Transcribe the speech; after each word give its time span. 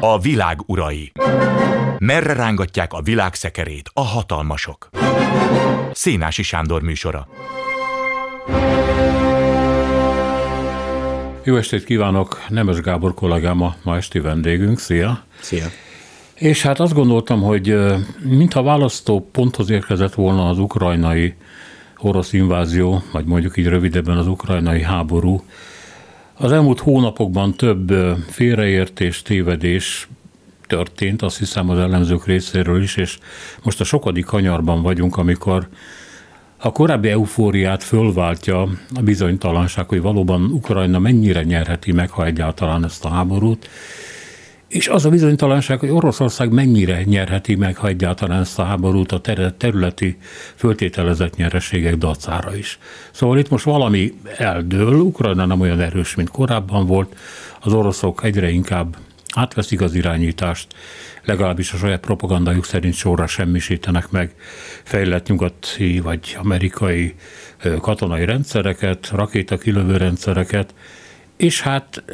A 0.00 0.18
világ 0.18 0.58
urai. 0.66 1.12
Merre 1.98 2.32
rángatják 2.32 2.92
a 2.92 3.02
világ 3.02 3.34
szekerét 3.34 3.90
a 3.92 4.00
hatalmasok? 4.00 4.88
Szénási 5.92 6.42
Sándor 6.42 6.82
műsora. 6.82 7.28
Jó 11.42 11.56
estét 11.56 11.84
kívánok! 11.84 12.44
Nemes 12.48 12.80
Gábor 12.80 13.14
kollégám 13.14 13.62
a 13.62 13.74
ma 13.82 13.96
esti 13.96 14.18
vendégünk. 14.18 14.78
Szia! 14.78 15.24
Szia! 15.40 15.66
És 16.34 16.62
hát 16.62 16.80
azt 16.80 16.94
gondoltam, 16.94 17.42
hogy 17.42 17.76
mintha 18.22 18.62
választó 18.62 19.28
ponthoz 19.32 19.70
érkezett 19.70 20.14
volna 20.14 20.48
az 20.48 20.58
ukrajnai 20.58 21.34
orosz 21.98 22.32
invázió, 22.32 23.02
vagy 23.12 23.24
mondjuk 23.24 23.56
így 23.56 23.66
rövidebben 23.66 24.16
az 24.16 24.26
ukrajnai 24.26 24.82
háború, 24.82 25.42
az 26.38 26.52
elmúlt 26.52 26.80
hónapokban 26.80 27.54
több 27.54 27.92
félreértés, 28.28 29.22
tévedés 29.22 30.08
történt, 30.66 31.22
azt 31.22 31.38
hiszem 31.38 31.70
az 31.70 31.78
ellenzők 31.78 32.26
részéről 32.26 32.82
is, 32.82 32.96
és 32.96 33.18
most 33.62 33.80
a 33.80 33.84
sokadik 33.84 34.24
kanyarban 34.24 34.82
vagyunk, 34.82 35.16
amikor 35.16 35.68
a 36.56 36.72
korábbi 36.72 37.08
eufóriát 37.08 37.82
fölváltja 37.82 38.62
a 38.94 39.02
bizonytalanság, 39.02 39.88
hogy 39.88 40.00
valóban 40.00 40.42
Ukrajna 40.42 40.98
mennyire 40.98 41.42
nyerheti 41.42 41.92
meg, 41.92 42.10
ha 42.10 42.24
egyáltalán 42.24 42.84
ezt 42.84 43.04
a 43.04 43.08
háborút, 43.08 43.68
és 44.76 44.88
az 44.88 45.04
a 45.04 45.10
bizonytalanság, 45.10 45.78
hogy 45.78 45.88
Oroszország 45.88 46.52
mennyire 46.52 47.02
nyerheti 47.04 47.54
meg, 47.54 47.76
ha 47.76 47.86
egyáltalán 47.86 48.40
ezt 48.40 48.58
a 48.58 48.64
háborút 48.64 49.12
a 49.12 49.20
területi 49.56 50.16
föltételezett 50.54 51.36
nyereségek 51.36 51.96
dacára 51.96 52.56
is. 52.56 52.78
Szóval 53.10 53.38
itt 53.38 53.48
most 53.48 53.64
valami 53.64 54.12
eldől, 54.36 54.94
Ukrajna 54.94 55.46
nem 55.46 55.60
olyan 55.60 55.80
erős, 55.80 56.14
mint 56.14 56.30
korábban 56.30 56.86
volt, 56.86 57.16
az 57.60 57.72
oroszok 57.72 58.24
egyre 58.24 58.50
inkább 58.50 58.96
átveszik 59.34 59.80
az 59.80 59.94
irányítást, 59.94 60.74
legalábbis 61.24 61.72
a 61.72 61.76
saját 61.76 62.00
propagandájuk 62.00 62.64
szerint 62.64 62.94
sorra 62.94 63.26
semmisítenek 63.26 64.10
meg 64.10 64.34
fejlett 64.82 65.26
nyugati 65.26 66.00
vagy 66.00 66.36
amerikai 66.38 67.14
katonai 67.80 68.24
rendszereket, 68.24 69.10
rakétakilövő 69.14 69.96
rendszereket, 69.96 70.74
és 71.36 71.60
hát 71.60 72.04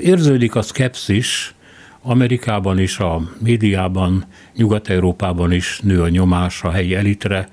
érződik 0.00 0.54
a 0.54 0.62
szkepszis, 0.62 1.54
Amerikában 2.02 2.78
is, 2.78 2.98
a 2.98 3.22
médiában, 3.38 4.24
Nyugat-Európában 4.56 5.52
is 5.52 5.80
nő 5.82 6.02
a 6.02 6.08
nyomás 6.08 6.62
a 6.62 6.70
helyi 6.70 6.94
elitre, 6.94 7.48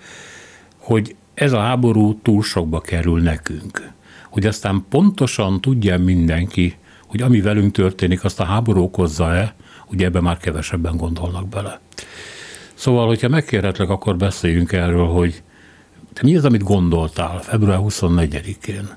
hogy 0.78 1.16
ez 1.34 1.52
a 1.52 1.60
háború 1.60 2.20
túl 2.22 2.44
sokba 2.44 2.82
kerül 2.82 3.22
nekünk. 3.22 3.92
Hogy 4.30 4.46
aztán 4.46 4.86
pontosan 4.90 5.62
tudja 5.62 5.98
mindenki, 5.98 6.76
hogy 7.08 7.22
ami 7.22 7.42
velünk 7.42 7.72
történik, 7.72 8.24
azt 8.24 8.40
a 8.40 8.44
háború 8.44 8.82
okozza-e, 8.82 9.56
ugye 9.92 10.06
ebben 10.06 10.24
már 10.24 10.38
kevesebben 10.38 10.98
gondolnak 10.98 11.48
bele. 11.48 11.80
Szóval, 12.74 13.08
hogyha 13.08 13.28
megkérhetlek, 13.28 13.90
akkor 13.90 14.18
beszéljünk 14.18 14.72
erről, 14.72 15.06
hogy 15.06 15.44
te 16.14 16.22
mi 16.24 16.36
az, 16.36 16.46
amit 16.46 16.64
gondoltál 16.64 17.42
február 17.42 17.80
24-én, 17.82 18.90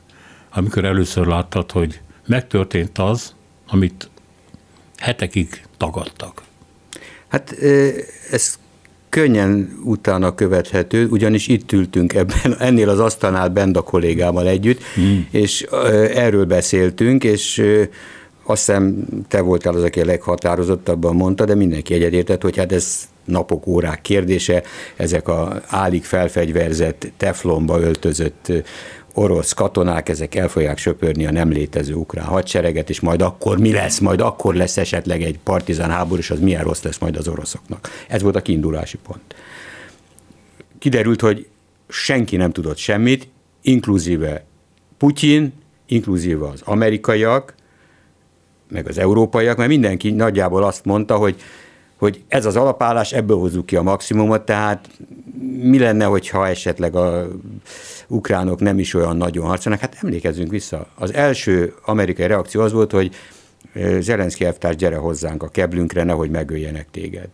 amikor 0.51 0.85
először 0.85 1.27
láttad, 1.27 1.71
hogy 1.71 2.01
megtörtént 2.27 2.99
az, 2.99 3.35
amit 3.67 4.11
hetekig 5.03 5.63
tagadtak. 5.77 6.43
Hát 7.29 7.57
ez 8.31 8.59
könnyen 9.09 9.81
utána 9.85 10.35
követhető, 10.35 11.07
ugyanis 11.09 11.49
itt 11.49 11.73
ültünk 11.73 12.15
ebben, 12.15 12.57
ennél 12.69 12.89
az 12.89 12.99
asztalnál 12.99 13.49
bent 13.49 13.77
a 13.77 13.83
kollégámmal 13.83 14.49
együtt, 14.49 14.83
hmm. 14.83 15.27
és 15.31 15.67
erről 16.15 16.45
beszéltünk, 16.45 17.25
és 17.25 17.63
azt 18.43 18.67
hiszem 18.67 19.05
te 19.29 19.41
voltál 19.41 19.75
az, 19.75 19.83
aki 19.83 20.01
a 20.01 20.05
leghatározottabban 20.05 21.17
mondta, 21.17 21.45
de 21.45 21.55
mindenki 21.55 21.95
egyetértett, 21.95 22.43
hogy 22.43 22.57
hát 22.57 22.73
ez 22.73 23.09
napok, 23.25 23.67
órák 23.67 24.01
kérdése, 24.01 24.63
ezek 24.97 25.29
a 25.29 25.63
állig 25.67 26.05
felfegyverzett, 26.05 27.07
teflonba 27.17 27.81
öltözött 27.81 28.53
orosz 29.15 29.53
katonák, 29.53 30.09
ezek 30.09 30.35
el 30.35 30.49
fogják 30.49 30.79
söpörni 30.79 31.27
a 31.27 31.33
nem 31.33 31.51
létező 31.51 31.95
ukrán 31.95 32.25
hadsereget, 32.25 32.91
és 32.91 33.01
majd 33.01 33.23
akkor 33.23 33.59
mi 33.59 33.73
lesz, 33.73 33.99
majd 33.99 34.21
akkor 34.21 34.55
lesz 34.55 34.77
esetleg 34.77 35.23
egy 35.23 35.39
partizán 35.39 35.91
háború, 35.91 36.21
és 36.21 36.31
az 36.31 36.41
milyen 36.41 36.63
rossz 36.63 36.83
lesz 36.83 36.99
majd 36.99 37.17
az 37.17 37.29
oroszoknak. 37.29 37.89
Ez 38.09 38.23
volt 38.23 38.37
a 38.37 38.43
kiindulási 38.43 38.99
pont. 39.07 39.35
Kiderült, 40.79 41.21
hogy 41.21 41.47
senki 41.89 42.37
nem 42.37 42.53
tudott 42.53 42.77
semmit, 42.77 43.29
inkluzíve 43.63 44.45
Putyin, 44.99 45.53
inkluzíve 45.87 46.49
az 46.49 46.61
amerikaiak, 46.65 47.55
meg 48.69 48.89
az 48.89 48.99
európaiak, 48.99 49.57
mert 49.57 49.69
mindenki 49.69 50.11
nagyjából 50.11 50.63
azt 50.63 50.85
mondta, 50.85 51.17
hogy 51.17 51.37
hogy 52.03 52.23
ez 52.29 52.47
az 52.47 52.57
alapállás, 52.57 53.13
ebből 53.13 53.37
hozzuk 53.37 53.67
ki 53.67 53.77
a 53.77 53.83
maximumot, 53.83 54.45
tehát 54.45 54.89
mi 55.63 55.79
lenne, 55.79 56.05
hogyha 56.05 56.49
esetleg 56.49 56.97
a 56.97 57.29
ukránok 58.09 58.61
nem 58.61 58.79
is 58.79 58.95
olyan 58.95 59.17
nagyon 59.17 59.47
harcolnak? 59.47 59.81
Hát 59.81 59.99
emlékezzünk 60.03 60.51
vissza. 60.51 60.87
Az 60.95 61.15
első 61.15 61.75
amerikai 61.85 62.27
reakció 62.27 62.61
az 62.61 62.73
volt, 62.73 62.93
hogy 62.93 63.15
Zelenszky 63.99 64.45
elvtárs, 64.45 64.77
gyere 64.77 64.97
hozzánk 64.97 65.43
a 65.43 65.49
keblünkre, 65.49 66.05
nehogy 66.05 66.31
megöljenek 66.31 66.91
téged. 66.91 67.29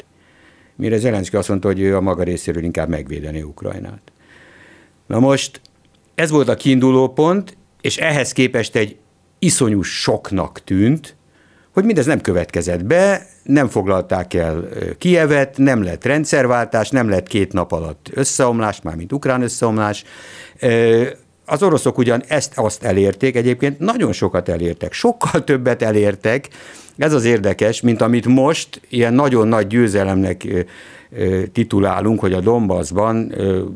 Mire 0.76 0.98
Zelenszky 0.98 1.36
azt 1.36 1.48
mondta, 1.48 1.68
hogy 1.68 1.80
ő 1.80 1.96
a 1.96 2.00
maga 2.00 2.22
részéről 2.22 2.62
inkább 2.64 2.88
megvédeni 2.88 3.42
Ukrajnát. 3.42 4.02
Na 5.06 5.18
most 5.18 5.60
ez 6.14 6.30
volt 6.30 6.48
a 6.48 6.56
kiinduló 6.56 7.08
pont, 7.12 7.56
és 7.80 7.96
ehhez 7.96 8.32
képest 8.32 8.76
egy 8.76 8.96
iszonyú 9.38 9.82
soknak 9.82 10.64
tűnt, 10.64 11.16
hogy 11.78 11.86
mindez 11.86 12.06
nem 12.06 12.20
következett 12.20 12.84
be, 12.84 13.26
nem 13.42 13.68
foglalták 13.68 14.34
el 14.34 14.68
Kievet, 14.98 15.56
nem 15.56 15.82
lett 15.82 16.04
rendszerváltás, 16.04 16.90
nem 16.90 17.08
lett 17.08 17.26
két 17.26 17.52
nap 17.52 17.72
alatt 17.72 18.10
összeomlás, 18.14 18.80
mármint 18.82 19.12
ukrán 19.12 19.42
összeomlás. 19.42 20.04
Az 21.44 21.62
oroszok 21.62 21.98
ugyan 21.98 22.22
ezt 22.28 22.52
azt 22.58 22.84
elérték, 22.84 23.36
egyébként 23.36 23.78
nagyon 23.78 24.12
sokat 24.12 24.48
elértek, 24.48 24.92
sokkal 24.92 25.44
többet 25.44 25.82
elértek, 25.82 26.48
ez 26.96 27.12
az 27.12 27.24
érdekes, 27.24 27.80
mint 27.80 28.00
amit 28.00 28.26
most 28.26 28.80
ilyen 28.88 29.14
nagyon 29.14 29.48
nagy 29.48 29.66
győzelemnek 29.66 30.46
titulálunk, 31.52 32.20
hogy 32.20 32.32
a 32.32 32.40
Donbassban 32.40 33.34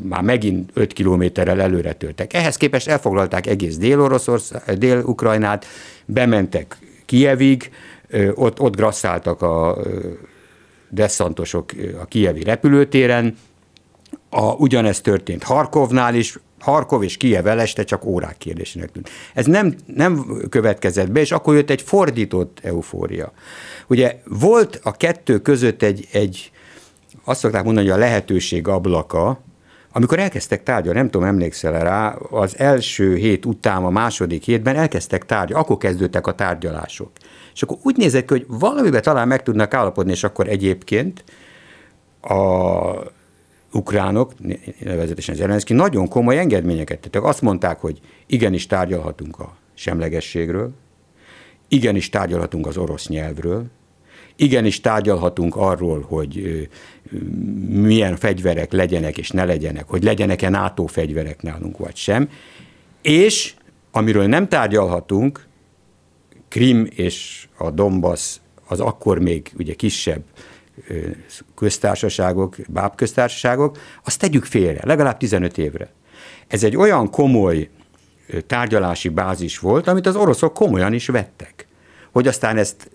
már 0.08 0.22
megint 0.22 0.70
5 0.74 0.92
kilométerrel 0.92 1.60
előre 1.60 1.92
törtek. 1.92 2.32
Ehhez 2.34 2.56
képest 2.56 2.88
elfoglalták 2.88 3.46
egész 3.46 3.76
Dél-Ukrajnát, 4.78 5.66
bementek 6.04 6.76
Kievig, 7.06 7.70
ott, 8.34 8.60
ott 8.60 8.76
grasszáltak 8.76 9.42
a 9.42 9.78
desszantosok 10.88 11.70
a 12.00 12.04
kievi 12.04 12.42
repülőtéren, 12.42 13.36
a, 14.30 14.52
ugyanezt 14.52 15.02
történt 15.02 15.42
Harkovnál 15.42 16.14
is, 16.14 16.38
Harkov 16.62 17.02
és 17.02 17.16
Kiev 17.16 17.46
este 17.46 17.84
csak 17.84 18.04
órák 18.04 18.38
kérdésének 18.38 18.92
tűnt. 18.92 19.10
Ez 19.34 19.46
nem, 19.46 19.74
nem 19.86 20.42
következett 20.48 21.10
be, 21.10 21.20
és 21.20 21.32
akkor 21.32 21.54
jött 21.54 21.70
egy 21.70 21.82
fordított 21.82 22.58
eufória. 22.62 23.32
Ugye 23.86 24.16
volt 24.24 24.80
a 24.82 24.92
kettő 24.92 25.38
között 25.38 25.82
egy, 25.82 26.08
egy 26.12 26.50
azt 27.24 27.40
szokták 27.40 27.64
mondani, 27.64 27.88
hogy 27.88 27.96
a 27.96 28.00
lehetőség 28.00 28.68
ablaka, 28.68 29.40
amikor 29.92 30.18
elkezdtek 30.18 30.62
tárgyalni, 30.62 30.98
nem 30.98 31.10
tudom, 31.10 31.26
emlékszel 31.26 31.84
rá, 31.84 32.14
az 32.30 32.58
első 32.58 33.16
hét 33.16 33.44
után, 33.44 33.84
a 33.84 33.90
második 33.90 34.44
hétben 34.44 34.76
elkezdtek 34.76 35.26
tárgyalni, 35.26 35.64
akkor 35.64 35.76
kezdődtek 35.76 36.26
a 36.26 36.34
tárgyalások. 36.34 37.10
És 37.54 37.62
akkor 37.62 37.76
úgy 37.82 37.96
nézett 37.96 38.26
ki, 38.26 38.32
hogy 38.32 38.44
valamiben 38.48 39.02
talán 39.02 39.28
meg 39.28 39.42
tudnak 39.42 39.74
állapodni, 39.74 40.12
és 40.12 40.24
akkor 40.24 40.48
egyébként 40.48 41.24
a 42.20 43.22
ukránok, 43.72 44.32
nevezetesen 44.78 45.34
Zelenszky, 45.34 45.72
nagyon 45.72 46.08
komoly 46.08 46.38
engedményeket 46.38 47.00
tettek. 47.00 47.24
Azt 47.24 47.42
mondták, 47.42 47.80
hogy 47.80 48.00
igenis 48.26 48.66
tárgyalhatunk 48.66 49.38
a 49.38 49.56
semlegességről, 49.74 50.72
igenis 51.68 52.08
tárgyalhatunk 52.08 52.66
az 52.66 52.76
orosz 52.76 53.08
nyelvről, 53.08 53.64
igenis 54.36 54.80
tárgyalhatunk 54.80 55.56
arról, 55.56 56.04
hogy 56.08 56.68
milyen 57.68 58.16
fegyverek 58.16 58.72
legyenek 58.72 59.18
és 59.18 59.30
ne 59.30 59.44
legyenek, 59.44 59.88
hogy 59.88 60.02
legyenek-e 60.02 60.48
NATO 60.48 60.86
fegyverek 60.86 61.42
nálunk 61.42 61.78
vagy 61.78 61.96
sem, 61.96 62.28
és 63.02 63.54
amiről 63.90 64.26
nem 64.26 64.48
tárgyalhatunk, 64.48 65.46
Krim 66.52 66.86
és 66.90 67.48
a 67.56 67.70
Donbass 67.70 68.36
az 68.66 68.80
akkor 68.80 69.18
még 69.18 69.52
ugye 69.58 69.74
kisebb 69.74 70.22
köztársaságok, 71.54 72.56
bábköztársaságok, 72.68 73.78
azt 74.04 74.18
tegyük 74.18 74.44
félre, 74.44 74.80
legalább 74.84 75.16
15 75.16 75.58
évre. 75.58 75.92
Ez 76.46 76.64
egy 76.64 76.76
olyan 76.76 77.10
komoly 77.10 77.68
tárgyalási 78.46 79.08
bázis 79.08 79.58
volt, 79.58 79.86
amit 79.86 80.06
az 80.06 80.16
oroszok 80.16 80.54
komolyan 80.54 80.92
is 80.92 81.06
vettek. 81.06 81.66
Hogy 82.10 82.26
aztán 82.26 82.56
ezt 82.56 82.90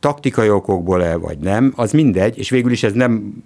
taktikai 0.00 0.50
okokból-e, 0.50 1.16
vagy 1.16 1.38
nem, 1.38 1.72
az 1.76 1.92
mindegy, 1.92 2.38
és 2.38 2.50
végül 2.50 2.72
is 2.72 2.82
ez 2.82 2.92
nem 2.92 3.42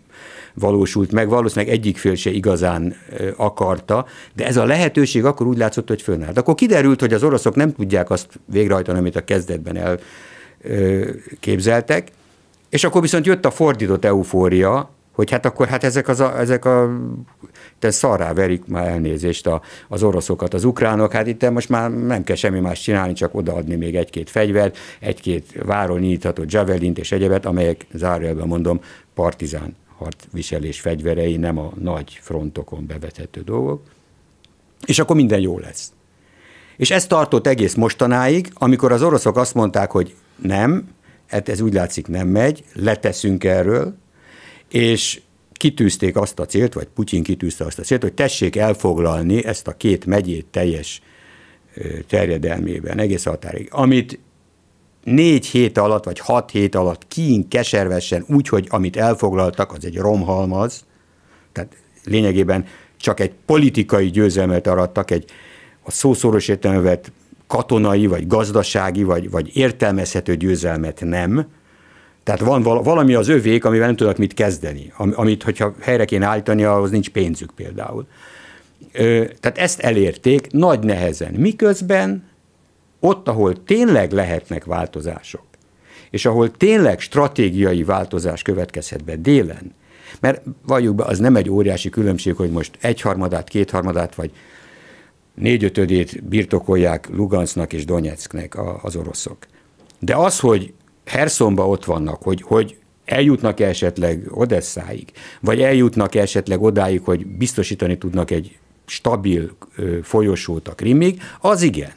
valósult 0.54 1.12
meg, 1.12 1.28
valószínűleg 1.28 1.74
egyik 1.74 1.98
fél 1.98 2.14
se 2.14 2.30
igazán 2.30 2.96
akarta, 3.36 4.06
de 4.34 4.46
ez 4.46 4.56
a 4.56 4.64
lehetőség 4.64 5.24
akkor 5.24 5.46
úgy 5.46 5.56
látszott, 5.56 5.88
hogy 5.88 6.02
fönnállt. 6.02 6.38
Akkor 6.38 6.54
kiderült, 6.54 7.00
hogy 7.00 7.12
az 7.12 7.22
oroszok 7.22 7.54
nem 7.54 7.72
tudják 7.72 8.10
azt 8.10 8.28
végrehajtani, 8.44 8.98
amit 8.98 9.16
a 9.16 9.24
kezdetben 9.24 9.98
elképzeltek, 10.62 12.08
és 12.68 12.84
akkor 12.84 13.00
viszont 13.00 13.26
jött 13.26 13.44
a 13.44 13.50
fordított 13.50 14.04
eufória, 14.04 14.90
hogy 15.12 15.30
hát 15.30 15.44
akkor 15.44 15.66
hát 15.66 15.84
ezek, 15.84 16.08
az 16.08 16.20
a, 16.20 16.38
ezek 16.38 16.64
a 16.64 17.00
te 17.78 17.90
szarrá 17.90 18.32
verik 18.32 18.66
már 18.66 18.86
elnézést 18.86 19.46
a, 19.46 19.62
az 19.88 20.02
oroszokat, 20.02 20.54
az 20.54 20.64
ukránok, 20.64 21.12
hát 21.12 21.26
itt 21.26 21.50
most 21.50 21.68
már 21.68 21.90
nem 21.90 22.24
kell 22.24 22.36
semmi 22.36 22.60
más 22.60 22.80
csinálni, 22.80 23.12
csak 23.12 23.34
odaadni 23.34 23.74
még 23.74 23.96
egy-két 23.96 24.30
fegyvert, 24.30 24.78
egy-két 25.00 25.62
váról 25.64 25.98
nyithatott 25.98 26.52
javelint 26.52 26.98
és 26.98 27.12
egyebet, 27.12 27.46
amelyek 27.46 27.86
zárójelben 27.92 28.46
mondom 28.46 28.80
partizán 29.14 29.76
harcviselés 29.96 30.80
fegyverei, 30.80 31.36
nem 31.36 31.58
a 31.58 31.72
nagy 31.80 32.18
frontokon 32.22 32.86
bevethető 32.86 33.40
dolgok, 33.40 33.82
és 34.86 34.98
akkor 34.98 35.16
minden 35.16 35.40
jó 35.40 35.58
lesz. 35.58 35.92
És 36.76 36.90
ez 36.90 37.06
tartott 37.06 37.46
egész 37.46 37.74
mostanáig, 37.74 38.50
amikor 38.54 38.92
az 38.92 39.02
oroszok 39.02 39.36
azt 39.36 39.54
mondták, 39.54 39.90
hogy 39.90 40.14
nem, 40.36 40.88
hát 41.26 41.48
ez 41.48 41.60
úgy 41.60 41.72
látszik 41.72 42.06
nem 42.06 42.28
megy, 42.28 42.64
leteszünk 42.74 43.44
erről, 43.44 43.94
és 44.70 45.20
kitűzték 45.52 46.16
azt 46.16 46.38
a 46.38 46.46
célt, 46.46 46.74
vagy 46.74 46.86
Putyin 46.94 47.22
kitűzte 47.22 47.64
azt 47.64 47.78
a 47.78 47.82
célt, 47.82 48.02
hogy 48.02 48.12
tessék 48.12 48.56
elfoglalni 48.56 49.44
ezt 49.44 49.68
a 49.68 49.76
két 49.76 50.06
megyét 50.06 50.46
teljes 50.50 51.02
terjedelmében, 52.06 52.98
egész 52.98 53.24
határig. 53.24 53.68
Amit 53.70 54.18
négy 55.04 55.46
hét 55.46 55.78
alatt, 55.78 56.04
vagy 56.04 56.18
hat 56.18 56.50
hét 56.50 56.74
alatt 56.74 57.08
kín 57.08 57.48
keservesen, 57.48 58.24
úgy, 58.28 58.48
hogy 58.48 58.66
amit 58.70 58.96
elfoglaltak, 58.96 59.72
az 59.72 59.84
egy 59.84 59.96
romhalmaz, 59.96 60.84
tehát 61.52 61.76
lényegében 62.04 62.66
csak 62.96 63.20
egy 63.20 63.32
politikai 63.46 64.10
győzelmet 64.10 64.66
arattak, 64.66 65.10
egy 65.10 65.24
a 65.82 65.90
szószoros 65.90 66.48
értelmevet 66.48 67.12
katonai, 67.46 68.06
vagy 68.06 68.26
gazdasági, 68.26 69.02
vagy, 69.02 69.30
vagy 69.30 69.56
értelmezhető 69.56 70.36
győzelmet 70.36 71.00
nem. 71.04 71.46
Tehát 72.30 72.62
van 72.62 72.82
valami 72.82 73.14
az 73.14 73.28
övék, 73.28 73.64
amivel 73.64 73.86
nem 73.86 73.96
tudnak 73.96 74.16
mit 74.16 74.34
kezdeni, 74.34 74.92
amit, 74.96 75.42
hogyha 75.42 75.74
helyre 75.80 76.04
kéne 76.04 76.26
állítani, 76.26 76.64
ahhoz 76.64 76.90
nincs 76.90 77.10
pénzük 77.10 77.50
például. 77.50 78.06
Tehát 79.40 79.58
ezt 79.58 79.80
elérték 79.80 80.50
nagy 80.50 80.80
nehezen. 80.80 81.32
Miközben 81.34 82.28
ott, 83.00 83.28
ahol 83.28 83.64
tényleg 83.64 84.12
lehetnek 84.12 84.64
változások, 84.64 85.44
és 86.10 86.26
ahol 86.26 86.50
tényleg 86.50 87.00
stratégiai 87.00 87.84
változás 87.84 88.42
következhet 88.42 89.04
be 89.04 89.16
délen, 89.16 89.74
mert 90.20 90.42
valljuk 90.66 90.94
be, 90.94 91.04
az 91.04 91.18
nem 91.18 91.36
egy 91.36 91.50
óriási 91.50 91.88
különbség, 91.88 92.34
hogy 92.34 92.50
most 92.50 92.78
egyharmadát, 92.80 93.48
kétharmadát, 93.48 94.14
vagy 94.14 94.30
négyötödét 95.34 96.24
birtokolják 96.24 97.08
Lugansznak 97.12 97.72
és 97.72 97.84
Donetsknek 97.84 98.56
az 98.82 98.96
oroszok. 98.96 99.38
De 99.98 100.16
az, 100.16 100.38
hogy 100.38 100.72
Herszonba 101.10 101.68
ott 101.68 101.84
vannak, 101.84 102.22
hogy, 102.22 102.42
hogy 102.42 102.76
eljutnak 103.04 103.60
-e 103.60 103.66
esetleg 103.66 104.26
Odesszáig, 104.30 105.12
vagy 105.40 105.60
eljutnak 105.60 106.14
-e 106.14 106.20
esetleg 106.20 106.62
odáig, 106.62 107.00
hogy 107.04 107.26
biztosítani 107.26 107.98
tudnak 107.98 108.30
egy 108.30 108.58
stabil 108.86 109.56
folyosót 110.02 110.68
a 110.68 110.74
Krimig, 110.74 111.22
az 111.40 111.62
igen. 111.62 111.90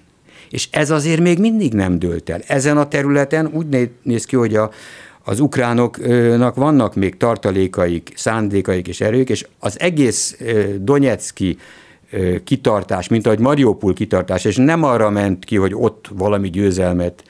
És 0.49 0.67
ez 0.71 0.91
azért 0.91 1.19
még 1.19 1.39
mindig 1.39 1.73
nem 1.73 1.99
dőlt 1.99 2.29
el. 2.29 2.41
Ezen 2.47 2.77
a 2.77 2.87
területen 2.87 3.49
úgy 3.53 3.89
néz 4.03 4.25
ki, 4.25 4.35
hogy 4.35 4.55
a, 4.55 4.71
az 5.23 5.39
ukránoknak 5.39 6.55
vannak 6.55 6.95
még 6.95 7.17
tartalékaik, 7.17 8.13
szándékaik 8.15 8.87
és 8.87 9.01
erők, 9.01 9.29
és 9.29 9.47
az 9.59 9.79
egész 9.79 10.37
Donetszki 10.79 11.57
kitartás, 12.43 13.07
mint 13.07 13.25
ahogy 13.25 13.39
Mariupol 13.39 13.93
kitartás, 13.93 14.45
és 14.45 14.55
nem 14.55 14.83
arra 14.83 15.09
ment 15.09 15.45
ki, 15.45 15.55
hogy 15.55 15.73
ott 15.75 16.09
valami 16.13 16.49
győzelmet 16.49 17.23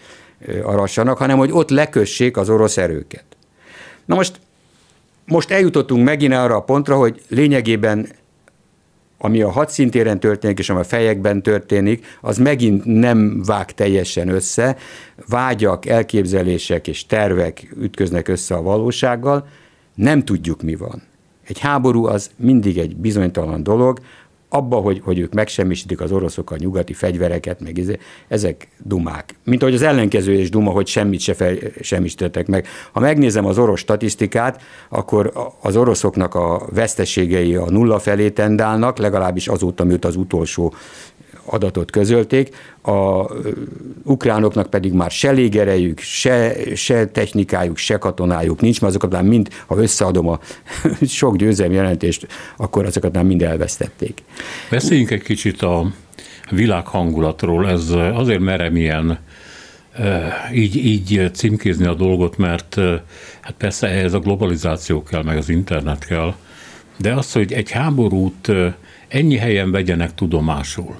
arassanak, 0.63 1.17
hanem 1.17 1.37
hogy 1.37 1.51
ott 1.51 1.69
lekössék 1.69 2.37
az 2.37 2.49
orosz 2.49 2.77
erőket. 2.77 3.23
Na 4.05 4.15
most, 4.15 4.39
most 5.25 5.51
eljutottunk 5.51 6.03
megint 6.03 6.33
arra 6.33 6.55
a 6.55 6.63
pontra, 6.63 6.97
hogy 6.97 7.21
lényegében 7.29 8.07
ami 9.23 9.41
a 9.41 9.49
hadszintéren 9.49 10.19
történik, 10.19 10.59
és 10.59 10.69
ami 10.69 10.79
a 10.79 10.83
fejekben 10.83 11.41
történik, 11.41 12.05
az 12.21 12.37
megint 12.37 12.85
nem 12.85 13.43
vág 13.45 13.71
teljesen 13.71 14.29
össze. 14.29 14.77
Vágyak, 15.27 15.85
elképzelések 15.85 16.87
és 16.87 17.05
tervek 17.05 17.75
ütköznek 17.79 18.27
össze 18.27 18.55
a 18.55 18.61
valósággal, 18.61 19.47
nem 19.95 20.25
tudjuk 20.25 20.61
mi 20.61 20.75
van. 20.75 21.01
Egy 21.47 21.59
háború 21.59 22.05
az 22.05 22.31
mindig 22.35 22.77
egy 22.77 22.95
bizonytalan 22.95 23.63
dolog, 23.63 23.99
abba, 24.53 24.75
hogy, 24.75 25.01
hogy 25.03 25.19
ők 25.19 25.33
megsemmisítik 25.33 26.01
az 26.01 26.11
oroszok 26.11 26.51
a 26.51 26.55
nyugati 26.57 26.93
fegyvereket, 26.93 27.59
meg 27.59 27.77
izé, 27.77 27.97
ezek 28.27 28.67
dumák. 28.83 29.35
Mint 29.43 29.61
ahogy 29.61 29.73
az 29.73 29.81
ellenkező 29.81 30.33
is 30.33 30.49
duma, 30.49 30.71
hogy 30.71 30.87
semmit 30.87 31.19
se 31.19 31.33
fel, 31.33 31.55
semmisítettek 31.81 32.47
meg. 32.47 32.67
Ha 32.91 32.99
megnézem 32.99 33.45
az 33.45 33.57
orosz 33.57 33.79
statisztikát, 33.79 34.61
akkor 34.89 35.31
az 35.61 35.75
oroszoknak 35.75 36.35
a 36.35 36.67
veszteségei 36.73 37.55
a 37.55 37.69
nulla 37.69 37.99
felé 37.99 38.29
tendálnak, 38.29 38.97
legalábbis 38.97 39.47
azóta, 39.47 39.83
mióta 39.83 40.07
az 40.07 40.15
utolsó 40.15 40.73
adatot 41.45 41.91
közölték, 41.91 42.55
a 42.81 43.25
ukránoknak 44.03 44.69
pedig 44.69 44.93
már 44.93 45.11
se 45.11 45.31
légerejük, 45.31 45.99
se, 45.99 46.55
se 46.75 47.07
technikájuk, 47.07 47.77
se 47.77 47.97
katonájuk 47.97 48.61
nincs, 48.61 48.81
mert 48.81 48.95
azokat 48.95 49.11
már 49.11 49.23
mind, 49.23 49.49
ha 49.67 49.77
összeadom 49.77 50.27
a 50.27 50.39
sok 51.01 51.35
győzelmi 51.35 51.75
jelentést, 51.75 52.27
akkor 52.57 52.85
azokat 52.85 53.13
már 53.13 53.23
mind 53.23 53.41
elvesztették. 53.41 54.23
Beszéljünk 54.69 55.11
egy 55.11 55.23
kicsit 55.23 55.61
a 55.61 55.91
világ 56.49 56.87
hangulatról, 56.87 57.69
ez 57.69 57.89
azért 58.13 58.39
merem 58.39 58.75
ilyen 58.75 59.19
így, 60.53 60.75
így 60.75 61.29
címkézni 61.33 61.85
a 61.85 61.93
dolgot, 61.93 62.37
mert 62.37 62.75
hát 63.41 63.53
persze 63.57 63.87
ehhez 63.87 64.13
a 64.13 64.19
globalizáció 64.19 65.03
kell, 65.03 65.23
meg 65.23 65.37
az 65.37 65.49
internet 65.49 66.05
kell, 66.05 66.33
de 66.97 67.13
az, 67.13 67.31
hogy 67.31 67.53
egy 67.53 67.71
háborút 67.71 68.51
ennyi 69.07 69.37
helyen 69.37 69.71
vegyenek 69.71 70.13
tudomásul, 70.15 70.95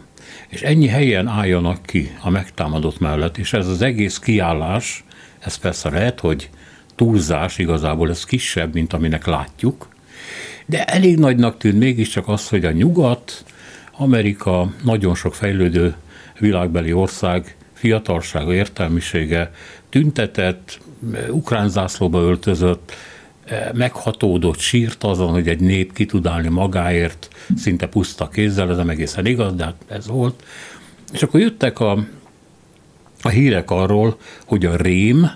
és 0.48 0.62
ennyi 0.62 0.88
helyen 0.88 1.28
álljanak 1.28 1.86
ki 1.86 2.12
a 2.22 2.30
megtámadott 2.30 3.00
mellett, 3.00 3.38
és 3.38 3.54
ez 3.54 3.68
az 3.68 3.82
egész 3.82 4.18
kiállás, 4.18 5.04
ez 5.40 5.56
persze 5.56 5.90
lehet, 5.90 6.20
hogy 6.20 6.50
túlzás, 6.96 7.58
igazából 7.58 8.10
ez 8.10 8.26
kisebb, 8.26 8.74
mint 8.74 8.94
aminek 8.94 9.26
látjuk, 9.26 9.88
de 10.66 10.86
elég 10.86 11.18
nagynak 11.18 11.58
tűnt 11.58 11.80
mégiscsak 11.80 12.28
az, 12.28 12.50
hogy 12.50 12.66
a 12.66 12.72
nyugat, 12.72 13.44
Amerika, 13.98 14.74
nagyon 14.84 15.16
sok 15.16 15.36
fejlődő 15.36 15.96
világbeli 16.40 16.94
ország 16.94 17.56
fiatalsága, 17.74 18.54
értelmisége 18.54 19.52
tüntetett, 19.90 20.80
ukrán 21.30 21.70
zászlóba 21.70 22.20
öltözött, 22.20 22.92
meghatódott, 23.74 24.60
sírt 24.60 25.04
azon, 25.04 25.32
hogy 25.32 25.48
egy 25.48 25.60
nép 25.60 25.94
ki 25.94 26.06
tud 26.06 26.26
állni 26.26 26.50
magáért, 26.50 27.28
szinte 27.56 27.88
puszta 27.88 28.28
kézzel, 28.28 28.70
ez 28.70 28.78
nem 28.78 28.90
egészen 28.90 29.26
igaz, 29.26 29.54
de 29.54 29.64
hát 29.64 29.84
ez 29.88 30.08
volt. 30.08 30.44
És 31.14 31.24
akkor 31.24 31.40
jöttek 31.40 31.80
a, 31.80 32.06
a 33.22 33.30
hírek 33.30 33.72
arról, 33.72 34.18
hogy 34.46 34.66
a 34.66 34.76
rém 34.76 35.32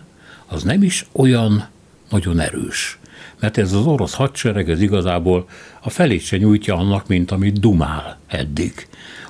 az 0.46 0.64
nem 0.64 0.84
is 0.84 1.06
olyan 1.12 1.68
nagyon 2.10 2.40
erős. 2.40 3.00
Mert 3.40 3.58
ez 3.58 3.74
az 3.74 3.86
orosz 3.86 4.14
hadsereg, 4.14 4.70
ez 4.70 4.82
igazából 4.82 5.50
a 5.82 5.90
felét 5.90 6.22
se 6.22 6.38
nyújtja 6.38 6.76
annak, 6.76 7.08
mint 7.08 7.32
amit 7.32 7.60
dumál 7.60 8.20
eddig 8.28 8.88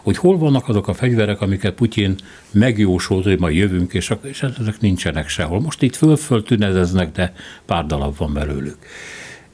hogy 0.08 0.18
hol 0.18 0.38
vannak 0.38 0.68
azok 0.70 0.88
a 0.88 0.94
fegyverek, 0.94 1.42
amiket 1.42 1.74
Putyin 1.74 2.16
megjósolt, 2.52 3.24
hogy 3.24 3.40
majd 3.40 3.56
jövünk, 3.56 3.94
és, 3.94 4.14
és 4.22 4.44
ezek 4.44 4.80
nincsenek 4.80 5.30
sehol. 5.30 5.60
Most 5.60 5.82
itt 5.82 5.96
föl-föl 5.96 6.44
tünezeznek, 6.44 7.12
de 7.12 7.34
pár 7.66 7.86
darab 7.86 8.18
van 8.18 8.34
belőlük. 8.34 8.78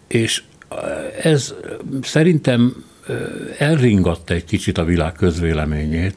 És 0.07 0.43
ez 1.23 1.53
szerintem 2.01 2.83
elringatta 3.57 4.33
egy 4.33 4.45
kicsit 4.45 4.77
a 4.77 4.83
világ 4.83 5.13
közvéleményét, 5.13 6.15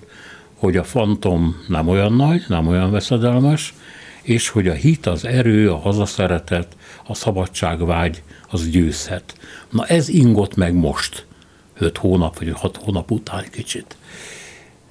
hogy 0.55 0.77
a 0.77 0.85
fantom 0.85 1.57
nem 1.69 1.89
olyan 1.89 2.13
nagy, 2.13 2.45
nem 2.49 2.67
olyan 2.67 2.91
veszedelmes, 2.91 3.75
és 4.23 4.49
hogy 4.49 4.69
a 4.69 4.75
hit, 4.75 5.07
az 5.07 5.25
erő, 5.25 5.71
a 5.71 5.79
hazaszeretet, 5.79 6.77
a 7.07 7.15
szabadságvágy, 7.15 8.23
az 8.49 8.69
győzhet. 8.69 9.37
Na 9.71 9.87
ez 9.87 10.09
ingott 10.09 10.55
meg 10.55 10.75
most, 10.75 11.27
öt 11.79 11.97
hónap 11.97 12.39
vagy 12.39 12.51
hat 12.51 12.77
hónap 12.77 13.11
után 13.11 13.45
kicsit. 13.51 13.97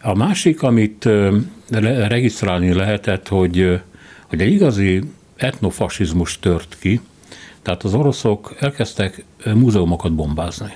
A 0.06 0.14
másik, 0.14 0.64
amit 0.64 1.10
regisztrálni 2.08 2.74
lehetett, 2.74 3.28
hogy, 3.28 3.82
hogy 4.28 4.42
egy 4.42 4.52
igazi 4.52 5.02
etnofasizmus 5.36 6.40
tört 6.40 6.78
ki, 6.80 7.02
tehát 7.62 7.84
az 7.84 7.94
oroszok 7.94 8.56
elkezdtek 8.60 9.24
múzeumokat 9.54 10.14
bombázni. 10.16 10.74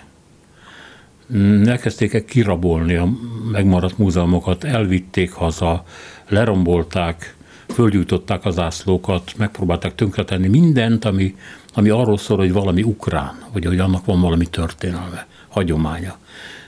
Mm, 1.33 1.63
elkezdték 1.63 2.25
kirabolni 2.25 2.95
a 2.95 3.09
megmaradt 3.51 3.97
múzeumokat, 3.97 4.63
elvitték 4.63 5.31
haza, 5.31 5.83
lerombolták, 6.27 7.35
fölgyújtották 7.67 8.45
az 8.45 8.59
ászlókat, 8.59 9.33
megpróbálták 9.37 9.95
tönkretenni 9.95 10.47
mindent, 10.47 11.05
ami, 11.05 11.35
ami 11.73 11.89
arról 11.89 12.17
szól, 12.17 12.37
hogy 12.37 12.51
valami 12.51 12.83
ukrán, 12.83 13.43
vagy 13.53 13.65
hogy 13.65 13.79
annak 13.79 14.05
van 14.05 14.21
valami 14.21 14.45
történelme, 14.45 15.27
hagyománya. 15.47 16.17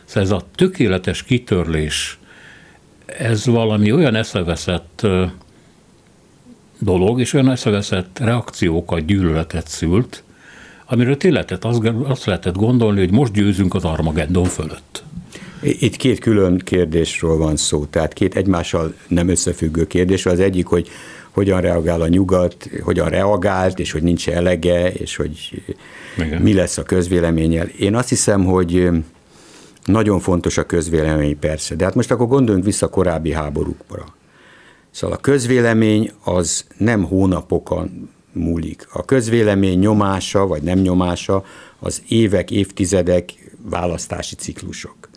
Szóval 0.05 0.23
ez 0.23 0.31
a 0.31 0.47
tökéletes 0.55 1.23
kitörlés, 1.23 2.19
ez 3.17 3.45
valami 3.45 3.91
olyan 3.91 4.15
eszeveszett 4.15 5.07
dolog, 6.79 7.19
és 7.19 7.33
olyan 7.33 7.49
eszeveszett 7.49 8.19
reakciókat, 8.19 9.05
gyűlöletet 9.05 9.67
szült, 9.67 10.23
amiről 10.85 11.17
tényleg 11.17 11.57
azt 12.03 12.25
lehetett 12.25 12.55
gondolni, 12.55 12.99
hogy 12.99 13.11
most 13.11 13.33
győzünk 13.33 13.73
az 13.73 13.83
Armageddon 13.83 14.45
fölött. 14.45 15.03
Itt 15.61 15.95
két 15.95 16.19
külön 16.19 16.57
kérdésről 16.57 17.37
van 17.37 17.55
szó, 17.55 17.85
tehát 17.85 18.13
két 18.13 18.35
egymással 18.35 18.93
nem 19.07 19.27
összefüggő 19.27 19.87
kérdés. 19.87 20.25
Az 20.25 20.39
egyik, 20.39 20.65
hogy 20.65 20.89
hogyan 21.29 21.61
reagál 21.61 22.01
a 22.01 22.07
nyugat, 22.07 22.69
hogyan 22.81 23.09
reagált, 23.09 23.79
és 23.79 23.91
hogy 23.91 24.03
nincs 24.03 24.29
elege, 24.29 24.91
és 24.91 25.15
hogy 25.15 25.63
Igen. 26.17 26.41
mi 26.41 26.53
lesz 26.53 26.77
a 26.77 26.83
közvéleménnyel. 26.83 27.67
Én 27.67 27.95
azt 27.95 28.09
hiszem, 28.09 28.45
hogy 28.45 28.89
nagyon 29.85 30.19
fontos 30.19 30.57
a 30.57 30.65
közvélemény 30.65 31.39
persze, 31.39 31.75
de 31.75 31.83
hát 31.83 31.95
most 31.95 32.11
akkor 32.11 32.27
gondoljunk 32.27 32.65
vissza 32.65 32.89
korábbi 32.89 33.31
háborúkra. 33.31 34.05
Szóval 34.91 35.17
a 35.17 35.21
közvélemény 35.21 36.11
az 36.23 36.65
nem 36.77 37.03
hónapokon 37.03 38.09
múlik. 38.33 38.87
A 38.93 39.05
közvélemény 39.05 39.79
nyomása 39.79 40.47
vagy 40.47 40.61
nem 40.61 40.79
nyomása 40.79 41.43
az 41.79 42.03
évek, 42.07 42.51
évtizedek 42.51 43.55
választási 43.69 44.35
ciklusok. 44.35 45.09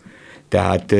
Tehát 0.47 0.95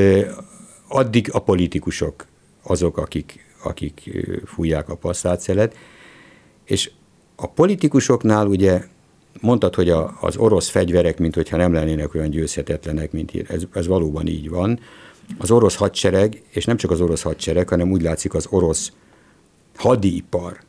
addig 0.88 1.30
a 1.32 1.40
politikusok 1.40 2.26
azok, 2.64 2.98
akik, 2.98 3.46
akik 3.64 4.10
fújják 4.46 4.90
a 4.90 4.96
passzát 4.96 5.74
és 6.66 6.92
a 7.36 7.48
politikusoknál 7.48 8.48
ugye 8.48 8.84
mondtad, 9.42 9.76
hogy 9.76 9.90
a, 9.90 10.18
az 10.20 10.38
orosz 10.38 10.70
fegyverek, 10.70 11.20
mint 11.20 11.36
hogyha 11.36 11.58
nem 11.58 11.74
lennének 11.74 12.16
olyan 12.16 12.30
győzhetetlenek, 12.30 13.12
mint 13.12 13.32
ez, 13.48 13.64
ez 13.74 13.88
valóban 13.88 14.28
így 14.28 14.50
van. 14.50 14.80
Az 15.38 15.52
orosz 15.52 15.76
hadsereg, 15.76 16.44
és 16.50 16.66
nem 16.66 16.78
csak 16.78 16.92
az 16.92 17.02
orosz 17.02 17.22
hadsereg, 17.22 17.70
hanem 17.70 17.92
úgy 17.92 18.02
látszik 18.02 18.34
az 18.34 18.48
orosz 18.50 18.92
hadipar 19.76 20.60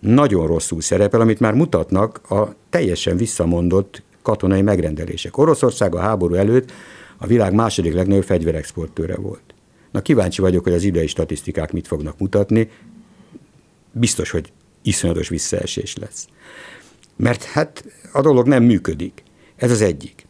nagyon 0.00 0.46
rosszul 0.46 0.80
szerepel, 0.80 1.20
amit 1.20 1.40
már 1.40 1.54
mutatnak 1.54 2.30
a 2.30 2.54
teljesen 2.70 3.16
visszamondott 3.16 4.02
katonai 4.22 4.62
megrendelések. 4.62 5.36
Oroszország 5.38 5.94
a 5.94 5.98
háború 5.98 6.34
előtt 6.34 6.72
a 7.16 7.26
világ 7.26 7.54
második 7.54 7.94
legnagyobb 7.94 8.24
fegyverexportőre 8.24 9.16
volt. 9.16 9.54
Na 9.90 10.02
kíváncsi 10.02 10.40
vagyok, 10.40 10.64
hogy 10.64 10.72
az 10.72 10.82
idei 10.82 11.06
statisztikák 11.06 11.72
mit 11.72 11.86
fognak 11.86 12.18
mutatni. 12.18 12.70
Biztos, 13.92 14.30
hogy 14.30 14.52
iszonyatos 14.82 15.28
visszaesés 15.28 15.96
lesz. 15.96 16.28
Mert 17.16 17.44
hát 17.44 17.84
a 18.12 18.20
dolog 18.20 18.46
nem 18.46 18.62
működik. 18.62 19.22
Ez 19.56 19.70
az 19.70 19.80
egyik. 19.80 20.26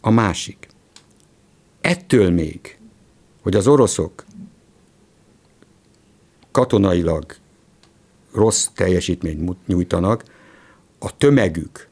A 0.00 0.10
másik. 0.10 0.68
Ettől 1.80 2.30
még, 2.30 2.78
hogy 3.42 3.54
az 3.54 3.66
oroszok 3.66 4.24
katonailag 6.50 7.36
rossz 8.32 8.66
teljesítményt 8.74 9.66
nyújtanak, 9.66 10.24
a 10.98 11.16
tömegük, 11.16 11.88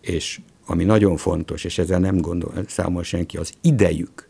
és 0.00 0.40
ami 0.66 0.84
nagyon 0.84 1.16
fontos, 1.16 1.64
és 1.64 1.78
ezzel 1.78 1.98
nem 1.98 2.16
gondol, 2.16 2.52
számol 2.66 3.02
senki, 3.02 3.36
az 3.36 3.52
idejük. 3.60 4.28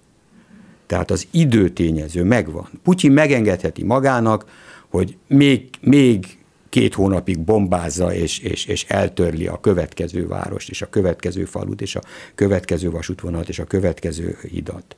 Tehát 0.86 1.10
az 1.10 1.26
időtényező 1.30 2.24
megvan. 2.24 2.68
Putyin 2.82 3.12
megengedheti 3.12 3.84
magának, 3.84 4.44
hogy 4.88 5.16
még, 5.26 5.68
még 5.80 6.38
két 6.72 6.94
hónapig 6.94 7.38
bombázza 7.38 8.14
és, 8.14 8.38
és, 8.38 8.66
és 8.66 8.84
eltörli 8.88 9.46
a 9.46 9.60
következő 9.60 10.26
várost, 10.26 10.70
és 10.70 10.82
a 10.82 10.88
következő 10.88 11.44
falut, 11.44 11.80
és 11.80 11.96
a 11.96 12.02
következő 12.34 12.90
vasútvonalat, 12.90 13.48
és 13.48 13.58
a 13.58 13.64
következő 13.64 14.38
hidat. 14.50 14.96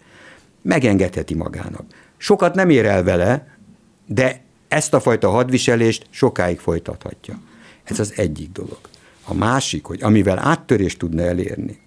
Megengedheti 0.62 1.34
magának. 1.34 1.84
Sokat 2.16 2.54
nem 2.54 2.70
ér 2.70 2.84
el 2.84 3.02
vele, 3.02 3.56
de 4.06 4.42
ezt 4.68 4.94
a 4.94 5.00
fajta 5.00 5.30
hadviselést 5.30 6.06
sokáig 6.10 6.58
folytathatja. 6.58 7.40
Ez 7.84 7.98
az 7.98 8.12
egyik 8.16 8.52
dolog. 8.52 8.80
A 9.24 9.34
másik, 9.34 9.84
hogy 9.84 10.02
amivel 10.02 10.38
áttörést 10.38 10.98
tudna 10.98 11.22
elérni, 11.22 11.78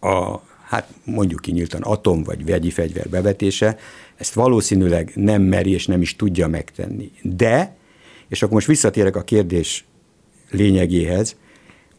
a, 0.00 0.38
hát 0.68 0.88
mondjuk 1.04 1.40
kinyíltan 1.40 1.82
atom 1.82 2.22
vagy 2.22 2.44
vegyi 2.44 2.70
fegyver 2.70 3.08
bevetése, 3.08 3.78
ezt 4.16 4.34
valószínűleg 4.34 5.12
nem 5.14 5.42
meri 5.42 5.70
és 5.70 5.86
nem 5.86 6.00
is 6.00 6.16
tudja 6.16 6.48
megtenni. 6.48 7.10
De, 7.22 7.76
és 8.28 8.42
akkor 8.42 8.54
most 8.54 8.66
visszatérek 8.66 9.16
a 9.16 9.22
kérdés 9.22 9.84
lényegéhez, 10.50 11.36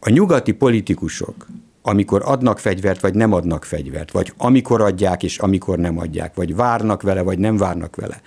a 0.00 0.10
nyugati 0.10 0.52
politikusok, 0.52 1.46
amikor 1.82 2.22
adnak 2.24 2.58
fegyvert, 2.58 3.00
vagy 3.00 3.14
nem 3.14 3.32
adnak 3.32 3.64
fegyvert, 3.64 4.10
vagy 4.10 4.32
amikor 4.36 4.80
adják, 4.80 5.22
és 5.22 5.38
amikor 5.38 5.78
nem 5.78 5.98
adják, 5.98 6.34
vagy 6.34 6.54
várnak 6.54 7.02
vele, 7.02 7.22
vagy 7.22 7.38
nem 7.38 7.56
várnak 7.56 7.96
vele, 7.96 8.20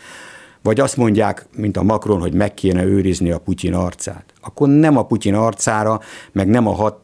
vagy 0.61 0.79
azt 0.79 0.97
mondják, 0.97 1.47
mint 1.55 1.77
a 1.77 1.83
Macron, 1.83 2.19
hogy 2.19 2.33
meg 2.33 2.53
kéne 2.53 2.83
őrizni 2.83 3.31
a 3.31 3.39
Putyin 3.39 3.73
arcát, 3.73 4.33
akkor 4.41 4.67
nem 4.67 4.97
a 4.97 5.05
Putyin 5.05 5.33
arcára, 5.33 5.99
meg 6.31 6.47
nem 6.47 6.67
a 6.67 6.71
hat 6.71 6.99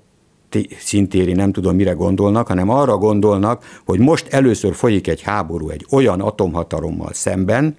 szintéri 0.80 1.34
nem 1.34 1.52
tudom 1.52 1.76
mire 1.76 1.92
gondolnak, 1.92 2.48
hanem 2.48 2.70
arra 2.70 2.98
gondolnak, 2.98 3.64
hogy 3.86 4.00
most 4.00 4.34
először 4.34 4.74
folyik 4.74 5.08
egy 5.08 5.22
háború 5.22 5.70
egy 5.70 5.86
olyan 5.92 6.22
atomhatalommal 6.22 7.14
szemben, 7.14 7.76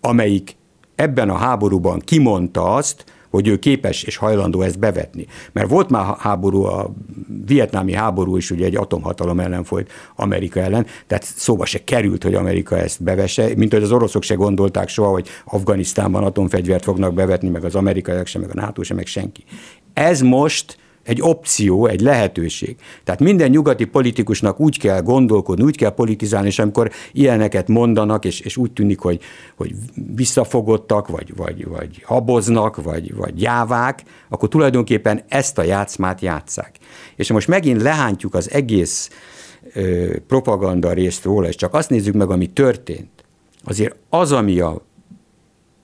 amelyik 0.00 0.56
ebben 0.94 1.30
a 1.30 1.36
háborúban 1.36 1.98
kimondta 1.98 2.74
azt, 2.74 3.04
hogy 3.32 3.48
ő 3.48 3.58
képes 3.58 4.02
és 4.02 4.16
hajlandó 4.16 4.62
ezt 4.62 4.78
bevetni. 4.78 5.26
Mert 5.52 5.68
volt 5.68 5.90
már 5.90 6.16
háború, 6.18 6.62
a 6.62 6.92
vietnámi 7.46 7.92
háború 7.92 8.36
is 8.36 8.50
ugye 8.50 8.64
egy 8.64 8.76
atomhatalom 8.76 9.40
ellen 9.40 9.64
folyt 9.64 9.90
Amerika 10.16 10.60
ellen, 10.60 10.86
tehát 11.06 11.24
szóba 11.24 11.64
se 11.64 11.84
került, 11.84 12.22
hogy 12.22 12.34
Amerika 12.34 12.78
ezt 12.78 13.02
bevesse, 13.02 13.48
mint 13.56 13.72
hogy 13.72 13.82
az 13.82 13.92
oroszok 13.92 14.22
se 14.22 14.34
gondolták 14.34 14.88
soha, 14.88 15.10
hogy 15.10 15.28
Afganisztánban 15.44 16.24
atomfegyvert 16.24 16.84
fognak 16.84 17.14
bevetni, 17.14 17.48
meg 17.48 17.64
az 17.64 17.74
amerikaiak 17.74 18.26
sem, 18.26 18.40
meg 18.40 18.50
a 18.50 18.60
NATO 18.60 18.82
sem, 18.82 18.96
meg 18.96 19.06
senki. 19.06 19.44
Ez 19.92 20.20
most 20.20 20.76
egy 21.04 21.22
opció, 21.22 21.86
egy 21.86 22.00
lehetőség. 22.00 22.76
Tehát 23.04 23.20
minden 23.20 23.50
nyugati 23.50 23.84
politikusnak 23.84 24.60
úgy 24.60 24.78
kell 24.78 25.00
gondolkodni, 25.02 25.64
úgy 25.64 25.76
kell 25.76 25.90
politizálni, 25.90 26.46
és 26.46 26.58
amikor 26.58 26.90
ilyeneket 27.12 27.68
mondanak, 27.68 28.24
és, 28.24 28.40
és 28.40 28.56
úgy 28.56 28.72
tűnik, 28.72 28.98
hogy, 28.98 29.20
hogy 29.56 29.74
visszafogottak, 30.14 31.08
vagy, 31.08 31.36
vagy, 31.36 31.66
vagy 31.66 32.02
haboznak, 32.04 32.82
vagy, 32.82 33.14
vagy 33.14 33.40
jávák, 33.40 34.02
akkor 34.28 34.48
tulajdonképpen 34.48 35.22
ezt 35.28 35.58
a 35.58 35.62
játszmát 35.62 36.20
játszák. 36.20 36.76
És 37.16 37.30
most 37.32 37.48
megint 37.48 37.82
lehántjuk 37.82 38.34
az 38.34 38.50
egész 38.50 39.10
ö, 39.74 40.16
propaganda 40.26 40.92
részt 40.92 41.24
róla, 41.24 41.48
és 41.48 41.54
csak 41.54 41.74
azt 41.74 41.90
nézzük 41.90 42.14
meg, 42.14 42.30
ami 42.30 42.46
történt. 42.46 43.10
Azért 43.64 43.96
az, 44.08 44.32
ami 44.32 44.60
a 44.60 44.82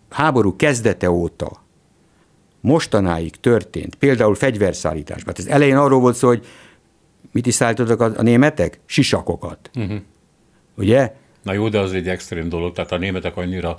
háború 0.08 0.56
kezdete 0.56 1.10
óta 1.10 1.66
mostanáig 2.68 3.36
történt, 3.40 3.94
például 3.94 4.34
fegyverszállításban. 4.34 5.26
Hát 5.26 5.38
ez 5.38 5.46
elején 5.46 5.76
arról 5.76 6.00
volt 6.00 6.16
szó, 6.16 6.28
hogy 6.28 6.46
mit 7.32 7.46
is 7.46 7.54
szállítottak 7.54 8.00
a, 8.00 8.12
a 8.16 8.22
németek? 8.22 8.80
Sisakokat. 8.86 9.70
Uh-huh. 9.74 9.98
Ugye? 10.76 11.12
Na 11.42 11.52
jó, 11.52 11.68
de 11.68 11.78
az 11.78 11.92
egy 11.92 12.08
extrém 12.08 12.48
dolog, 12.48 12.72
tehát 12.72 12.92
a 12.92 12.98
németek 12.98 13.36
annyira 13.36 13.78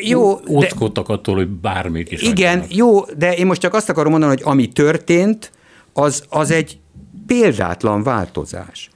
jó, 0.00 0.30
óckodtak 0.48 1.06
de, 1.06 1.12
attól, 1.12 1.34
hogy 1.34 1.48
bármit 1.48 2.12
is 2.12 2.22
Igen, 2.22 2.58
adjanak. 2.58 2.74
jó, 2.76 3.04
de 3.04 3.34
én 3.34 3.46
most 3.46 3.60
csak 3.60 3.74
azt 3.74 3.88
akarom 3.88 4.10
mondani, 4.10 4.32
hogy 4.32 4.42
ami 4.44 4.68
történt, 4.68 5.52
az, 5.92 6.24
az 6.28 6.50
egy 6.50 6.78
példátlan 7.26 8.02
változás. 8.02 8.90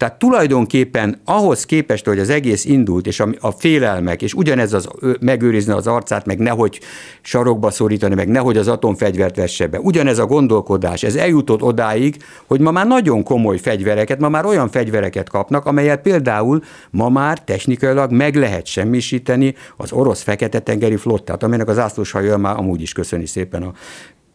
Tehát 0.00 0.18
tulajdonképpen 0.18 1.20
ahhoz 1.24 1.64
képest, 1.64 2.06
hogy 2.06 2.18
az 2.18 2.30
egész 2.30 2.64
indult, 2.64 3.06
és 3.06 3.20
a, 3.20 3.28
a 3.40 3.50
félelmek, 3.50 4.22
és 4.22 4.34
ugyanez 4.34 4.72
az 4.72 4.88
megőrizni 5.20 5.72
az 5.72 5.86
arcát, 5.86 6.26
meg 6.26 6.38
nehogy 6.38 6.80
sarokba 7.22 7.70
szorítani, 7.70 8.14
meg 8.14 8.28
nehogy 8.28 8.56
az 8.56 8.68
atomfegyvert 8.68 9.36
vesse 9.36 9.66
be. 9.66 9.80
Ugyanez 9.80 10.18
a 10.18 10.26
gondolkodás, 10.26 11.02
ez 11.02 11.14
eljutott 11.14 11.62
odáig, 11.62 12.16
hogy 12.46 12.60
ma 12.60 12.70
már 12.70 12.86
nagyon 12.86 13.22
komoly 13.22 13.58
fegyvereket, 13.58 14.18
ma 14.18 14.28
már 14.28 14.44
olyan 14.44 14.68
fegyvereket 14.68 15.28
kapnak, 15.28 15.66
amelyet 15.66 16.02
például 16.02 16.62
ma 16.90 17.08
már 17.08 17.44
technikailag 17.44 18.12
meg 18.12 18.34
lehet 18.34 18.66
semmisíteni 18.66 19.54
az 19.76 19.92
orosz 19.92 20.22
fekete-tengeri 20.22 20.96
flottát, 20.96 21.42
amelynek 21.42 21.68
az 21.68 21.78
ászlós 21.78 22.10
hajó 22.10 22.36
már 22.36 22.56
amúgy 22.56 22.82
is 22.82 22.92
köszöni 22.92 23.26
szépen 23.26 23.62
a 23.62 23.72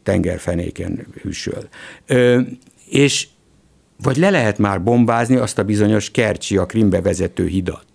tengerfenéken 0.03 1.07
hűsöl. 1.21 1.67
Ö, 2.05 2.39
és 2.89 3.27
vagy 4.03 4.17
le 4.17 4.29
lehet 4.29 4.57
már 4.57 4.83
bombázni 4.83 5.35
azt 5.35 5.59
a 5.59 5.63
bizonyos 5.63 6.11
Kercsi, 6.11 6.57
a 6.57 6.65
Krimbe 6.65 7.01
vezető 7.01 7.47
hidat. 7.47 7.85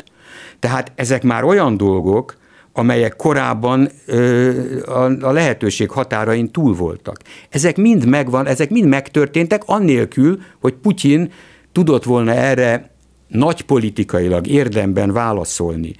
Tehát 0.58 0.92
ezek 0.94 1.22
már 1.22 1.44
olyan 1.44 1.76
dolgok, 1.76 2.38
amelyek 2.72 3.16
korábban 3.16 3.90
ö, 4.06 4.50
a, 4.86 5.26
a 5.26 5.32
lehetőség 5.32 5.90
határain 5.90 6.50
túl 6.50 6.74
voltak. 6.74 7.16
Ezek 7.48 7.76
mind 7.76 8.06
megvan, 8.06 8.46
ezek 8.46 8.70
mind 8.70 8.88
megtörténtek, 8.88 9.62
annélkül, 9.66 10.40
hogy 10.60 10.74
Putyin 10.74 11.32
tudott 11.72 12.04
volna 12.04 12.32
erre 12.32 12.90
nagypolitikailag 13.28 14.46
érdemben 14.46 15.12
válaszolni, 15.12 15.94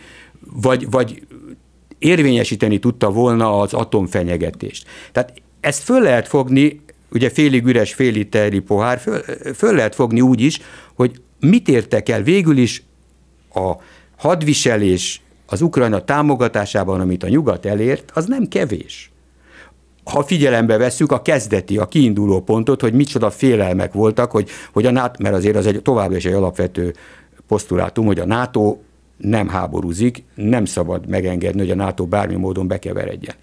vagy, 0.61 0.91
vagy 0.91 1.23
érvényesíteni 1.99 2.79
tudta 2.79 3.11
volna 3.11 3.59
az 3.59 3.75
atomfenyegetést. 3.75 4.87
Tehát 5.13 5.33
ezt 5.61 5.83
föl 5.83 6.01
lehet 6.01 6.29
fogni, 6.29 6.81
ugye 7.13 7.31
félig 7.31 7.67
üres, 7.67 7.95
félig 7.95 8.29
teri 8.29 8.59
pohár, 8.59 8.99
föl, 8.99 9.21
föl 9.55 9.75
lehet 9.75 9.95
fogni 9.95 10.21
úgy 10.21 10.41
is, 10.41 10.61
hogy 10.95 11.21
mit 11.41 11.69
értek 11.69 12.09
el 12.09 12.23
végül 12.23 12.57
is 12.57 12.83
a 13.55 13.73
hadviselés 14.17 15.23
az 15.47 15.63
Ukrajna 15.63 16.05
támogatásában, 16.05 17.01
amit 17.01 17.23
a 17.23 17.29
nyugat 17.29 17.67
elért, 17.67 18.11
az 18.15 18.27
nem 18.27 18.49
kevés. 18.49 19.11
Ha 20.05 20.23
figyelembe 20.23 20.77
vesszük 20.77 21.13
a 21.13 21.23
kezdeti, 21.23 21.79
a 21.79 21.87
kiinduló 21.87 22.41
pontot, 22.41 22.81
hogy 22.81 22.93
micsoda 22.93 23.31
félelmek 23.31 23.93
voltak, 23.93 24.31
hogy, 24.31 24.49
hogy 24.73 24.87
a 24.87 24.91
NATO, 24.91 25.23
mert 25.23 25.35
azért 25.35 25.57
az 25.57 25.67
egy 25.67 25.83
továbbra 25.83 26.17
is 26.17 26.25
egy 26.25 26.33
alapvető 26.33 26.95
posztulátum, 27.47 28.07
hogy 28.07 28.19
a 28.19 28.27
NATO 28.27 28.79
nem 29.17 29.49
háborúzik, 29.49 30.25
nem 30.35 30.65
szabad 30.65 31.09
megengedni, 31.09 31.61
hogy 31.61 31.71
a 31.71 31.75
NATO 31.75 32.07
bármi 32.07 32.35
módon 32.35 32.69
bekeveredjen. 32.69 33.35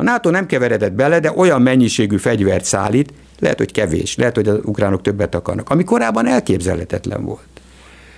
A 0.00 0.02
NATO 0.02 0.30
nem 0.30 0.46
keveredett 0.46 0.92
bele, 0.92 1.20
de 1.20 1.32
olyan 1.36 1.62
mennyiségű 1.62 2.16
fegyvert 2.16 2.64
szállít, 2.64 3.12
lehet, 3.38 3.58
hogy 3.58 3.72
kevés, 3.72 4.16
lehet, 4.16 4.34
hogy 4.34 4.48
az 4.48 4.58
ukránok 4.64 5.02
többet 5.02 5.34
akarnak, 5.34 5.70
ami 5.70 5.84
korábban 5.84 6.26
elképzelhetetlen 6.26 7.24
volt, 7.24 7.46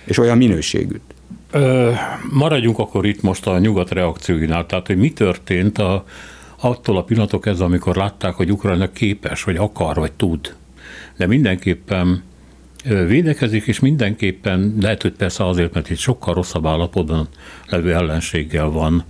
és 0.05 0.17
olyan 0.17 0.37
minőségűt. 0.37 1.01
Maradjunk 2.31 2.79
akkor 2.79 3.05
itt 3.05 3.21
most 3.21 3.47
a 3.47 3.59
nyugat 3.59 3.91
reakcióinál, 3.91 4.65
tehát 4.65 4.87
hogy 4.87 4.97
mi 4.97 5.11
történt 5.11 5.77
a, 5.77 6.05
attól 6.59 6.97
a 6.97 7.03
pillanatok 7.03 7.45
ez, 7.45 7.59
amikor 7.59 7.95
látták, 7.95 8.33
hogy 8.33 8.51
Ukrajna 8.51 8.91
képes, 8.91 9.43
vagy 9.43 9.55
akar, 9.55 9.95
vagy 9.95 10.11
tud. 10.11 10.55
De 11.17 11.27
mindenképpen 11.27 12.23
védekezik, 12.83 13.67
és 13.67 13.79
mindenképpen 13.79 14.77
lehet, 14.81 15.01
hogy 15.01 15.13
persze 15.13 15.47
azért, 15.47 15.73
mert 15.73 15.89
itt 15.89 15.97
sokkal 15.97 16.33
rosszabb 16.33 16.65
állapotban 16.65 17.27
levő 17.69 17.93
ellenséggel 17.93 18.69
van 18.69 19.03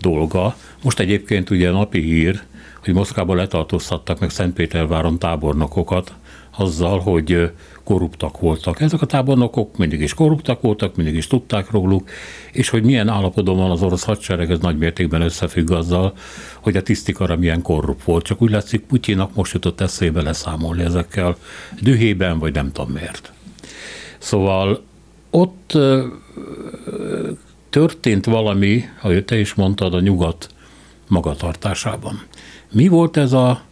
dolga. 0.00 0.56
Most 0.82 0.98
egyébként 0.98 1.50
ugye 1.50 1.70
napi 1.70 2.00
hír, 2.00 2.42
hogy 2.84 2.94
Moszkvában 2.94 3.36
letartóztattak 3.36 4.20
meg 4.20 4.30
Szentpéterváron 4.30 5.18
tábornokokat, 5.18 6.14
azzal, 6.56 6.98
hogy 6.98 7.50
korruptak 7.84 8.40
voltak. 8.40 8.80
Ezek 8.80 9.02
a 9.02 9.06
tábornokok 9.06 9.76
mindig 9.76 10.00
is 10.00 10.14
korruptak 10.14 10.60
voltak, 10.60 10.96
mindig 10.96 11.14
is 11.14 11.26
tudták 11.26 11.70
róluk, 11.70 12.08
és 12.52 12.68
hogy 12.68 12.84
milyen 12.84 13.08
állapotban 13.08 13.56
van 13.56 13.70
az 13.70 13.82
orosz 13.82 14.04
hadsereg, 14.04 14.50
ez 14.50 14.58
nagy 14.58 14.78
mértékben 14.78 15.20
összefügg 15.20 15.70
azzal, 15.70 16.12
hogy 16.60 16.76
a 16.76 16.82
tisztikara 16.82 17.36
milyen 17.36 17.62
korrupt 17.62 18.04
volt. 18.04 18.24
Csak 18.24 18.42
úgy 18.42 18.50
látszik, 18.50 18.80
Putyinak 18.80 19.34
most 19.34 19.52
jutott 19.52 19.80
eszébe 19.80 20.22
leszámolni 20.22 20.82
ezekkel 20.82 21.36
dühében, 21.80 22.38
vagy 22.38 22.54
nem 22.54 22.72
tudom 22.72 22.90
miért. 22.92 23.32
Szóval 24.18 24.82
ott 25.30 25.78
történt 27.70 28.24
valami, 28.24 28.84
ahogy 29.02 29.24
te 29.24 29.38
is 29.38 29.54
mondtad, 29.54 29.94
a 29.94 30.00
nyugat 30.00 30.48
magatartásában. 31.12 32.22
Mi 32.72 32.88
volt 32.88 33.16
ez 33.16 33.32
a 33.32 33.62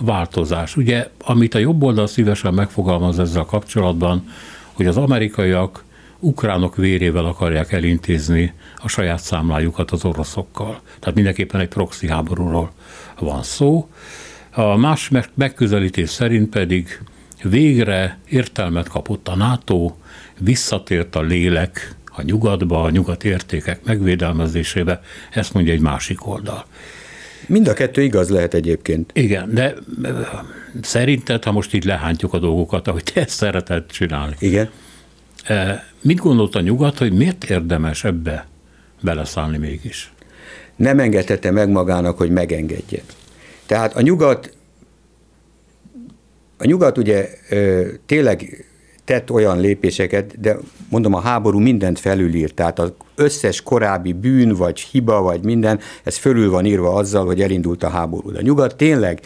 változás. 0.00 0.76
Ugye, 0.76 1.10
amit 1.18 1.54
a 1.54 1.58
jobb 1.58 1.82
oldal 1.82 2.06
szívesen 2.06 2.54
megfogalmaz 2.54 3.18
ezzel 3.18 3.44
kapcsolatban, 3.44 4.24
hogy 4.72 4.86
az 4.86 4.96
amerikaiak 4.96 5.84
ukránok 6.18 6.76
vérével 6.76 7.24
akarják 7.24 7.72
elintézni 7.72 8.52
a 8.76 8.88
saját 8.88 9.20
számlájukat 9.20 9.90
az 9.90 10.04
oroszokkal. 10.04 10.80
Tehát 10.98 11.14
mindenképpen 11.14 11.60
egy 11.60 11.68
proxy 11.68 12.08
háborúról 12.08 12.70
van 13.18 13.42
szó. 13.42 13.88
A 14.52 14.76
más 14.76 15.10
megközelítés 15.34 16.10
szerint 16.10 16.48
pedig 16.48 17.02
végre 17.42 18.18
értelmet 18.28 18.88
kapott 18.88 19.28
a 19.28 19.36
NATO, 19.36 19.92
visszatért 20.38 21.16
a 21.16 21.20
lélek 21.20 21.94
a 22.10 22.22
nyugatba, 22.22 22.82
a 22.82 22.90
nyugati 22.90 23.28
értékek 23.28 23.84
megvédelmezésébe, 23.84 25.00
ezt 25.30 25.52
mondja 25.52 25.72
egy 25.72 25.80
másik 25.80 26.26
oldal. 26.26 26.64
Mind 27.46 27.68
a 27.68 27.72
kettő 27.72 28.02
igaz 28.02 28.28
lehet 28.28 28.54
egyébként. 28.54 29.10
Igen, 29.14 29.54
de 29.54 29.74
szerinted, 30.82 31.44
ha 31.44 31.52
most 31.52 31.74
így 31.74 31.84
lehántjuk 31.84 32.34
a 32.34 32.38
dolgokat, 32.38 32.88
ahogy 32.88 33.02
te 33.02 33.20
ezt 33.20 33.30
szereted 33.30 33.86
csinálni. 33.86 34.34
Igen. 34.38 34.70
Mit 36.00 36.18
gondolt 36.18 36.54
a 36.54 36.60
nyugat, 36.60 36.98
hogy 36.98 37.12
miért 37.12 37.44
érdemes 37.44 38.04
ebbe 38.04 38.46
beleszállni 39.00 39.58
mégis? 39.58 40.12
Nem 40.76 40.98
engedhette 40.98 41.50
meg 41.50 41.68
magának, 41.68 42.16
hogy 42.16 42.30
megengedje. 42.30 43.02
Tehát 43.66 43.96
a 43.96 44.00
nyugat, 44.00 44.56
a 46.58 46.66
nyugat 46.66 46.98
ugye 46.98 47.28
tényleg 48.06 48.64
tett 49.10 49.30
olyan 49.30 49.60
lépéseket, 49.60 50.40
de 50.40 50.56
mondom, 50.88 51.14
a 51.14 51.20
háború 51.20 51.58
mindent 51.58 51.98
felülírt, 51.98 52.54
tehát 52.54 52.78
az 52.78 52.92
összes 53.14 53.62
korábbi 53.62 54.12
bűn, 54.12 54.54
vagy 54.54 54.80
hiba, 54.80 55.22
vagy 55.22 55.44
minden, 55.44 55.80
ez 56.04 56.16
fölül 56.16 56.50
van 56.50 56.64
írva 56.64 56.94
azzal, 56.94 57.26
hogy 57.26 57.40
elindult 57.40 57.82
a 57.82 57.88
háború. 57.88 58.30
De 58.30 58.38
a 58.38 58.42
nyugat 58.42 58.76
tényleg 58.76 59.20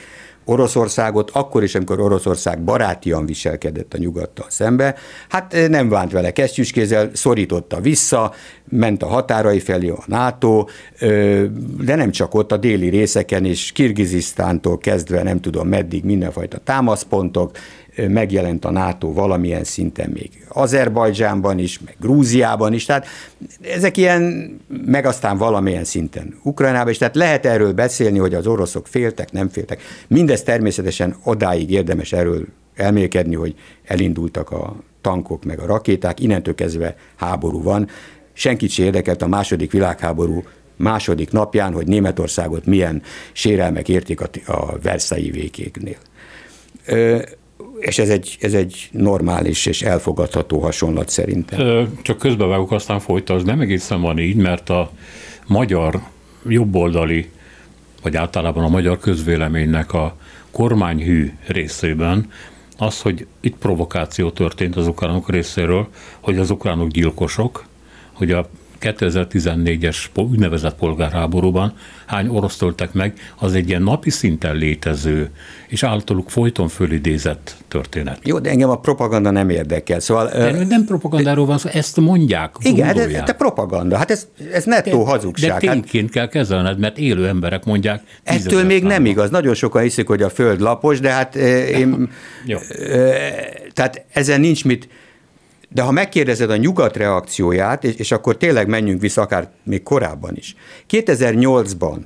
Oroszországot, 0.45 1.31
akkor 1.31 1.63
is, 1.63 1.75
amikor 1.75 2.01
Oroszország 2.01 2.65
barátian 2.65 3.27
viselkedett 3.27 3.95
a 3.95 3.99
nyugattal 3.99 4.47
szembe, 4.49 4.95
hát 5.29 5.69
nem 5.69 5.89
vánt 5.89 6.13
vele 6.13 6.33
kesztyűskézzel, 6.33 7.11
szorította 7.13 7.81
vissza, 7.81 8.33
ment 8.69 9.03
a 9.03 9.07
határai 9.07 9.61
felé 9.61 9.89
a 9.89 10.03
NATO, 10.07 10.65
de 11.81 11.95
nem 11.95 12.11
csak 12.11 12.35
ott, 12.35 12.53
a 12.53 12.57
déli 12.57 12.89
részeken 12.89 13.45
is, 13.45 13.73
Kirgizisztántól 13.73 14.79
kezdve 14.79 15.23
nem 15.23 15.41
tudom 15.41 15.69
meddig 15.69 16.05
mindenfajta 16.05 16.59
támaszpontok, 16.59 17.51
megjelent 17.97 18.65
a 18.65 18.71
NATO 18.71 19.13
valamilyen 19.13 19.65
szinten 19.65 20.11
még 20.11 20.45
Azerbajdzsánban 20.49 21.59
is, 21.59 21.81
meg 21.81 21.97
Grúziában 22.01 22.73
is, 22.73 22.85
tehát 22.85 23.07
ezek 23.63 23.97
ilyen, 23.97 24.55
meg 24.87 25.07
aztán 25.07 25.39
valamilyen 25.39 25.85
szinten 25.85 26.39
Ukrajnában 26.43 26.91
is, 26.91 26.99
tehát 26.99 27.15
lehet 27.15 27.47
erről 27.47 27.73
beszélni, 27.73 28.19
hogy 28.19 28.35
az 28.35 28.47
oroszok 28.47 28.87
féltek, 28.87 29.33
nem 29.33 29.49
féltek. 29.49 29.83
Mindez 30.09 30.43
természetesen 30.43 31.17
odáig 31.25 31.71
érdemes 31.71 32.13
erről 32.13 32.45
elmélkedni, 32.75 33.35
hogy 33.35 33.55
elindultak 33.85 34.51
a 34.51 34.77
tankok 35.01 35.45
meg 35.45 35.59
a 35.59 35.67
rakéták, 35.67 36.21
innentől 36.21 36.55
kezdve 36.55 36.97
háború 37.17 37.63
van. 37.63 37.89
Senkit 38.33 38.71
sem 38.71 38.85
érdekelt 38.85 39.23
a 39.23 39.27
második 39.27 39.73
világháború 39.73 40.43
második 40.77 41.31
napján, 41.31 41.73
hogy 41.73 41.87
Németországot 41.87 42.67
milyen 42.67 43.03
sérelmek 43.33 43.89
érték 43.89 44.21
a, 44.21 44.29
a 44.47 44.79
Versailles 44.83 45.35
vékéknél 45.35 45.97
és 47.79 47.99
ez 47.99 48.09
egy, 48.09 48.37
ez 48.41 48.55
egy 48.55 48.89
normális 48.93 49.67
és 49.67 49.83
elfogadható 49.83 50.59
hasonlat 50.59 51.09
szerintem. 51.09 51.93
Csak 52.03 52.19
közbevágok, 52.19 52.73
aztán 52.73 53.01
folytasd, 53.01 53.47
nem 53.47 53.61
egészen 53.61 54.01
van 54.01 54.19
így, 54.19 54.37
mert 54.37 54.71
a 54.71 54.91
magyar 55.47 56.01
jobboldali, 56.49 57.31
vagy 58.03 58.17
általában 58.17 58.65
a 58.65 58.69
magyar 58.69 58.99
közvéleménynek 58.99 59.93
a 59.93 60.17
kormányhű 60.51 61.33
részében 61.47 62.31
az, 62.79 63.01
hogy 63.01 63.27
itt 63.41 63.57
provokáció 63.57 64.31
történt 64.31 64.77
az 64.77 64.87
ukránok 64.87 65.31
részéről, 65.31 65.89
hogy 66.21 66.39
az 66.39 66.51
ukránok 66.51 66.89
gyilkosok, 66.89 67.65
hogy 68.13 68.31
a 68.31 68.49
2014-es 68.85 69.97
úgynevezett 70.15 70.75
polgárháborúban 70.75 71.73
hány 72.07 72.29
orosz 72.29 72.57
töltek 72.57 72.93
meg, 72.93 73.13
az 73.39 73.55
egy 73.55 73.69
ilyen 73.69 73.83
napi 73.83 74.11
szinten 74.11 74.57
létező, 74.57 75.31
és 75.69 75.83
általuk 75.83 76.31
folyton 76.31 76.69
fölidézett 76.69 77.57
történet. 77.69 78.19
Jó, 78.23 78.39
de 78.39 78.51
engem 78.51 78.71
a 78.71 78.77
propaganda 78.77 79.31
nem 79.31 79.49
érdekel. 79.49 80.01
Szóval, 80.01 80.29
de 80.29 80.65
nem 80.65 80.85
propagandáról 80.85 81.47
van 81.47 81.59
szó, 81.59 81.69
ezt 81.73 81.97
mondják. 81.97 82.57
Igen, 82.61 82.95
de, 82.95 83.23
de 83.23 83.33
propaganda, 83.33 83.97
hát 83.97 84.11
ez, 84.11 84.29
ez 84.53 84.65
nettó 84.65 85.05
de, 85.05 85.11
hazugság. 85.11 85.49
De 85.49 85.53
hát- 85.53 85.61
tényként 85.61 86.05
hát, 86.05 86.13
kell 86.13 86.29
kezelned, 86.29 86.79
mert 86.79 86.99
élő 86.99 87.27
emberek 87.27 87.65
mondják. 87.65 88.03
Ettől 88.23 88.65
még 88.65 88.83
nem 88.83 89.07
igaz. 89.07 89.31
Nagyon 89.31 89.55
sokan 89.55 89.83
hiszik, 89.83 90.07
hogy 90.07 90.23
a 90.23 90.31
föld 90.31 90.61
lapos, 90.61 91.01
de 91.01 91.11
hát 91.11 91.37
én, 91.37 92.11
Jó. 92.47 92.59
tehát 93.73 94.05
ezen 94.13 94.41
nincs 94.41 94.65
mit, 94.65 94.89
de 95.75 95.83
ha 95.83 95.91
megkérdezed 95.91 96.51
a 96.51 96.57
nyugat 96.57 96.97
reakcióját, 96.97 97.85
és, 97.85 97.95
és 97.95 98.13
akkor 98.13 98.37
tényleg 98.37 98.69
menjünk 98.69 99.01
vissza 99.01 99.23
akár 99.23 99.51
még 99.63 99.83
korábban 99.83 100.37
is. 100.37 100.55
2008-ban, 100.91 101.99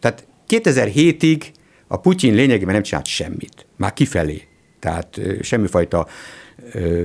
tehát 0.00 0.26
2007-ig 0.48 1.42
a 1.86 1.96
Putyin 1.96 2.34
lényegében 2.34 2.74
nem 2.74 2.82
csinált 2.82 3.06
semmit, 3.06 3.66
már 3.76 3.92
kifelé. 3.92 4.42
Tehát 4.80 5.20
semmifajta 5.40 6.06
ö, 6.72 7.04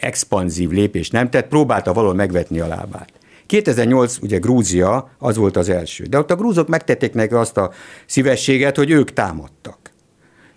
expanzív 0.00 0.70
lépés 0.70 1.10
nem 1.10 1.30
tett, 1.30 1.48
próbálta 1.48 1.92
valahol 1.92 2.16
megvetni 2.16 2.60
a 2.60 2.66
lábát. 2.66 3.12
2008 3.46 4.16
ugye 4.22 4.38
Grúzia 4.38 5.10
az 5.18 5.36
volt 5.36 5.56
az 5.56 5.68
első, 5.68 6.04
de 6.04 6.18
ott 6.18 6.30
a 6.30 6.36
grúzok 6.36 6.68
megtették 6.68 7.14
neki 7.14 7.34
azt 7.34 7.56
a 7.56 7.72
szívességet, 8.06 8.76
hogy 8.76 8.90
ők 8.90 9.12
támadtak. 9.12 9.79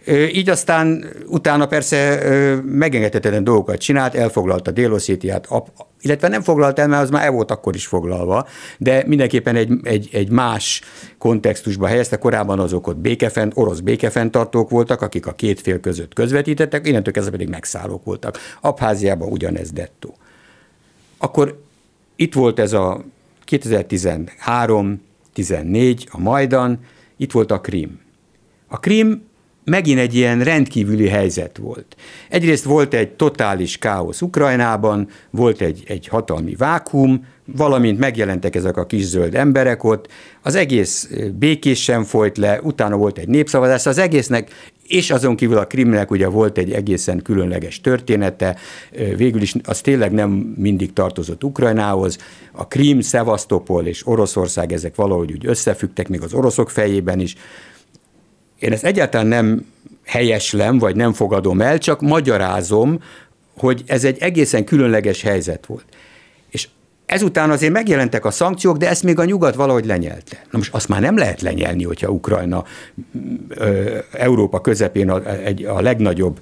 Így 0.07 0.49
aztán 0.49 1.05
utána 1.27 1.65
persze 1.65 2.19
megengedhetetlen 2.65 3.43
dolgokat 3.43 3.77
csinált, 3.77 4.15
elfoglalta 4.15 4.71
Délosszétiát, 4.71 5.47
illetve 6.01 6.27
nem 6.27 6.41
foglalt 6.41 6.79
el, 6.79 6.87
mert 6.87 7.03
az 7.03 7.09
már 7.09 7.25
el 7.25 7.31
volt 7.31 7.51
akkor 7.51 7.75
is 7.75 7.85
foglalva, 7.85 8.47
de 8.77 9.03
mindenképpen 9.07 9.55
egy, 9.55 9.71
egy, 9.83 10.09
egy 10.11 10.29
más 10.29 10.81
kontextusba 11.17 11.87
helyezte. 11.87 12.17
Korábban 12.17 12.59
azok 12.59 12.87
ott 12.87 12.97
békefent, 12.97 13.51
orosz 13.55 13.79
békefenntartók 13.79 14.69
voltak, 14.69 15.01
akik 15.01 15.25
a 15.25 15.33
két 15.33 15.61
fél 15.61 15.79
között 15.79 16.13
közvetítettek, 16.13 16.87
innentől 16.87 17.13
kezdve 17.13 17.31
pedig 17.31 17.49
megszállók 17.49 18.03
voltak. 18.03 18.37
Abháziában 18.61 19.31
ugyanez 19.31 19.71
dettó. 19.71 20.15
Akkor 21.17 21.61
itt 22.15 22.33
volt 22.33 22.59
ez 22.59 22.73
a 22.73 23.03
2013, 23.43 25.01
14, 25.33 26.07
a 26.11 26.19
Majdan, 26.19 26.79
itt 27.17 27.31
volt 27.31 27.51
a 27.51 27.61
Krim. 27.61 27.99
A 28.67 28.79
Krim 28.79 29.31
megint 29.65 29.99
egy 29.99 30.15
ilyen 30.15 30.43
rendkívüli 30.43 31.07
helyzet 31.07 31.57
volt. 31.57 31.95
Egyrészt 32.29 32.63
volt 32.63 32.93
egy 32.93 33.09
totális 33.09 33.77
káosz 33.77 34.21
Ukrajnában, 34.21 35.07
volt 35.29 35.61
egy, 35.61 35.83
egy 35.87 36.07
hatalmi 36.07 36.55
vákum, 36.55 37.25
valamint 37.45 37.99
megjelentek 37.99 38.55
ezek 38.55 38.77
a 38.77 38.85
kis 38.85 39.03
zöld 39.03 39.35
emberek 39.35 39.83
ott, 39.83 40.07
az 40.41 40.55
egész 40.55 41.09
békésen 41.33 42.03
folyt 42.03 42.37
le, 42.37 42.59
utána 42.61 42.97
volt 42.97 43.17
egy 43.17 43.27
népszavazás, 43.27 43.85
az 43.85 43.97
egésznek, 43.97 44.71
és 44.87 45.11
azon 45.11 45.35
kívül 45.35 45.57
a 45.57 45.67
Krimnek 45.67 46.11
ugye 46.11 46.27
volt 46.27 46.57
egy 46.57 46.71
egészen 46.71 47.21
különleges 47.21 47.81
története, 47.81 48.55
végül 49.15 49.41
is 49.41 49.53
az 49.63 49.81
tényleg 49.81 50.11
nem 50.11 50.29
mindig 50.57 50.93
tartozott 50.93 51.43
Ukrajnához, 51.43 52.17
a 52.51 52.67
Krim, 52.67 53.01
Szevasztopol 53.01 53.85
és 53.85 54.07
Oroszország, 54.07 54.71
ezek 54.71 54.95
valahogy 54.95 55.31
úgy 55.31 55.45
összefüggtek, 55.45 56.09
még 56.09 56.21
az 56.21 56.33
oroszok 56.33 56.69
fejében 56.69 57.19
is, 57.19 57.35
én 58.63 58.71
ezt 58.71 58.85
egyáltalán 58.85 59.27
nem 59.27 59.65
helyeslem, 60.05 60.77
vagy 60.77 60.95
nem 60.95 61.13
fogadom 61.13 61.61
el, 61.61 61.77
csak 61.77 62.01
magyarázom, 62.01 62.99
hogy 63.57 63.83
ez 63.85 64.03
egy 64.03 64.17
egészen 64.19 64.63
különleges 64.63 65.21
helyzet 65.21 65.65
volt. 65.65 65.85
És 66.49 66.67
ezután 67.05 67.49
azért 67.49 67.73
megjelentek 67.73 68.25
a 68.25 68.31
szankciók, 68.31 68.77
de 68.77 68.89
ezt 68.89 69.03
még 69.03 69.19
a 69.19 69.25
nyugat 69.25 69.55
valahogy 69.55 69.85
lenyelte. 69.85 70.45
Na 70.51 70.57
most 70.57 70.73
azt 70.73 70.87
már 70.87 71.01
nem 71.01 71.17
lehet 71.17 71.41
lenyelni, 71.41 71.83
hogyha 71.83 72.11
Ukrajna 72.11 72.63
Európa 74.11 74.61
közepén 74.61 75.09
a, 75.09 75.35
egy, 75.45 75.63
a 75.63 75.81
legnagyobb 75.81 76.39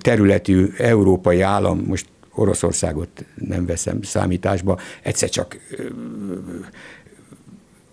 területű 0.00 0.68
európai 0.78 1.40
állam, 1.40 1.84
most 1.86 2.06
Oroszországot 2.34 3.08
nem 3.34 3.66
veszem 3.66 4.02
számításba, 4.02 4.78
egyszer 5.02 5.28
csak 5.28 5.56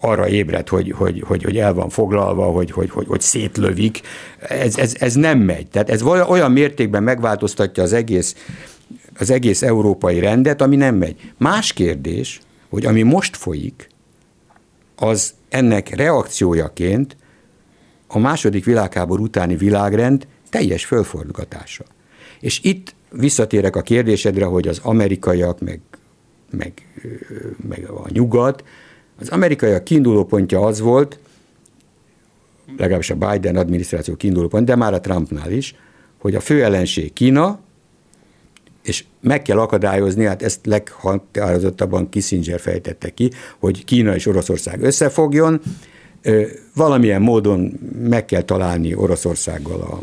arra 0.01 0.27
ébred, 0.27 0.67
hogy, 0.67 0.91
hogy, 0.91 1.23
hogy, 1.27 1.43
hogy 1.43 1.57
el 1.57 1.73
van 1.73 1.89
foglalva, 1.89 2.45
hogy, 2.45 2.71
hogy, 2.71 2.89
hogy, 2.89 3.07
hogy 3.07 3.21
szétlövik. 3.21 4.01
Ez, 4.39 4.77
ez, 4.77 4.95
ez 4.99 5.13
nem 5.13 5.39
megy. 5.39 5.67
Tehát 5.67 5.89
ez 5.89 6.01
olyan 6.03 6.51
mértékben 6.51 7.03
megváltoztatja 7.03 7.83
az 7.83 7.93
egész, 7.93 8.35
az 9.19 9.29
egész 9.29 9.61
európai 9.61 10.19
rendet, 10.19 10.61
ami 10.61 10.75
nem 10.75 10.95
megy. 10.95 11.33
Más 11.37 11.73
kérdés, 11.73 12.39
hogy 12.69 12.85
ami 12.85 13.01
most 13.01 13.37
folyik, 13.37 13.89
az 14.95 15.33
ennek 15.49 15.95
reakciójaként 15.95 17.15
a 18.07 18.19
második 18.19 18.65
világháború 18.65 19.23
utáni 19.23 19.55
világrend 19.55 20.27
teljes 20.49 20.85
fölforgatása. 20.85 21.83
És 22.39 22.59
itt 22.63 22.95
visszatérek 23.09 23.75
a 23.75 23.81
kérdésedre, 23.81 24.45
hogy 24.45 24.67
az 24.67 24.79
amerikaiak, 24.83 25.59
meg, 25.59 25.79
meg, 26.49 26.73
meg 27.69 27.89
a 27.89 28.05
nyugat, 28.09 28.63
az 29.21 29.29
amerikai 29.29 29.83
kiinduló 29.83 30.25
pontja 30.25 30.59
az 30.59 30.79
volt, 30.79 31.19
legalábbis 32.77 33.09
a 33.09 33.15
Biden 33.15 33.55
adminisztráció 33.55 34.15
kiinduló 34.15 34.47
pont, 34.47 34.65
de 34.65 34.75
már 34.75 34.93
a 34.93 34.99
Trumpnál 34.99 35.51
is, 35.51 35.75
hogy 36.17 36.35
a 36.35 36.39
fő 36.39 36.63
ellenség 36.63 37.13
Kína, 37.13 37.59
és 38.83 39.05
meg 39.19 39.41
kell 39.41 39.59
akadályozni, 39.59 40.25
hát 40.25 40.41
ezt 40.41 40.65
leghatározottabban 40.65 42.09
Kissinger 42.09 42.59
fejtette 42.59 43.09
ki, 43.09 43.31
hogy 43.59 43.85
Kína 43.85 44.15
és 44.15 44.25
Oroszország 44.25 44.81
összefogjon, 44.81 45.61
valamilyen 46.75 47.21
módon 47.21 47.79
meg 47.99 48.25
kell 48.25 48.41
találni 48.41 48.95
Oroszországgal 48.95 49.81
a 49.81 49.99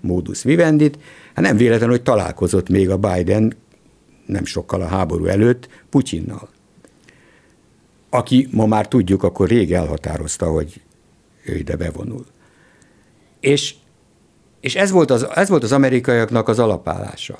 módusz 0.00 0.42
vivendit. 0.42 0.98
Hát 1.34 1.44
nem 1.44 1.56
véletlen, 1.56 1.88
hogy 1.88 2.02
találkozott 2.02 2.68
még 2.68 2.90
a 2.90 2.96
Biden 2.96 3.56
nem 4.26 4.44
sokkal 4.44 4.80
a 4.80 4.86
háború 4.86 5.24
előtt 5.24 5.68
Putyinnal 5.90 6.48
aki 8.14 8.48
ma 8.50 8.66
már 8.66 8.88
tudjuk, 8.88 9.22
akkor 9.22 9.48
rég 9.48 9.72
elhatározta, 9.72 10.46
hogy 10.46 10.80
ő 11.44 11.56
ide 11.56 11.76
bevonul. 11.76 12.26
És, 13.40 13.74
és 14.60 14.74
ez, 14.74 14.90
volt 14.90 15.10
az, 15.10 15.26
ez 15.34 15.48
volt 15.48 15.62
az 15.62 15.72
amerikaiaknak 15.72 16.48
az 16.48 16.58
alapállása. 16.58 17.38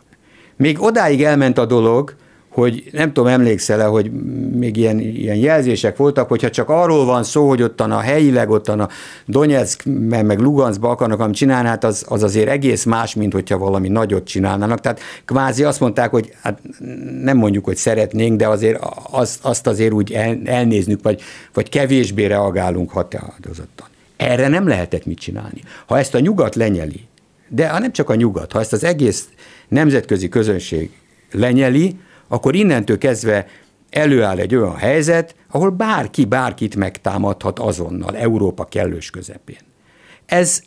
Még 0.56 0.82
odáig 0.82 1.22
elment 1.22 1.58
a 1.58 1.66
dolog, 1.66 2.16
hogy 2.54 2.84
nem 2.92 3.12
tudom, 3.12 3.28
emlékszel-e, 3.28 3.84
hogy 3.84 4.10
még 4.52 4.76
ilyen, 4.76 4.98
ilyen 4.98 5.36
jelzések 5.36 5.96
voltak, 5.96 6.28
hogyha 6.28 6.50
csak 6.50 6.68
arról 6.68 7.04
van 7.04 7.24
szó, 7.24 7.48
hogy 7.48 7.62
ottan 7.62 7.90
a 7.90 7.98
helyileg, 7.98 8.50
ottan 8.50 8.80
a 8.80 8.88
Donetsk, 9.26 9.84
meg 10.08 10.38
Luganskba 10.38 10.90
akarnak 10.90 11.20
amit 11.20 11.36
csinálni, 11.36 11.68
hát 11.68 11.84
az, 11.84 12.04
az 12.08 12.22
azért 12.22 12.48
egész 12.48 12.84
más, 12.84 13.14
mint 13.14 13.32
hogyha 13.32 13.58
valami 13.58 13.88
nagyot 13.88 14.24
csinálnának. 14.24 14.80
Tehát 14.80 15.00
kvázi 15.24 15.64
azt 15.64 15.80
mondták, 15.80 16.10
hogy 16.10 16.32
hát 16.42 16.58
nem 17.22 17.36
mondjuk, 17.36 17.64
hogy 17.64 17.76
szeretnénk, 17.76 18.36
de 18.36 18.48
azért 18.48 18.84
az, 19.10 19.38
azt 19.42 19.66
azért 19.66 19.92
úgy 19.92 20.12
el, 20.12 20.38
elnéznünk, 20.44 21.02
vagy, 21.02 21.20
vagy 21.54 21.68
kevésbé 21.68 22.24
reagálunk 22.24 22.90
határozottan. 22.90 23.86
Erre 24.16 24.48
nem 24.48 24.68
lehetett 24.68 25.06
mit 25.06 25.18
csinálni. 25.18 25.60
Ha 25.86 25.98
ezt 25.98 26.14
a 26.14 26.20
nyugat 26.20 26.54
lenyeli, 26.54 27.00
de 27.48 27.78
nem 27.78 27.92
csak 27.92 28.10
a 28.10 28.14
nyugat, 28.14 28.52
ha 28.52 28.60
ezt 28.60 28.72
az 28.72 28.84
egész 28.84 29.28
nemzetközi 29.68 30.28
közönség 30.28 30.90
lenyeli, 31.30 31.96
akkor 32.34 32.54
innentől 32.54 32.98
kezdve 32.98 33.46
előáll 33.90 34.38
egy 34.38 34.54
olyan 34.54 34.76
helyzet, 34.76 35.34
ahol 35.50 35.70
bárki 35.70 36.24
bárkit 36.24 36.76
megtámadhat 36.76 37.58
azonnal, 37.58 38.16
Európa 38.16 38.64
kellős 38.64 39.10
közepén. 39.10 39.58
Ez, 40.26 40.62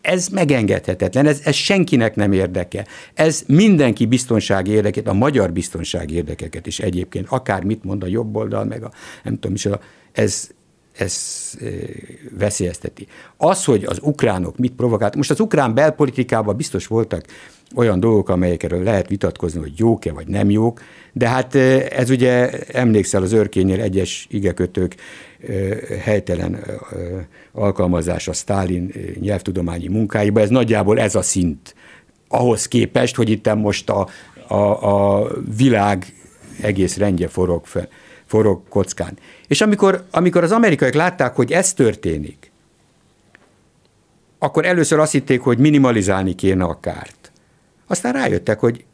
ez 0.00 0.28
megengedhetetlen, 0.28 1.26
ez, 1.26 1.40
ez 1.44 1.54
senkinek 1.54 2.14
nem 2.14 2.32
érdeke. 2.32 2.86
Ez 3.14 3.42
mindenki 3.46 4.06
biztonsági 4.06 4.70
érdekét, 4.70 5.08
a 5.08 5.12
magyar 5.12 5.52
biztonsági 5.52 6.14
érdekeket 6.14 6.66
is 6.66 6.78
egyébként, 6.78 7.26
akár 7.28 7.64
mit 7.64 7.84
mond 7.84 8.02
a 8.02 8.06
jobb 8.06 8.36
oldal, 8.36 8.64
meg 8.64 8.82
a 8.82 8.90
nem 9.22 9.34
tudom 9.34 9.54
is, 9.54 9.68
ez, 10.12 10.50
ez 10.92 11.14
veszélyezteti. 12.38 13.06
Az, 13.36 13.64
hogy 13.64 13.84
az 13.84 13.98
ukránok 14.02 14.58
mit 14.58 14.72
provokált, 14.72 15.16
most 15.16 15.30
az 15.30 15.40
ukrán 15.40 15.74
belpolitikában 15.74 16.56
biztos 16.56 16.86
voltak 16.86 17.24
olyan 17.74 18.00
dolgok, 18.00 18.28
amelyekről 18.28 18.82
lehet 18.82 19.08
vitatkozni, 19.08 19.60
hogy 19.60 19.72
jók-e 19.76 20.12
vagy 20.12 20.26
nem 20.26 20.50
jók, 20.50 20.82
de 21.12 21.28
hát 21.28 21.54
ez 21.90 22.10
ugye 22.10 22.50
emlékszel 22.66 23.22
az 23.22 23.32
örkénynél 23.32 23.80
egyes 23.80 24.26
igekötők 24.30 24.94
helytelen 26.00 26.64
alkalmazása 27.52 28.32
Stálin 28.32 28.92
nyelvtudományi 29.20 29.88
munkáiba, 29.88 30.40
ez 30.40 30.48
nagyjából 30.48 31.00
ez 31.00 31.14
a 31.14 31.22
szint 31.22 31.74
ahhoz 32.28 32.68
képest, 32.68 33.16
hogy 33.16 33.30
itt 33.30 33.54
most 33.54 33.90
a, 33.90 34.08
a, 34.48 34.54
a 35.14 35.28
világ 35.56 36.14
egész 36.60 36.96
rendje 36.96 37.28
forog, 37.28 37.66
fel, 37.66 37.88
forog 38.30 38.60
kockán. 38.68 39.18
És 39.46 39.60
amikor, 39.60 40.04
amikor 40.10 40.42
az 40.42 40.52
amerikaiak 40.52 40.94
látták, 40.94 41.34
hogy 41.34 41.52
ez 41.52 41.72
történik, 41.74 42.50
akkor 44.38 44.64
először 44.64 44.98
azt 44.98 45.12
hitték, 45.12 45.40
hogy 45.40 45.58
minimalizálni 45.58 46.34
kéne 46.34 46.64
a 46.64 46.80
kárt. 46.80 47.32
Aztán 47.86 48.12
rájöttek, 48.12 48.60
hogy 48.60 48.84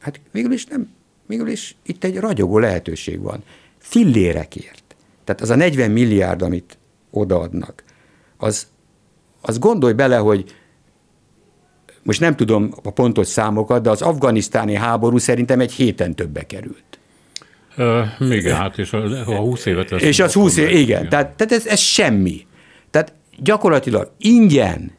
hát 0.00 0.20
végül 0.32 0.52
is 0.52 0.66
nem, 0.66 0.88
végül 1.26 1.48
is 1.48 1.76
itt 1.82 2.04
egy 2.04 2.16
ragyogó 2.18 2.58
lehetőség 2.58 3.20
van. 3.20 3.42
Fillérekért. 3.78 4.82
Tehát 5.24 5.40
az 5.40 5.50
a 5.50 5.56
40 5.56 5.90
milliárd, 5.90 6.42
amit 6.42 6.78
odaadnak, 7.10 7.84
az, 8.36 8.66
az 9.40 9.58
gondolj 9.58 9.92
bele, 9.92 10.16
hogy 10.16 10.54
most 12.02 12.20
nem 12.20 12.36
tudom 12.36 12.72
a 12.82 12.90
pontos 12.90 13.26
számokat, 13.26 13.82
de 13.82 13.90
az 13.90 14.02
afganisztáni 14.02 14.74
háború 14.74 15.18
szerintem 15.18 15.60
egy 15.60 15.72
héten 15.72 16.14
többe 16.14 16.46
került. 16.46 16.95
Uh, 17.78 18.30
igen, 18.30 18.56
hát 18.56 18.78
és 18.78 18.92
a, 18.92 19.04
a 19.26 19.36
20 19.36 19.66
évet 19.66 19.90
lesz. 19.90 20.02
És 20.02 20.20
az 20.20 20.32
20 20.32 20.56
év, 20.56 20.68
igen. 20.68 20.80
igen. 20.80 21.08
Tehát, 21.08 21.36
tehát 21.36 21.52
ez, 21.52 21.66
ez 21.66 21.78
semmi. 21.78 22.46
Tehát 22.90 23.12
gyakorlatilag 23.38 24.10
ingyen 24.18 24.92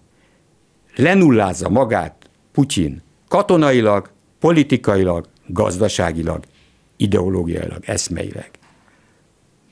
lenullázza 0.96 1.70
magát 1.70 2.16
Putyin 2.52 3.02
katonailag, 3.28 4.10
politikailag, 4.40 5.26
gazdaságilag, 5.48 6.44
ideológiailag, 6.98 7.84
eszmeileg. 7.86 8.50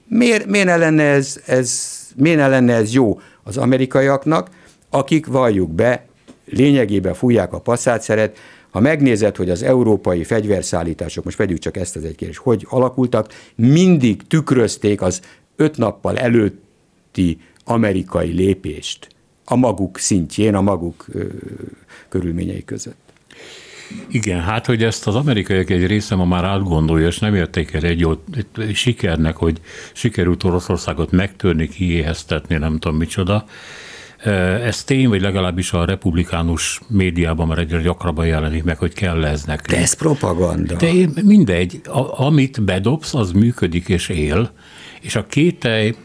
Miért, 0.07 0.45
miért, 0.45 0.65
ne 0.65 0.77
lenne 0.77 1.03
ez, 1.03 1.41
ez, 1.45 1.91
miért 2.15 2.37
ne 2.37 2.47
lenne 2.47 2.73
ez 2.73 2.93
jó 2.93 3.19
az 3.43 3.57
amerikaiaknak, 3.57 4.49
akik 4.89 5.25
valljuk 5.25 5.71
be, 5.71 6.05
lényegében 6.45 7.13
fújják 7.13 7.53
a 7.53 7.59
passzátszeret, 7.59 8.37
ha 8.75 8.81
megnézed, 8.81 9.35
hogy 9.35 9.49
az 9.49 9.63
európai 9.63 10.23
fegyverszállítások, 10.23 11.23
most 11.23 11.37
vegyük 11.37 11.59
csak 11.59 11.77
ezt 11.77 11.95
az 11.95 12.03
egy 12.03 12.15
kérdést, 12.15 12.39
hogy 12.39 12.65
alakultak, 12.69 13.33
mindig 13.55 14.27
tükrözték 14.27 15.01
az 15.01 15.21
öt 15.55 15.77
nappal 15.77 16.17
előtti 16.17 17.37
amerikai 17.63 18.31
lépést 18.31 19.07
a 19.45 19.55
maguk 19.55 19.97
szintjén, 19.97 20.55
a 20.55 20.61
maguk 20.61 21.05
ö, 21.11 21.23
körülményei 22.09 22.63
között. 22.63 23.13
Igen, 24.07 24.41
hát 24.41 24.65
hogy 24.65 24.83
ezt 24.83 25.07
az 25.07 25.15
amerikaiak 25.15 25.69
egy 25.69 25.85
része 25.85 26.15
ma 26.15 26.25
már 26.25 26.43
átgondolja, 26.43 27.07
és 27.07 27.19
nem 27.19 27.35
érték 27.35 27.73
el 27.73 27.83
egy 27.83 27.99
jó 27.99 28.23
sikernek, 28.73 29.35
hogy 29.35 29.59
sikerült 29.93 30.43
Oroszországot 30.43 31.11
megtörni, 31.11 31.67
kiéheztetni, 31.67 32.57
nem 32.57 32.79
tudom 32.79 32.97
micsoda. 32.97 33.45
Ez 34.63 34.83
tény, 34.83 35.09
vagy 35.09 35.21
legalábbis 35.21 35.71
a 35.71 35.85
republikánus 35.85 36.81
médiában 36.87 37.47
már 37.47 37.57
egyre 37.57 37.81
gyakrabban 37.81 38.25
jelenik 38.25 38.63
meg, 38.63 38.77
hogy 38.77 38.93
kell 38.93 39.25
ez 39.25 39.43
nekünk. 39.43 39.69
De 39.69 39.77
ez 39.77 39.93
propaganda. 39.93 40.75
De 40.75 40.91
mindegy, 41.23 41.81
a, 41.83 42.25
amit 42.25 42.63
bedobsz, 42.63 43.13
az 43.13 43.31
működik 43.31 43.89
és 43.89 44.09
él, 44.09 44.51
és 45.01 45.15
a 45.15 45.25
kételj, 45.25 45.95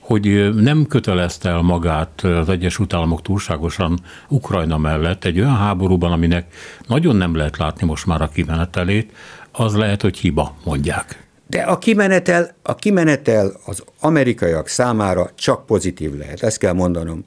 hogy 0.00 0.54
nem 0.54 0.86
kötelezte 0.86 1.48
el 1.48 1.60
magát 1.60 2.20
az 2.20 2.48
Egyesült 2.48 2.94
Államok 2.94 3.22
túlságosan 3.22 4.00
Ukrajna 4.28 4.78
mellett 4.78 5.24
egy 5.24 5.40
olyan 5.40 5.56
háborúban, 5.56 6.12
aminek 6.12 6.54
nagyon 6.86 7.16
nem 7.16 7.34
lehet 7.34 7.56
látni 7.56 7.86
most 7.86 8.06
már 8.06 8.22
a 8.22 8.28
kimenetelét, 8.28 9.12
az 9.52 9.74
lehet, 9.74 10.02
hogy 10.02 10.18
hiba, 10.18 10.56
mondják. 10.64 11.28
De 11.46 11.60
a 11.62 11.78
kimenetel, 11.78 12.56
a 12.62 12.74
kimenetel 12.74 13.52
az 13.64 13.82
amerikaiak 14.00 14.68
számára 14.68 15.30
csak 15.34 15.66
pozitív 15.66 16.14
lehet, 16.18 16.42
ezt 16.42 16.58
kell 16.58 16.72
mondanom. 16.72 17.24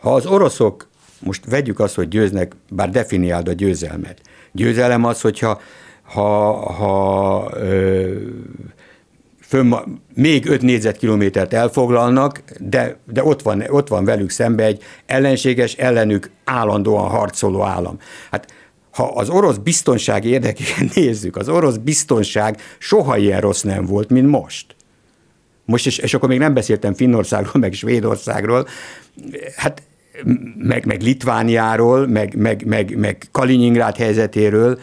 Ha 0.00 0.14
az 0.14 0.26
oroszok, 0.26 0.88
most 1.20 1.44
vegyük 1.44 1.80
azt, 1.80 1.94
hogy 1.94 2.08
győznek, 2.08 2.56
bár 2.70 2.90
definiáld 2.90 3.48
a 3.48 3.52
győzelmet. 3.52 4.20
Győzelem 4.52 5.04
az, 5.04 5.20
hogyha 5.20 5.60
ha, 6.02 6.52
ha 6.72 7.50
ö, 7.54 8.12
fönn, 9.40 9.74
még 10.14 10.46
5 10.46 10.62
négyzetkilométert 10.62 11.52
elfoglalnak, 11.52 12.42
de, 12.58 12.96
de 13.12 13.24
ott, 13.24 13.42
van, 13.42 13.64
ott 13.68 13.88
van 13.88 14.04
velük 14.04 14.30
szembe 14.30 14.64
egy 14.64 14.82
ellenséges, 15.06 15.74
ellenük 15.74 16.30
állandóan 16.44 17.08
harcoló 17.08 17.62
állam. 17.62 17.98
Hát 18.30 18.52
ha 18.90 19.04
az 19.04 19.28
orosz 19.28 19.56
biztonság 19.56 20.24
érdekében 20.24 20.90
nézzük, 20.94 21.36
az 21.36 21.48
orosz 21.48 21.76
biztonság 21.76 22.60
soha 22.78 23.16
ilyen 23.16 23.40
rossz 23.40 23.62
nem 23.62 23.84
volt, 23.84 24.10
mint 24.10 24.28
most. 24.28 24.75
Most, 25.66 25.86
és, 25.86 25.98
és 25.98 26.14
akkor 26.14 26.28
még 26.28 26.38
nem 26.38 26.54
beszéltem 26.54 26.94
Finnországról, 26.94 27.60
meg 27.60 27.72
Svédországról, 27.72 28.66
hát 29.56 29.82
meg, 30.56 30.86
meg 30.86 31.02
Litvániáról, 31.02 32.06
meg, 32.06 32.34
meg, 32.36 32.64
meg, 32.66 32.96
meg 32.96 33.22
Kaliningrád 33.32 33.96
helyzetéről, 33.96 34.78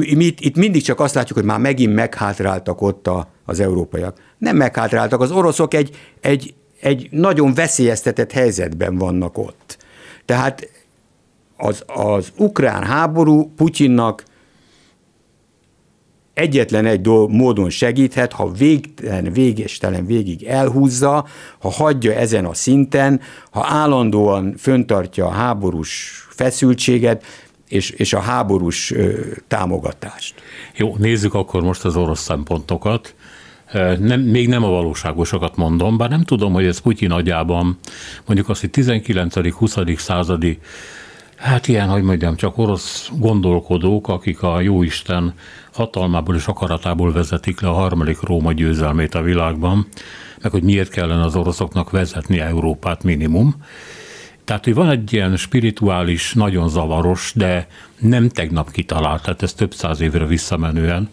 itt, 0.00 0.40
itt 0.40 0.56
mindig 0.56 0.82
csak 0.82 1.00
azt 1.00 1.14
látjuk, 1.14 1.38
hogy 1.38 1.46
már 1.46 1.58
megint 1.58 1.94
meghátráltak 1.94 2.80
ott 2.80 3.06
a, 3.06 3.28
az 3.44 3.60
európaiak. 3.60 4.18
Nem 4.38 4.56
meghátráltak, 4.56 5.20
az 5.20 5.30
oroszok 5.30 5.74
egy, 5.74 5.96
egy, 6.20 6.54
egy 6.80 7.08
nagyon 7.10 7.54
veszélyeztetett 7.54 8.32
helyzetben 8.32 8.98
vannak 8.98 9.38
ott. 9.38 9.78
Tehát 10.24 10.68
az, 11.56 11.82
az 11.86 12.32
ukrán 12.36 12.84
háború 12.84 13.52
Putyinnak 13.56 14.24
egyetlen 16.36 16.86
egy 16.86 17.06
módon 17.28 17.70
segíthet, 17.70 18.32
ha 18.32 18.50
végtelen, 18.50 19.32
végestelen 19.32 20.06
végig 20.06 20.42
elhúzza, 20.42 21.26
ha 21.58 21.70
hagyja 21.70 22.12
ezen 22.12 22.44
a 22.44 22.54
szinten, 22.54 23.20
ha 23.50 23.66
állandóan 23.68 24.54
föntartja 24.58 25.26
a 25.26 25.30
háborús 25.30 26.26
feszültséget, 26.28 27.24
és, 27.68 27.90
és 27.90 28.12
a 28.12 28.20
háborús 28.20 28.90
ö, 28.90 29.20
támogatást. 29.48 30.34
Jó, 30.74 30.96
nézzük 30.98 31.34
akkor 31.34 31.62
most 31.62 31.84
az 31.84 31.96
orosz 31.96 32.22
szempontokat. 32.22 33.14
Nem, 33.98 34.20
még 34.20 34.48
nem 34.48 34.64
a 34.64 34.68
valóságosokat 34.68 35.56
mondom, 35.56 35.96
bár 35.96 36.08
nem 36.08 36.22
tudom, 36.22 36.52
hogy 36.52 36.64
ez 36.64 36.78
Putyin 36.78 37.10
agyában, 37.10 37.78
mondjuk 38.26 38.48
azt, 38.48 38.60
hogy 38.60 38.70
19.-20. 38.72 39.98
századi 39.98 40.58
Hát 41.36 41.68
ilyen, 41.68 41.88
hogy 41.88 42.02
mondjam, 42.02 42.36
csak 42.36 42.58
orosz 42.58 43.10
gondolkodók, 43.18 44.08
akik 44.08 44.42
a 44.42 44.60
jóisten 44.60 45.34
hatalmából 45.76 46.34
és 46.34 46.46
akaratából 46.46 47.12
vezetik 47.12 47.60
le 47.60 47.68
a 47.68 47.72
harmadik 47.72 48.20
Róma 48.20 48.52
győzelmét 48.52 49.14
a 49.14 49.22
világban, 49.22 49.86
meg 50.42 50.50
hogy 50.50 50.62
miért 50.62 50.90
kellene 50.90 51.24
az 51.24 51.36
oroszoknak 51.36 51.90
vezetni 51.90 52.40
Európát 52.40 53.02
minimum. 53.02 53.54
Tehát, 54.44 54.64
hogy 54.64 54.74
van 54.74 54.90
egy 54.90 55.12
ilyen 55.12 55.36
spirituális, 55.36 56.32
nagyon 56.32 56.68
zavaros, 56.68 57.32
de 57.34 57.66
nem 57.98 58.28
tegnap 58.28 58.70
kitalált, 58.70 59.22
tehát 59.22 59.42
ez 59.42 59.52
több 59.52 59.74
száz 59.74 60.00
évre 60.00 60.26
visszamenően 60.26 61.08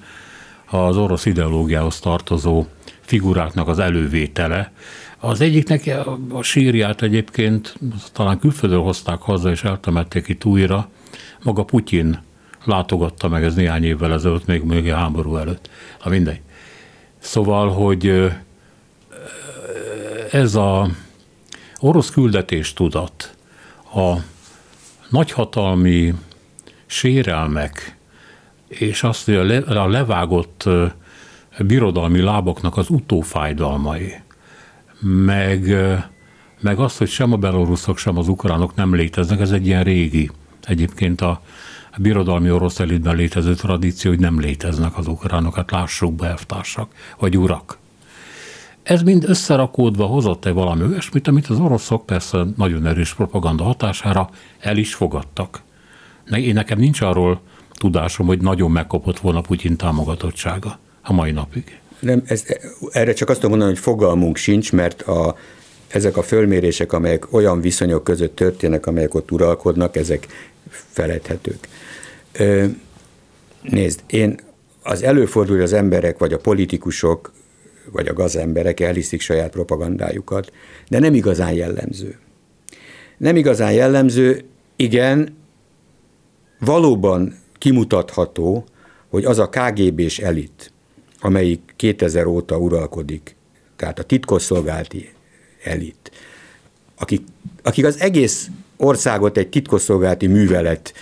az 0.69 0.97
orosz 0.97 1.25
ideológiához 1.25 1.99
tartozó 1.99 2.65
figuráknak 3.01 3.67
az 3.67 3.79
elővétele, 3.79 4.71
az 5.19 5.41
egyiknek 5.41 5.91
a 6.29 6.41
sírját 6.41 7.01
egyébként 7.01 7.75
talán 8.13 8.39
külföldről 8.39 8.81
hozták 8.81 9.21
haza, 9.21 9.49
és 9.49 9.63
eltemették 9.63 10.27
itt 10.27 10.45
újra. 10.45 10.89
Maga 11.43 11.63
Putyin 11.63 12.19
látogatta 12.63 13.27
meg 13.27 13.43
ez 13.43 13.55
néhány 13.55 13.83
évvel 13.83 14.13
ezelőtt, 14.13 14.45
még, 14.45 14.63
még 14.63 14.91
a 14.91 14.95
háború 14.95 15.35
előtt. 15.35 15.69
Ha 15.99 16.09
mindegy. 16.09 16.41
Szóval, 17.19 17.69
hogy 17.69 18.31
ez 20.31 20.55
a 20.55 20.89
orosz 21.79 22.09
küldetés 22.09 22.73
tudat, 22.73 23.35
a 23.93 24.15
nagyhatalmi 25.09 26.13
sérelmek, 26.85 27.97
és 28.67 29.03
azt, 29.03 29.25
hogy 29.25 29.35
a 29.67 29.87
levágott 29.87 30.69
birodalmi 31.59 32.19
láboknak 32.19 32.77
az 32.77 32.89
utófájdalmai, 32.89 34.13
meg, 34.99 35.75
meg 36.59 36.79
azt, 36.79 36.97
hogy 36.97 37.09
sem 37.09 37.33
a 37.33 37.37
beloruszok, 37.37 37.97
sem 37.97 38.17
az 38.17 38.27
ukránok 38.27 38.75
nem 38.75 38.95
léteznek, 38.95 39.39
ez 39.39 39.51
egy 39.51 39.67
ilyen 39.67 39.83
régi, 39.83 40.31
egyébként 40.63 41.21
a, 41.21 41.41
a 41.95 42.01
birodalmi 42.01 42.51
orosz 42.51 42.79
elitben 42.79 43.15
létező 43.15 43.53
tradíció, 43.53 44.11
hogy 44.11 44.19
nem 44.19 44.39
léteznek 44.39 44.97
az 44.97 45.07
ukránok, 45.07 45.55
hát 45.55 45.71
lássuk 45.71 46.13
be, 46.13 46.27
elvtársak, 46.27 46.91
vagy 47.19 47.37
urak. 47.37 47.77
Ez 48.83 49.01
mind 49.01 49.23
összerakódva 49.27 50.05
hozott-e 50.05 50.51
valami 50.51 50.83
olyasmit, 50.83 51.27
amit 51.27 51.47
az 51.47 51.59
oroszok 51.59 52.05
persze 52.05 52.45
nagyon 52.57 52.85
erős 52.85 53.13
propaganda 53.13 53.63
hatására 53.63 54.29
el 54.59 54.77
is 54.77 54.93
fogadtak. 54.93 55.61
Én 56.35 56.53
nekem 56.53 56.79
nincs 56.79 57.01
arról 57.01 57.41
tudásom, 57.73 58.27
hogy 58.27 58.41
nagyon 58.41 58.71
megkapott 58.71 59.19
volna 59.19 59.41
Putyin 59.41 59.77
támogatottsága 59.77 60.79
a 61.01 61.13
mai 61.13 61.31
napig. 61.31 61.79
Nem, 61.99 62.23
ez, 62.25 62.45
erre 62.91 63.13
csak 63.13 63.29
azt 63.29 63.39
tudom 63.39 63.51
mondani, 63.51 63.75
hogy 63.75 63.83
fogalmunk 63.83 64.37
sincs, 64.37 64.71
mert 64.71 65.01
a, 65.01 65.37
ezek 65.87 66.17
a 66.17 66.23
fölmérések, 66.23 66.93
amelyek 66.93 67.33
olyan 67.33 67.61
viszonyok 67.61 68.03
között 68.03 68.35
történnek, 68.35 68.85
amelyek 68.85 69.13
ott 69.13 69.31
uralkodnak, 69.31 69.95
ezek 69.95 70.27
feledhetők. 70.73 71.67
Ö, 72.31 72.65
nézd, 73.61 74.03
én 74.07 74.39
az 74.83 75.03
előfordul, 75.03 75.55
hogy 75.55 75.63
az 75.63 75.73
emberek, 75.73 76.17
vagy 76.17 76.33
a 76.33 76.39
politikusok, 76.39 77.31
vagy 77.91 78.07
a 78.07 78.13
gazemberek 78.13 78.79
elhiszik 78.79 79.21
saját 79.21 79.51
propagandájukat, 79.51 80.51
de 80.89 80.99
nem 80.99 81.13
igazán 81.13 81.53
jellemző. 81.53 82.17
Nem 83.17 83.35
igazán 83.35 83.73
jellemző, 83.73 84.43
igen, 84.75 85.35
valóban 86.59 87.35
kimutatható, 87.57 88.65
hogy 89.09 89.25
az 89.25 89.39
a 89.39 89.49
KGB-s 89.49 90.19
elit, 90.19 90.71
amelyik 91.19 91.73
2000 91.75 92.25
óta 92.25 92.57
uralkodik, 92.57 93.35
tehát 93.75 93.99
a 93.99 94.03
titkosszolgálati 94.03 95.09
elit, 95.63 96.11
akik, 96.95 97.21
akik 97.63 97.85
az 97.85 97.99
egész 97.99 98.47
országot 98.83 99.37
egy 99.37 99.49
titkosszolgálati 99.49 100.27
művelet 100.27 100.93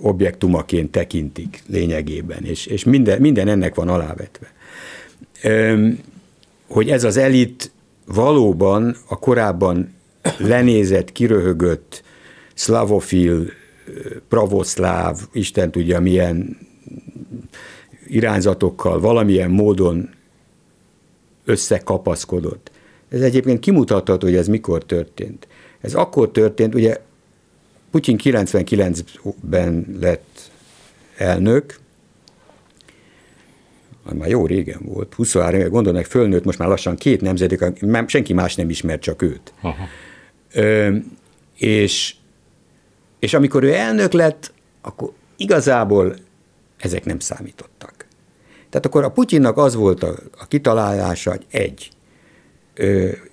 objektumaként 0.00 0.90
tekintik 0.90 1.62
lényegében, 1.66 2.44
és, 2.44 2.66
és 2.66 2.84
minden, 2.84 3.20
minden 3.20 3.48
ennek 3.48 3.74
van 3.74 3.88
alávetve. 3.88 4.52
Hogy 6.68 6.90
ez 6.90 7.04
az 7.04 7.16
elit 7.16 7.70
valóban 8.06 8.96
a 9.08 9.18
korábban 9.18 9.94
lenézett, 10.38 11.12
kiröhögött, 11.12 12.02
szlavofil, 12.54 13.50
pravoszláv, 14.28 15.18
Isten 15.32 15.70
tudja 15.70 16.00
milyen 16.00 16.58
irányzatokkal 18.06 19.00
valamilyen 19.00 19.50
módon 19.50 20.10
összekapaszkodott. 21.44 22.70
Ez 23.08 23.20
egyébként 23.20 23.60
kimutatható, 23.60 24.26
hogy 24.26 24.36
ez 24.36 24.48
mikor 24.48 24.84
történt. 24.84 25.48
Ez 25.80 25.94
akkor 25.94 26.30
történt, 26.30 26.74
ugye 26.74 26.96
Putyin 27.90 28.18
99-ben 28.22 29.96
lett 30.00 30.50
elnök, 31.16 31.78
már 34.12 34.28
jó 34.28 34.46
régen 34.46 34.80
volt, 34.82 35.14
23 35.14 35.60
éve, 35.60 35.68
gondolom, 35.68 36.02
fölnőtt 36.02 36.44
most 36.44 36.58
már 36.58 36.68
lassan 36.68 36.96
két 36.96 37.20
nemzedék, 37.20 37.64
senki 38.06 38.32
más 38.32 38.54
nem 38.54 38.70
ismer, 38.70 38.98
csak 38.98 39.22
őt. 39.22 39.52
Aha. 39.60 39.84
Ö, 40.52 40.96
és, 41.56 42.14
és 43.18 43.34
amikor 43.34 43.62
ő 43.62 43.72
elnök 43.72 44.12
lett, 44.12 44.52
akkor 44.80 45.12
igazából 45.36 46.16
ezek 46.78 47.04
nem 47.04 47.18
számítottak. 47.18 48.06
Tehát 48.70 48.86
akkor 48.86 49.04
a 49.04 49.10
Putyinnak 49.10 49.56
az 49.56 49.74
volt 49.74 50.02
a, 50.02 50.14
a 50.38 50.46
kitalálása, 50.46 51.30
hogy 51.30 51.46
egy, 51.50 51.90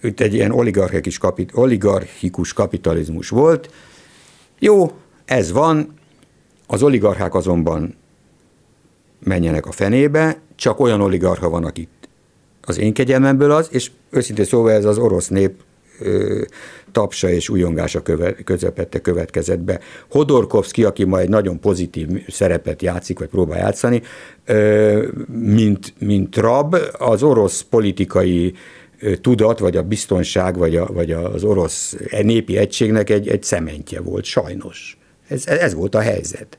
itt 0.02 0.20
egy 0.20 0.34
ilyen 0.34 0.52
oligarchikus, 0.52 1.18
kapit, 1.18 1.52
oligarchikus 1.54 2.54
kapitalizmus 2.54 3.30
volt. 3.30 3.70
Jó, 4.60 4.92
ez 5.26 5.52
van, 5.52 5.94
az 6.68 6.84
oligarchák 6.84 7.36
azonban 7.36 7.96
menjenek 9.20 9.66
a 9.66 9.72
fenébe, 9.72 10.40
csak 10.56 10.80
olyan 10.80 11.02
oligarcha 11.02 11.50
van, 11.50 11.66
akit 11.66 11.90
az 12.62 12.78
én 12.78 12.94
kegyelmemből 12.94 13.52
az, 13.52 13.68
és 13.72 13.92
őszintén 14.10 14.46
szóval 14.46 14.72
ez 14.72 14.86
az 14.86 14.98
orosz 14.98 15.28
nép 15.28 15.54
tapsa 16.92 17.30
és 17.30 17.50
újongása 17.50 18.02
köve, 18.02 18.34
közepette 18.34 19.02
következett 19.02 19.60
be. 19.60 19.80
Hodorkovszki, 20.10 20.84
aki 20.84 21.04
majd 21.04 21.30
nagyon 21.30 21.60
pozitív 21.60 22.08
szerepet 22.28 22.82
játszik, 22.82 23.20
vagy 23.20 23.28
próbál 23.28 23.60
játszani, 23.60 24.02
mint, 25.28 25.94
mint 26.00 26.36
rab, 26.38 26.76
az 26.98 27.24
orosz 27.24 27.62
politikai 27.62 28.54
tudat, 29.22 29.60
vagy 29.60 29.78
a 29.78 29.84
biztonság, 29.84 30.58
vagy, 30.58 30.76
a, 30.76 30.86
vagy 30.86 31.12
az 31.12 31.44
orosz 31.44 31.96
népi 32.22 32.58
egységnek 32.58 33.10
egy, 33.10 33.28
egy 33.28 33.44
szementje 33.44 34.02
volt, 34.02 34.24
sajnos. 34.24 34.98
Ez, 35.28 35.48
ez 35.48 35.74
volt 35.74 35.96
a 35.96 36.00
helyzet. 36.00 36.58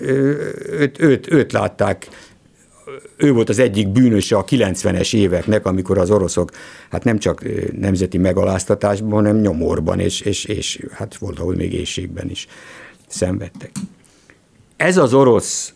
Őt, 0.00 1.00
őt, 1.00 1.32
őt 1.32 1.52
látták 1.52 2.08
ő 3.16 3.32
volt 3.32 3.48
az 3.48 3.58
egyik 3.58 3.88
bűnöse 3.88 4.36
a 4.36 4.44
90-es 4.44 5.14
éveknek, 5.14 5.66
amikor 5.66 5.98
az 5.98 6.10
oroszok 6.10 6.50
hát 6.90 7.04
nem 7.04 7.18
csak 7.18 7.44
nemzeti 7.78 8.18
megaláztatásban, 8.18 9.10
hanem 9.10 9.40
nyomorban, 9.40 10.00
és, 10.00 10.20
és, 10.20 10.44
és 10.44 10.86
hát 10.92 11.16
volt, 11.16 11.38
ahol 11.38 11.54
még 11.54 11.72
éjségben 11.72 12.30
is 12.30 12.46
szenvedtek. 13.06 13.70
Ez 14.76 14.96
az 14.96 15.14
orosz, 15.14 15.74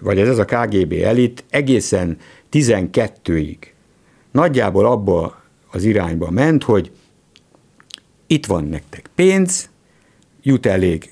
vagy 0.00 0.18
ez 0.18 0.28
az 0.28 0.38
a 0.38 0.44
KGB 0.44 0.92
elit 0.92 1.44
egészen 1.50 2.18
12-ig 2.52 3.56
nagyjából 4.36 4.86
abba 4.86 5.42
az 5.70 5.84
irányba 5.84 6.30
ment, 6.30 6.62
hogy 6.62 6.90
itt 8.26 8.46
van 8.46 8.64
nektek 8.64 9.10
pénz, 9.14 9.68
jut 10.42 10.66
elég 10.66 11.10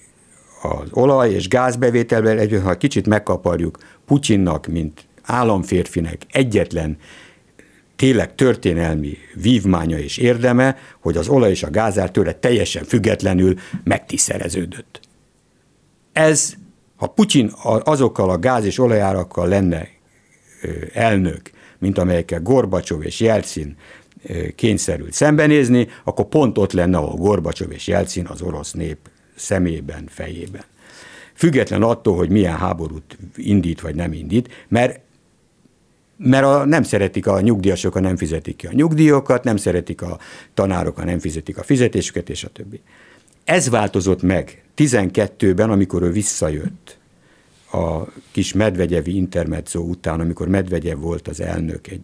az 0.62 0.88
olaj 0.90 1.30
és 1.30 1.48
gázbevételben, 1.48 2.38
egyébként 2.38 2.62
ha 2.62 2.76
kicsit 2.76 3.06
megkaparjuk 3.06 3.78
Putyinnak, 4.06 4.66
mint 4.66 5.06
államférfinek 5.22 6.22
egyetlen 6.30 6.98
tényleg 7.96 8.34
történelmi 8.34 9.16
vívmánya 9.34 9.98
és 9.98 10.16
érdeme, 10.16 10.76
hogy 11.00 11.16
az 11.16 11.28
olaj 11.28 11.50
és 11.50 11.62
a 11.62 11.70
gázár 11.70 12.10
tőle 12.10 12.32
teljesen 12.32 12.84
függetlenül 12.84 13.54
megtiszereződött. 13.84 15.00
Ez, 16.12 16.54
ha 16.96 17.06
Putyin 17.06 17.50
azokkal 17.62 18.30
a 18.30 18.38
gáz 18.38 18.64
és 18.64 18.78
olajárakkal 18.78 19.48
lenne 19.48 19.88
elnök, 20.92 21.53
mint 21.78 21.98
amelyekkel 21.98 22.40
Gorbacsov 22.40 23.04
és 23.04 23.20
Jelcin 23.20 23.76
kényszerült 24.54 25.12
szembenézni, 25.12 25.88
akkor 26.04 26.24
pont 26.24 26.58
ott 26.58 26.72
lenne, 26.72 26.96
ahol 26.96 27.16
Gorbacsov 27.16 27.72
és 27.72 27.86
Jelcin 27.86 28.26
az 28.26 28.42
orosz 28.42 28.72
nép 28.72 28.98
szemében, 29.34 30.04
fejében. 30.08 30.64
Független 31.34 31.82
attól, 31.82 32.16
hogy 32.16 32.30
milyen 32.30 32.56
háborút 32.56 33.18
indít 33.36 33.80
vagy 33.80 33.94
nem 33.94 34.12
indít, 34.12 34.66
mert 34.68 35.02
mert 36.16 36.44
a, 36.44 36.64
nem 36.64 36.82
szeretik 36.82 37.26
a 37.26 37.40
nyugdíjasok, 37.40 38.00
nem 38.00 38.16
fizetik 38.16 38.56
ki 38.56 38.66
a 38.66 38.72
nyugdíjokat, 38.72 39.44
nem 39.44 39.56
szeretik 39.56 40.02
a 40.02 40.18
tanárok, 40.54 41.04
nem 41.04 41.18
fizetik 41.18 41.58
a 41.58 41.62
fizetésüket, 41.62 42.30
és 42.30 42.44
a 42.44 42.48
többi. 42.48 42.80
Ez 43.44 43.68
változott 43.68 44.22
meg 44.22 44.62
12-ben, 44.76 45.70
amikor 45.70 46.02
ő 46.02 46.10
visszajött 46.10 46.98
a 47.74 48.08
kis 48.30 48.52
Medvegyevi 48.52 49.16
intermezzo 49.16 49.80
után, 49.80 50.20
amikor 50.20 50.48
Medvegyev 50.48 50.98
volt 50.98 51.28
az 51.28 51.40
elnök, 51.40 51.86
egy, 51.86 52.02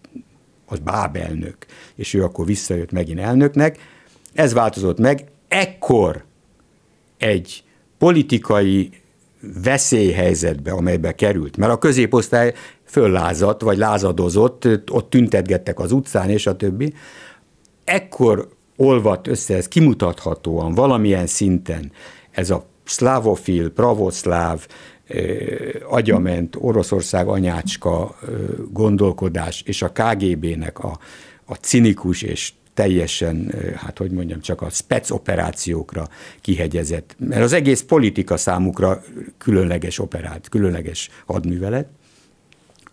az 0.66 0.78
báb 0.78 1.16
elnök, 1.16 1.56
és 1.94 2.14
ő 2.14 2.22
akkor 2.22 2.46
visszajött 2.46 2.92
megint 2.92 3.18
elnöknek. 3.18 3.78
Ez 4.32 4.52
változott 4.52 4.98
meg. 4.98 5.24
Ekkor 5.48 6.24
egy 7.18 7.64
politikai 7.98 8.90
veszélyhelyzetbe, 9.62 10.70
amelybe 10.72 11.14
került, 11.14 11.56
mert 11.56 11.72
a 11.72 11.78
középosztály 11.78 12.54
föllázadt, 12.84 13.62
vagy 13.62 13.78
lázadozott, 13.78 14.68
ott 14.90 15.10
tüntetgettek 15.10 15.78
az 15.78 15.92
utcán, 15.92 16.30
és 16.30 16.46
a 16.46 16.56
többi. 16.56 16.94
Ekkor 17.84 18.48
olvadt 18.76 19.26
össze, 19.26 19.56
ez 19.56 19.68
kimutathatóan 19.68 20.74
valamilyen 20.74 21.26
szinten 21.26 21.92
ez 22.30 22.50
a 22.50 22.64
szlávofil, 22.84 23.70
pravoszláv, 23.70 24.66
agyament 25.88 26.56
Oroszország 26.58 27.28
anyácska 27.28 28.18
gondolkodás 28.70 29.62
és 29.66 29.82
a 29.82 29.92
KGB-nek 29.92 30.78
a, 30.78 30.98
a 31.44 31.54
cinikus 31.54 32.22
és 32.22 32.52
teljesen, 32.74 33.54
hát 33.76 33.98
hogy 33.98 34.10
mondjam, 34.10 34.40
csak 34.40 34.62
a 34.62 34.70
spec 34.70 35.10
operációkra 35.10 36.08
kihegyezett, 36.40 37.16
mert 37.18 37.42
az 37.42 37.52
egész 37.52 37.82
politika 37.82 38.36
számukra 38.36 39.02
különleges 39.38 39.98
operát, 39.98 40.48
különleges 40.48 41.10
hadművelet, 41.26 41.88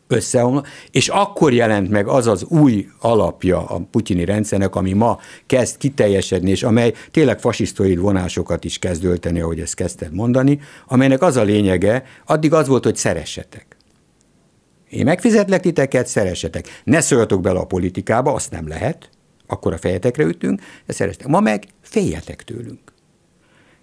összeomlott, 0.07 0.67
és 0.91 1.07
akkor 1.07 1.53
jelent 1.53 1.89
meg 1.89 2.07
az 2.07 2.27
az 2.27 2.43
új 2.43 2.87
alapja 2.99 3.65
a 3.65 3.81
putyini 3.91 4.25
rendszernek, 4.25 4.75
ami 4.75 4.93
ma 4.93 5.19
kezd 5.45 5.77
kiteljesedni, 5.77 6.49
és 6.49 6.63
amely 6.63 6.93
tényleg 7.11 7.39
fasisztoid 7.39 7.99
vonásokat 7.99 8.63
is 8.63 8.79
kezd 8.79 9.03
ölteni, 9.03 9.39
ahogy 9.39 9.59
ezt 9.59 9.75
kezdted 9.75 10.13
mondani, 10.13 10.59
amelynek 10.87 11.21
az 11.21 11.37
a 11.37 11.43
lényege, 11.43 12.03
addig 12.25 12.53
az 12.53 12.67
volt, 12.67 12.83
hogy 12.83 12.95
szeressetek. 12.95 13.77
Én 14.89 15.03
megfizetlek 15.03 15.61
titeket, 15.61 16.07
szeressetek. 16.07 16.81
Ne 16.83 17.01
szóljatok 17.01 17.41
bele 17.41 17.59
a 17.59 17.65
politikába, 17.65 18.33
azt 18.33 18.51
nem 18.51 18.67
lehet, 18.67 19.09
akkor 19.47 19.73
a 19.73 19.77
fejetekre 19.77 20.23
ütünk, 20.23 20.61
de 20.85 20.93
szereztek. 20.93 21.27
Ma 21.27 21.39
meg 21.39 21.63
féljetek 21.81 22.43
tőlünk. 22.43 22.86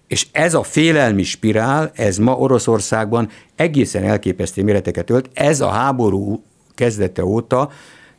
És 0.07 0.27
ez 0.31 0.53
a 0.53 0.63
félelmi 0.63 1.23
spirál, 1.23 1.91
ez 1.93 2.17
ma 2.17 2.37
Oroszországban 2.37 3.29
egészen 3.55 4.03
elképesztő 4.03 4.63
méreteket 4.63 5.09
ölt. 5.09 5.29
Ez 5.33 5.61
a 5.61 5.67
háború 5.67 6.43
kezdete 6.75 7.25
óta 7.25 7.69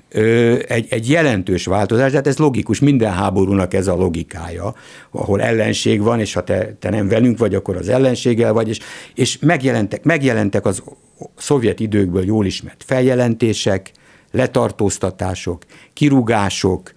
ö, 0.09 0.57
egy, 0.69 0.87
egy 0.91 1.11
jelentős 1.11 1.67
változás, 1.67 2.11
tehát 2.11 2.27
ez 2.27 2.37
logikus, 2.37 2.81
minden 2.81 3.13
háborúnak 3.13 3.75
ez 3.75 3.87
a 3.87 3.95
logikája, 3.95 4.75
ahol 5.11 5.43
ellenség 5.43 6.01
van, 6.01 6.21
és 6.21 6.33
ha 6.33 6.45
te, 6.45 6.77
te 6.79 6.91
nem 6.91 7.09
velünk 7.09 7.39
vagy, 7.39 7.55
akkor 7.55 7.77
az 7.77 7.89
ellenséggel 7.89 8.53
vagy, 8.53 8.69
és, 8.69 8.79
és 9.15 9.39
megjelentek, 9.39 10.05
megjelentek 10.05 10.67
az 10.67 10.83
szovjet 11.37 11.81
időkből 11.81 12.25
jól 12.25 12.47
ismert 12.47 12.85
feljelentések, 12.87 13.91
letartóztatások, 14.31 15.63
kirúgások, 15.93 16.93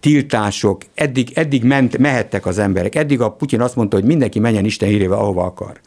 tiltások, 0.00 0.82
eddig, 0.94 1.30
eddig 1.34 1.64
ment, 1.64 1.98
mehettek 1.98 2.46
az 2.46 2.58
emberek. 2.58 2.94
Eddig 2.94 3.20
a 3.20 3.30
Putyin 3.30 3.60
azt 3.60 3.76
mondta, 3.76 3.96
hogy 3.96 4.04
mindenki 4.04 4.38
menjen 4.38 4.64
Isten 4.64 4.88
hírével, 4.88 5.18
ahova 5.18 5.44
akar. 5.44 5.80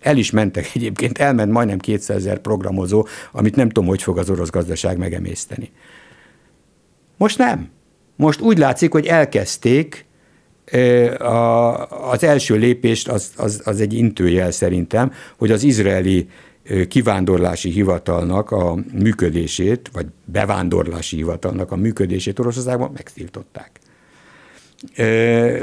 El 0.00 0.16
is 0.16 0.30
mentek 0.30 0.70
egyébként, 0.74 1.18
elment 1.18 1.52
majdnem 1.52 1.78
200 1.78 2.16
ezer 2.16 2.38
programozó, 2.38 3.06
amit 3.32 3.56
nem 3.56 3.68
tudom, 3.68 3.88
hogy 3.88 4.02
fog 4.02 4.18
az 4.18 4.30
orosz 4.30 4.50
gazdaság 4.50 4.98
megemészteni. 4.98 5.70
Most 7.16 7.38
nem. 7.38 7.70
Most 8.16 8.40
úgy 8.40 8.58
látszik, 8.58 8.92
hogy 8.92 9.06
elkezdték 9.06 10.06
az 11.88 12.22
első 12.22 12.56
lépést, 12.56 13.08
az, 13.08 13.30
az, 13.36 13.60
az 13.64 13.80
egy 13.80 13.92
intőjel 13.92 14.50
szerintem, 14.50 15.12
hogy 15.36 15.50
az 15.50 15.62
izraeli 15.62 16.28
kivándorlási 16.88 17.70
hivatalnak 17.70 18.50
a 18.50 18.76
működését, 18.92 19.90
vagy 19.92 20.06
bevándorlási 20.24 21.16
hivatalnak 21.16 21.72
a 21.72 21.76
működését 21.76 22.38
Oroszországban 22.38 22.90
megtiltották. 22.92 23.70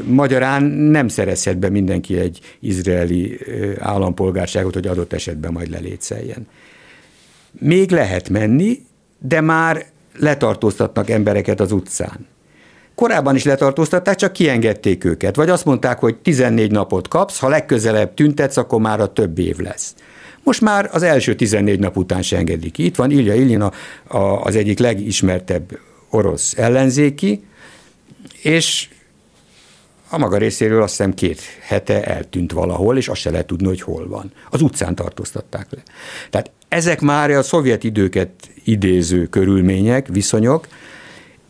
Magyarán 0.03 0.63
nem 0.63 1.07
szerezhet 1.07 1.57
be 1.57 1.69
mindenki 1.69 2.17
egy 2.17 2.39
izraeli 2.59 3.39
állampolgárságot, 3.79 4.73
hogy 4.73 4.87
adott 4.87 5.13
esetben 5.13 5.51
majd 5.51 5.69
lelétszeljen. 5.69 6.47
Még 7.51 7.91
lehet 7.91 8.29
menni, 8.29 8.79
de 9.19 9.41
már 9.41 9.85
letartóztatnak 10.19 11.09
embereket 11.09 11.59
az 11.59 11.71
utcán. 11.71 12.27
Korábban 12.95 13.35
is 13.35 13.43
letartóztatták, 13.43 14.15
csak 14.15 14.33
kiengedték 14.33 15.03
őket. 15.03 15.35
Vagy 15.35 15.49
azt 15.49 15.65
mondták, 15.65 15.99
hogy 15.99 16.17
14 16.17 16.71
napot 16.71 17.07
kapsz, 17.07 17.39
ha 17.39 17.49
legközelebb 17.49 18.13
tüntetsz, 18.13 18.57
akkor 18.57 18.81
már 18.81 18.99
a 18.99 19.13
több 19.13 19.39
év 19.39 19.57
lesz. 19.57 19.95
Most 20.45 20.62
már 20.62 20.89
az 20.91 21.03
első 21.03 21.36
14 21.36 21.79
nap 21.79 21.97
után 21.97 22.21
se 22.21 22.38
engedik. 22.38 22.77
Itt 22.77 22.95
van 22.95 23.12
Ilja 23.12 23.34
Iljina, 23.34 23.71
az 24.43 24.55
egyik 24.55 24.79
legismertebb 24.79 25.79
orosz 26.10 26.53
ellenzéki, 26.58 27.43
és 28.41 28.89
a 30.10 30.17
maga 30.17 30.38
részéről 30.38 30.81
azt 30.81 30.97
hiszem 30.97 31.13
két 31.13 31.41
hete 31.62 32.03
eltűnt 32.03 32.51
valahol, 32.51 32.97
és 32.97 33.08
azt 33.08 33.21
se 33.21 33.29
lehet 33.29 33.47
tudni, 33.47 33.67
hogy 33.67 33.81
hol 33.81 34.08
van. 34.08 34.31
Az 34.49 34.62
utcán 34.62 34.95
tartóztatták 34.95 35.67
le. 35.69 35.84
Tehát 36.29 36.51
ezek 36.67 37.01
már 37.01 37.29
a 37.31 37.43
szovjet 37.43 37.84
időket 37.84 38.29
idéző 38.63 39.25
körülmények, 39.25 40.08
viszonyok, 40.08 40.67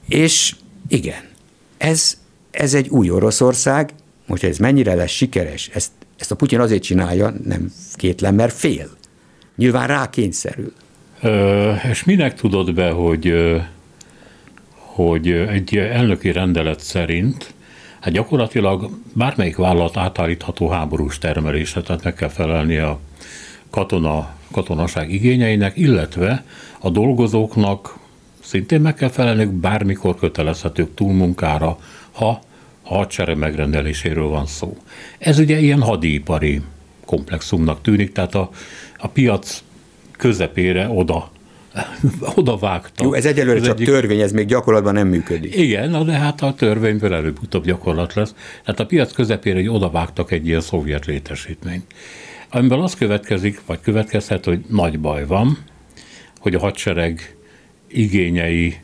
és 0.08 0.55
igen, 0.88 1.29
ez, 1.77 2.17
ez 2.51 2.73
egy 2.73 2.89
új 2.89 3.10
Oroszország, 3.10 3.89
most 4.25 4.43
ez 4.43 4.58
mennyire 4.58 4.95
lesz 4.95 5.12
sikeres, 5.12 5.69
ezt 5.73 5.91
ezt 6.17 6.31
a 6.31 6.35
Putyin 6.35 6.59
azért 6.59 6.83
csinálja, 6.83 7.33
nem 7.43 7.71
kétlen, 7.93 8.33
mert 8.33 8.53
fél. 8.53 8.89
Nyilván 9.55 9.87
rá 9.87 10.09
kényszerül. 10.09 10.73
Ö, 11.21 11.73
és 11.91 12.03
minek 12.03 12.33
tudod 12.35 12.73
be, 12.73 12.89
hogy, 12.89 13.33
hogy 14.73 15.31
egy 15.31 15.77
elnöki 15.77 16.31
rendelet 16.31 16.79
szerint 16.79 17.53
hát 17.99 18.13
gyakorlatilag 18.13 18.89
bármelyik 19.13 19.55
vállalat 19.55 19.97
átállítható 19.97 20.69
háborús 20.69 21.17
termelésre, 21.17 21.81
tehát 21.81 22.03
meg 22.03 22.13
kell 22.13 22.29
felelni 22.29 22.77
a 22.77 22.99
katona, 23.69 24.33
katonaság 24.51 25.11
igényeinek, 25.11 25.77
illetve 25.77 26.43
a 26.79 26.89
dolgozóknak 26.89 27.97
szintén 28.43 28.81
meg 28.81 28.95
kell 28.95 29.09
felelniük, 29.09 29.51
bármikor 29.51 30.15
kötelezhetők 30.15 30.93
túlmunkára, 30.93 31.77
ha 32.11 32.41
a 32.88 32.94
hadsereg 32.94 33.38
megrendeléséről 33.38 34.27
van 34.27 34.46
szó. 34.46 34.77
Ez 35.17 35.40
ugye 35.40 35.60
ilyen 35.60 35.81
hadipari 35.81 36.62
komplexumnak 37.06 37.81
tűnik, 37.81 38.12
tehát 38.12 38.36
a, 38.36 38.50
a 38.98 39.08
piac 39.08 39.63
közepére 40.17 40.90
oda 40.90 41.31
oda 42.36 42.58
vágta. 42.58 43.04
Jó, 43.04 43.13
ez 43.13 43.25
egyelőre 43.25 43.60
ez 43.60 43.65
csak 43.65 43.75
egyik... 43.75 43.88
törvény, 43.88 44.19
ez 44.19 44.31
még 44.31 44.48
gyakorlatban 44.48 44.94
nem 44.94 45.08
működik. 45.08 45.56
Igen, 45.56 46.06
de 46.06 46.12
hát 46.12 46.42
a 46.42 46.54
törvényből 46.54 47.13
előbb-utóbb 47.13 47.65
gyakorlat 47.65 48.13
lesz. 48.13 48.33
Tehát 48.63 48.79
a 48.79 48.86
piac 48.86 49.12
közepére 49.12 49.56
hogy 49.56 49.67
oda 49.67 49.90
vágtak 49.90 50.31
egy 50.31 50.48
ilyen 50.48 50.62
szovjet 50.62 51.06
létesítményt. 51.06 51.86
Amiből 52.50 52.81
az 52.81 52.96
következik, 52.96 53.62
vagy 53.65 53.79
következhet, 53.81 54.46
hogy 54.46 54.60
nagy 54.69 55.00
baj 55.00 55.25
van, 55.25 55.58
hogy 56.40 56.56
a 56.56 56.60
hadsereg 56.60 57.36
igényei 57.88 58.75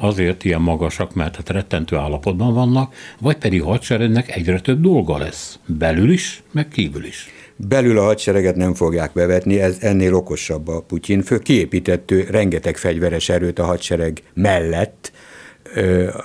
azért 0.00 0.44
ilyen 0.44 0.60
magasak, 0.60 1.14
mert 1.14 1.36
hát 1.36 1.48
rettentő 1.48 1.96
állapotban 1.96 2.54
vannak, 2.54 2.94
vagy 3.20 3.36
pedig 3.36 3.62
a 3.62 3.66
hadseregnek 3.66 4.36
egyre 4.36 4.60
több 4.60 4.80
dolga 4.80 5.18
lesz, 5.18 5.58
belül 5.66 6.10
is, 6.10 6.42
meg 6.52 6.68
kívül 6.68 7.04
is. 7.04 7.28
Belül 7.56 7.98
a 7.98 8.02
hadsereget 8.02 8.56
nem 8.56 8.74
fogják 8.74 9.12
bevetni, 9.12 9.60
ez 9.60 9.76
ennél 9.80 10.14
okosabb 10.14 10.68
a 10.68 10.80
Putyin. 10.80 11.22
Fő 11.22 11.38
kiépített 11.38 12.10
rengeteg 12.30 12.76
fegyveres 12.76 13.28
erőt 13.28 13.58
a 13.58 13.64
hadsereg 13.64 14.22
mellett, 14.34 15.12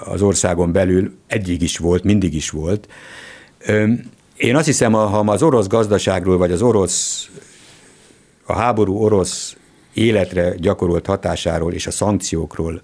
az 0.05 0.21
országon 0.21 0.71
belül 0.71 1.13
eddig 1.27 1.61
is 1.61 1.77
volt, 1.77 2.03
mindig 2.03 2.33
is 2.33 2.49
volt. 2.49 2.87
Én 4.37 4.55
azt 4.55 4.65
hiszem, 4.65 4.91
ha 4.91 5.19
az 5.19 5.43
orosz 5.43 5.67
gazdaságról, 5.67 6.37
vagy 6.37 6.51
az 6.51 6.61
orosz, 6.61 7.29
a 8.45 8.53
háború 8.53 8.95
orosz 8.95 9.55
életre 9.93 10.55
gyakorolt 10.57 11.05
hatásáról 11.05 11.73
és 11.73 11.87
a 11.87 11.91
szankciókról, 11.91 12.81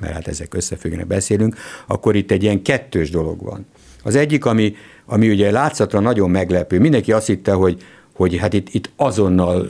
mert 0.00 0.12
hát 0.12 0.28
ezek 0.28 0.54
összefüggnek 0.54 1.06
beszélünk, 1.06 1.56
akkor 1.86 2.16
itt 2.16 2.30
egy 2.30 2.42
ilyen 2.42 2.62
kettős 2.62 3.10
dolog 3.10 3.42
van. 3.42 3.66
Az 4.02 4.16
egyik, 4.16 4.44
ami, 4.44 4.74
ami 5.06 5.30
ugye 5.30 5.50
látszatra 5.50 6.00
nagyon 6.00 6.30
meglepő, 6.30 6.78
mindenki 6.78 7.12
azt 7.12 7.26
hitte, 7.26 7.52
hogy, 7.52 7.82
hogy 8.14 8.36
hát 8.36 8.52
itt, 8.52 8.74
itt 8.74 8.90
azonnal 8.96 9.68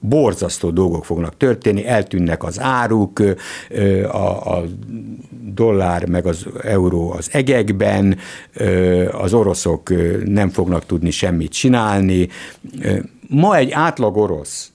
borzasztó 0.00 0.70
dolgok 0.70 1.04
fognak 1.04 1.36
történni, 1.36 1.86
eltűnnek 1.86 2.42
az 2.44 2.60
áruk, 2.60 3.22
a, 4.10 4.56
a 4.56 4.64
dollár 5.54 6.06
meg 6.06 6.26
az 6.26 6.46
euró 6.62 7.10
az 7.10 7.28
egekben, 7.32 8.18
az 9.12 9.34
oroszok 9.34 9.92
nem 10.24 10.48
fognak 10.48 10.86
tudni 10.86 11.10
semmit 11.10 11.52
csinálni. 11.52 12.28
Ma 13.28 13.56
egy 13.56 13.70
átlag 13.70 14.16
orosz, 14.16 14.72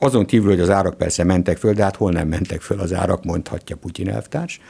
azon 0.00 0.24
kívül, 0.24 0.48
hogy 0.48 0.60
az 0.60 0.70
árak 0.70 0.96
persze 0.96 1.24
mentek 1.24 1.56
föl, 1.56 1.72
de 1.72 1.82
hát 1.82 1.96
hol 1.96 2.12
nem 2.12 2.28
mentek 2.28 2.60
föl 2.60 2.80
az 2.80 2.92
árak, 2.92 3.24
mondhatja 3.24 3.76
Putyin 3.76 4.10
elvtárs, 4.10 4.60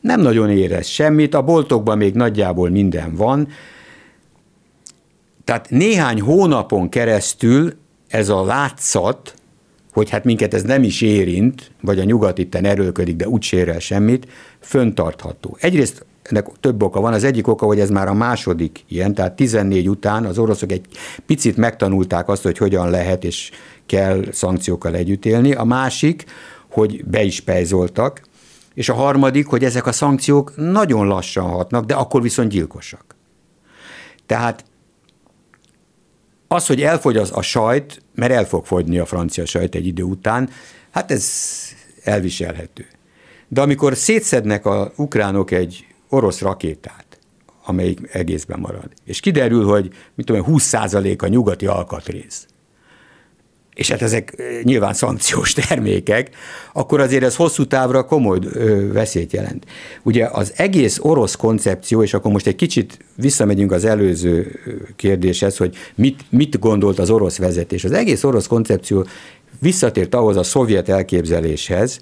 nem 0.00 0.20
nagyon 0.20 0.50
érez 0.50 0.86
semmit, 0.86 1.34
a 1.34 1.42
boltokban 1.42 1.98
még 1.98 2.14
nagyjából 2.14 2.70
minden 2.70 3.14
van, 3.14 3.48
tehát 5.44 5.70
néhány 5.70 6.20
hónapon 6.20 6.88
keresztül 6.88 7.72
ez 8.08 8.28
a 8.28 8.44
látszat, 8.44 9.34
hogy 9.92 10.10
hát 10.10 10.24
minket 10.24 10.54
ez 10.54 10.62
nem 10.62 10.82
is 10.82 11.00
érint, 11.00 11.70
vagy 11.80 11.98
a 11.98 12.04
nyugat 12.04 12.38
itten 12.38 12.64
erőlködik, 12.64 13.16
de 13.16 13.28
úgy 13.28 13.42
sérel 13.42 13.78
semmit, 13.78 14.26
föntartható. 14.60 15.56
Egyrészt 15.60 16.06
ennek 16.22 16.46
több 16.60 16.82
oka 16.82 17.00
van. 17.00 17.12
Az 17.12 17.24
egyik 17.24 17.48
oka, 17.48 17.66
hogy 17.66 17.80
ez 17.80 17.90
már 17.90 18.08
a 18.08 18.14
második 18.14 18.84
ilyen, 18.88 19.14
tehát 19.14 19.32
14 19.32 19.88
után 19.88 20.24
az 20.24 20.38
oroszok 20.38 20.72
egy 20.72 20.86
picit 21.26 21.56
megtanulták 21.56 22.28
azt, 22.28 22.42
hogy 22.42 22.58
hogyan 22.58 22.90
lehet 22.90 23.24
és 23.24 23.50
kell 23.86 24.24
szankciókkal 24.32 24.94
együtt 24.94 25.24
élni. 25.24 25.54
A 25.54 25.64
másik, 25.64 26.24
hogy 26.70 27.04
be 27.04 27.22
is 27.22 27.40
pejzoltak, 27.40 28.22
és 28.74 28.88
a 28.88 28.94
harmadik, 28.94 29.46
hogy 29.46 29.64
ezek 29.64 29.86
a 29.86 29.92
szankciók 29.92 30.52
nagyon 30.56 31.06
lassan 31.06 31.44
hatnak, 31.44 31.84
de 31.84 31.94
akkor 31.94 32.22
viszont 32.22 32.50
gyilkosak. 32.50 33.14
Tehát 34.26 34.64
az, 36.48 36.66
hogy 36.66 36.82
elfogy 36.82 37.16
az 37.16 37.30
a 37.34 37.42
sajt, 37.42 38.02
mert 38.14 38.32
el 38.32 38.44
fog 38.44 38.66
fogyni 38.66 38.98
a 38.98 39.06
francia 39.06 39.46
sajt 39.46 39.74
egy 39.74 39.86
idő 39.86 40.02
után, 40.02 40.50
hát 40.90 41.10
ez 41.10 41.32
elviselhető. 42.02 42.86
De 43.48 43.60
amikor 43.60 43.96
szétszednek 43.96 44.66
a 44.66 44.92
ukránok 44.96 45.50
egy 45.50 45.86
orosz 46.08 46.40
rakétát, 46.40 47.18
amelyik 47.64 48.08
egészben 48.12 48.60
marad, 48.60 48.92
és 49.04 49.20
kiderül, 49.20 49.64
hogy 49.64 49.90
mit 50.14 50.26
tudom, 50.26 50.44
20% 50.48 51.22
a 51.22 51.26
nyugati 51.26 51.66
alkatrész, 51.66 52.46
és 53.74 53.90
hát 53.90 54.02
ezek 54.02 54.42
nyilván 54.62 54.94
szankciós 54.94 55.52
termékek, 55.66 56.30
akkor 56.72 57.00
azért 57.00 57.22
ez 57.22 57.36
hosszú 57.36 57.66
távra 57.66 58.04
komoly 58.04 58.38
veszélyt 58.92 59.32
jelent. 59.32 59.66
Ugye 60.02 60.26
az 60.32 60.52
egész 60.56 60.98
orosz 61.00 61.34
koncepció, 61.34 62.02
és 62.02 62.14
akkor 62.14 62.32
most 62.32 62.46
egy 62.46 62.56
kicsit 62.56 62.98
visszamegyünk 63.16 63.72
az 63.72 63.84
előző 63.84 64.60
kérdéshez, 64.96 65.56
hogy 65.56 65.76
mit, 65.94 66.24
mit 66.30 66.58
gondolt 66.58 66.98
az 66.98 67.10
orosz 67.10 67.38
vezetés. 67.38 67.84
Az 67.84 67.92
egész 67.92 68.24
orosz 68.24 68.46
koncepció 68.46 69.06
visszatért 69.60 70.14
ahhoz 70.14 70.36
a 70.36 70.42
szovjet 70.42 70.88
elképzeléshez, 70.88 72.00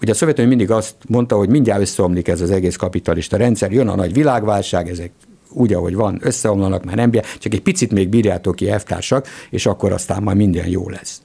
Ugye 0.00 0.12
a 0.12 0.14
Szovjetunió 0.14 0.48
mindig 0.48 0.70
azt 0.70 0.94
mondta, 1.08 1.36
hogy 1.36 1.48
mindjárt 1.48 1.80
összeomlik 1.80 2.28
ez 2.28 2.40
az 2.40 2.50
egész 2.50 2.76
kapitalista 2.76 3.36
rendszer, 3.36 3.72
jön 3.72 3.88
a 3.88 3.94
nagy 3.94 4.12
világválság, 4.12 4.88
ezek 4.88 5.10
úgy, 5.50 5.72
ahogy 5.72 5.94
van, 5.94 6.18
összeomlanak, 6.22 6.84
már 6.84 6.96
nem 6.96 7.10
csak 7.38 7.54
egy 7.54 7.62
picit 7.62 7.92
még 7.92 8.08
bírjátok 8.08 8.56
ki 8.56 8.70
elvtársak, 8.70 9.26
és 9.50 9.66
akkor 9.66 9.92
aztán 9.92 10.22
majd 10.22 10.36
minden 10.36 10.68
jó 10.68 10.88
lesz. 10.88 11.22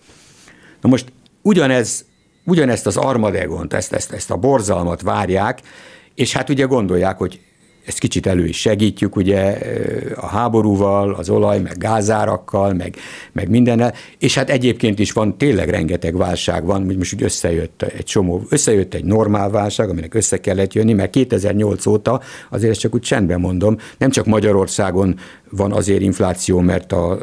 Na 0.82 0.90
most 0.90 1.12
ugyanez, 1.42 2.06
ugyanezt 2.46 2.86
az 2.86 2.98
armadegont, 2.98 3.74
ezt, 3.74 3.94
ezt, 3.94 4.12
ezt 4.12 4.32
a 4.32 4.38
borzalmat 4.38 5.02
várják, 5.02 5.62
és 6.16 6.34
hát 6.34 6.50
ugye 6.50 6.66
gondolják, 6.66 7.18
hogy 7.18 7.40
ezt 7.86 8.00
kicsit 8.00 8.26
elő 8.26 8.46
is 8.46 8.60
segítjük, 8.60 9.16
ugye 9.16 9.58
a 10.16 10.28
háborúval, 10.28 11.14
az 11.14 11.30
olaj, 11.30 11.60
meg 11.60 11.78
gázárakkal, 11.78 12.74
meg, 12.74 12.96
meg 13.32 13.50
mindennel, 13.50 13.94
és 14.18 14.36
hát 14.36 14.50
egyébként 14.50 15.00
is 15.00 15.12
van, 15.12 15.38
tényleg 15.38 15.70
rengeteg 15.70 16.18
válság 16.18 16.66
van, 16.66 16.82
most 16.98 17.14
úgy 17.14 17.24
összejött 17.24 17.82
egy 17.82 18.06
csomó, 18.06 18.42
összejött 18.50 18.94
egy 18.94 19.04
normál 19.04 19.50
válság, 19.50 19.90
aminek 19.90 20.14
össze 20.14 20.40
kellett 20.40 20.74
jönni, 20.74 20.94
mert 20.94 21.12
2008 21.12 21.86
óta, 21.86 22.22
azért 22.50 22.72
ezt 22.72 22.80
csak 22.80 22.94
úgy 22.94 23.02
csendben 23.02 23.40
mondom, 23.40 23.78
nem 23.98 24.10
csak 24.10 24.26
Magyarországon 24.26 25.20
van 25.50 25.72
azért 25.72 26.02
infláció, 26.02 26.60
mert 26.60 26.92
a 26.92 27.18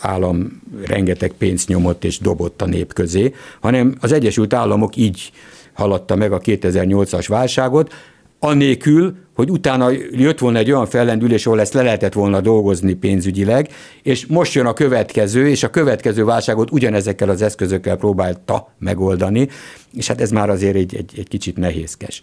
állam 0.00 0.62
rengeteg 0.84 1.32
pénzt 1.38 1.68
nyomott 1.68 2.04
és 2.04 2.18
dobott 2.18 2.62
a 2.62 2.66
nép 2.66 2.92
közé, 2.92 3.34
hanem 3.60 3.94
az 4.00 4.12
Egyesült 4.12 4.54
Államok 4.54 4.96
így 4.96 5.32
haladta 5.72 6.16
meg 6.16 6.32
a 6.32 6.38
2008-as 6.38 7.24
válságot, 7.28 7.92
anélkül, 8.38 9.16
hogy 9.34 9.50
utána 9.50 9.90
jött 10.10 10.38
volna 10.38 10.58
egy 10.58 10.70
olyan 10.70 10.86
fellendülés, 10.86 11.46
ahol 11.46 11.60
ezt 11.60 11.72
le 11.72 11.82
lehetett 11.82 12.12
volna 12.12 12.40
dolgozni 12.40 12.94
pénzügyileg, 12.94 13.68
és 14.02 14.26
most 14.26 14.54
jön 14.54 14.66
a 14.66 14.72
következő, 14.72 15.48
és 15.48 15.62
a 15.62 15.70
következő 15.70 16.24
válságot 16.24 16.70
ugyanezekkel 16.70 17.28
az 17.28 17.42
eszközökkel 17.42 17.96
próbálta 17.96 18.72
megoldani, 18.78 19.48
és 19.94 20.06
hát 20.06 20.20
ez 20.20 20.30
már 20.30 20.50
azért 20.50 20.76
egy, 20.76 20.96
egy, 20.96 21.12
egy 21.16 21.28
kicsit 21.28 21.56
nehézkes. 21.56 22.22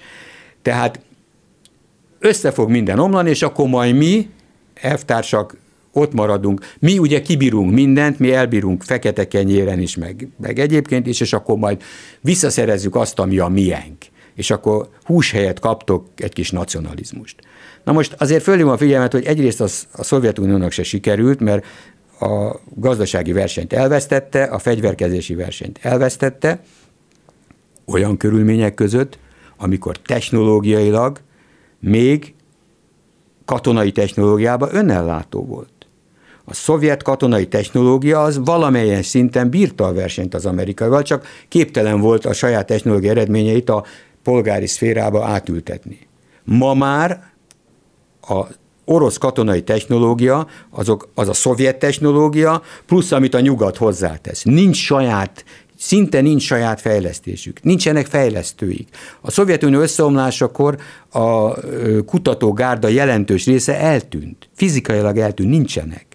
Tehát 0.61 0.99
össze 2.19 2.51
fog 2.51 2.69
minden 2.69 2.99
omlani, 2.99 3.29
és 3.29 3.41
akkor 3.41 3.67
majd 3.67 3.95
mi, 3.95 4.29
elvtársak, 4.73 5.57
ott 5.95 6.13
maradunk. 6.13 6.73
Mi 6.79 6.97
ugye 6.97 7.21
kibírunk 7.21 7.73
mindent, 7.73 8.19
mi 8.19 8.31
elbírunk 8.31 8.83
fekete 8.83 9.27
kenyéren 9.27 9.79
is, 9.79 9.97
meg, 9.97 10.27
meg 10.41 10.59
egyébként 10.59 11.07
is, 11.07 11.19
és 11.19 11.33
akkor 11.33 11.57
majd 11.57 11.81
visszaszerezzük 12.21 12.95
azt, 12.95 13.19
ami 13.19 13.39
a 13.39 13.47
miénk 13.47 14.11
és 14.35 14.51
akkor 14.51 14.89
hús 15.03 15.31
helyett 15.31 15.59
kaptok 15.59 16.05
egy 16.15 16.33
kis 16.33 16.51
nacionalizmust. 16.51 17.41
Na 17.83 17.91
most 17.91 18.15
azért 18.17 18.43
fölhívom 18.43 18.71
a 18.71 18.77
figyelmet, 18.77 19.11
hogy 19.11 19.25
egyrészt 19.25 19.61
az, 19.61 19.87
a 19.91 20.03
Szovjetuniónak 20.03 20.71
se 20.71 20.83
sikerült, 20.83 21.39
mert 21.39 21.65
a 22.19 22.59
gazdasági 22.75 23.31
versenyt 23.31 23.73
elvesztette, 23.73 24.43
a 24.43 24.59
fegyverkezési 24.59 25.35
versenyt 25.35 25.79
elvesztette, 25.81 26.61
olyan 27.85 28.17
körülmények 28.17 28.73
között, 28.73 29.17
amikor 29.57 29.97
technológiailag 29.97 31.19
még 31.79 32.33
katonai 33.45 33.91
technológiában 33.91 34.75
önellátó 34.75 35.45
volt. 35.45 35.69
A 36.45 36.53
szovjet 36.53 37.03
katonai 37.03 37.47
technológia 37.47 38.21
az 38.21 38.39
valamelyen 38.43 39.01
szinten 39.01 39.49
bírta 39.49 39.85
a 39.85 39.93
versenyt 39.93 40.33
az 40.33 40.45
amerikaival, 40.45 41.01
csak 41.01 41.27
képtelen 41.47 41.99
volt 41.99 42.25
a 42.25 42.33
saját 42.33 42.65
technológia 42.65 43.11
eredményeit 43.11 43.69
a 43.69 43.85
polgári 44.23 44.67
szférába 44.67 45.25
átültetni. 45.25 45.99
Ma 46.43 46.73
már 46.73 47.31
a 48.21 48.45
orosz 48.85 49.17
katonai 49.17 49.63
technológia, 49.63 50.47
azok, 50.69 51.09
az 51.15 51.27
a 51.29 51.33
szovjet 51.33 51.79
technológia, 51.79 52.61
plusz 52.85 53.11
amit 53.11 53.33
a 53.33 53.39
nyugat 53.39 53.77
hozzátesz. 53.77 54.43
Nincs 54.43 54.77
saját 54.77 55.43
szinte 55.77 56.21
nincs 56.21 56.43
saját 56.43 56.81
fejlesztésük, 56.81 57.63
nincsenek 57.63 58.05
fejlesztőik. 58.05 58.87
A 59.21 59.31
Szovjetunió 59.31 59.79
összeomlásakor 59.79 60.77
a 61.09 61.53
kutatógárda 62.05 62.87
jelentős 62.87 63.45
része 63.45 63.79
eltűnt, 63.79 64.49
fizikailag 64.53 65.17
eltűnt, 65.17 65.49
nincsenek. 65.49 66.05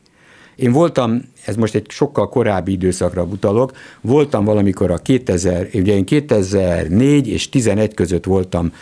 Én 0.59 0.73
voltam, 0.73 1.23
ez 1.45 1.57
most 1.57 1.75
egy 1.75 1.91
sokkal 1.91 2.29
korábbi 2.29 2.73
időszakra 2.73 3.23
utalok, 3.23 3.73
voltam 4.01 4.45
valamikor 4.45 4.91
a 4.91 4.97
2000, 4.97 5.69
ugye 5.75 5.95
én 5.95 6.05
2004 6.05 7.29
és 7.29 7.49
11 7.49 7.95
között 7.95 8.25
voltam 8.25 8.73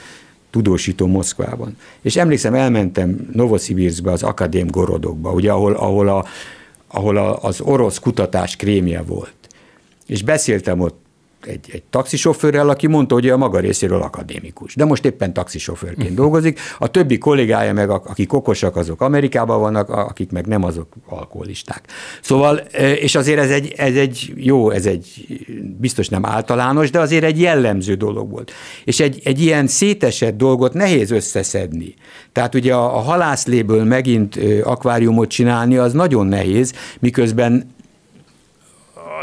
tudósító 0.50 1.06
Moszkvában. 1.06 1.76
És 2.00 2.16
emlékszem, 2.16 2.54
elmentem 2.54 3.28
Novosibirskbe, 3.32 4.12
az 4.12 4.22
Akadém 4.22 4.66
Gorodokba, 4.66 5.32
ugye, 5.32 5.52
ahol, 5.52 5.72
ahol, 5.72 6.08
a, 6.08 6.24
ahol 6.86 7.16
a, 7.16 7.42
az 7.42 7.60
orosz 7.60 7.98
kutatás 7.98 8.56
krémje 8.56 9.02
volt. 9.02 9.34
És 10.06 10.22
beszéltem 10.22 10.80
ott 10.80 11.05
egy, 11.46 11.70
egy 11.72 11.82
taxisofőrrel, 11.82 12.68
aki 12.68 12.86
mondta, 12.86 13.14
hogy 13.14 13.26
ő 13.26 13.32
a 13.32 13.36
maga 13.36 13.58
részéről 13.58 14.02
akadémikus, 14.02 14.74
de 14.74 14.84
most 14.84 15.04
éppen 15.04 15.32
taxisofőrként 15.32 16.14
dolgozik. 16.14 16.60
A 16.78 16.88
többi 16.88 17.18
kollégája 17.18 17.72
meg, 17.72 17.90
akik 17.90 18.32
okosak, 18.32 18.76
azok 18.76 19.00
Amerikában 19.00 19.60
vannak, 19.60 19.88
akik 19.88 20.30
meg 20.30 20.46
nem, 20.46 20.64
azok 20.64 20.88
alkoholisták. 21.06 21.82
Szóval, 22.20 22.60
e, 22.72 22.92
és 22.92 23.14
azért 23.14 23.38
ez 23.38 23.50
egy, 23.50 23.74
ez 23.76 23.94
egy 23.94 24.32
jó, 24.36 24.70
ez 24.70 24.86
egy 24.86 25.26
biztos 25.78 26.08
nem 26.08 26.26
általános, 26.26 26.90
de 26.90 27.00
azért 27.00 27.24
egy 27.24 27.40
jellemző 27.40 27.94
dolog 27.94 28.30
volt. 28.30 28.52
És 28.84 29.00
egy, 29.00 29.20
egy 29.24 29.40
ilyen 29.40 29.66
szétesett 29.66 30.36
dolgot 30.36 30.72
nehéz 30.72 31.10
összeszedni. 31.10 31.94
Tehát 32.32 32.54
ugye 32.54 32.74
a, 32.74 32.96
a 32.96 33.00
halászléből 33.00 33.84
megint 33.84 34.38
akváriumot 34.62 35.28
csinálni, 35.28 35.76
az 35.76 35.92
nagyon 35.92 36.26
nehéz, 36.26 36.72
miközben 36.98 37.74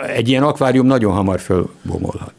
egy 0.08 0.30
ilyen 0.30 0.44
akvárium 0.44 0.86
nagyon 0.86 1.14
hamar 1.14 1.40
fölbomolhat. 1.40 2.34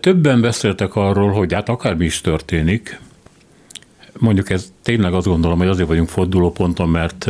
Többen 0.00 0.40
beszéltek 0.40 0.94
arról, 0.94 1.32
hogy 1.32 1.52
hát 1.52 1.68
akármi 1.68 2.04
is 2.04 2.20
történik, 2.20 3.00
mondjuk 4.18 4.50
ez 4.50 4.72
tényleg 4.82 5.14
azt 5.14 5.26
gondolom, 5.26 5.58
hogy 5.58 5.66
azért 5.66 5.88
vagyunk 5.88 6.08
fordulóponton, 6.08 6.88
mert 6.88 7.26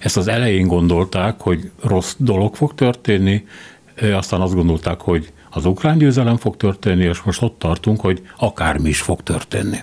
ezt 0.00 0.16
az 0.16 0.28
elején 0.28 0.66
gondolták, 0.66 1.40
hogy 1.40 1.70
rossz 1.82 2.14
dolog 2.18 2.54
fog 2.54 2.74
történni, 2.74 3.46
aztán 4.12 4.40
azt 4.40 4.54
gondolták, 4.54 5.00
hogy 5.00 5.32
az 5.50 5.64
ukrán 5.64 5.98
győzelem 5.98 6.36
fog 6.36 6.56
történni, 6.56 7.04
és 7.04 7.22
most 7.22 7.42
ott 7.42 7.58
tartunk, 7.58 8.00
hogy 8.00 8.22
akármi 8.36 8.88
is 8.88 9.00
fog 9.00 9.22
történni. 9.22 9.78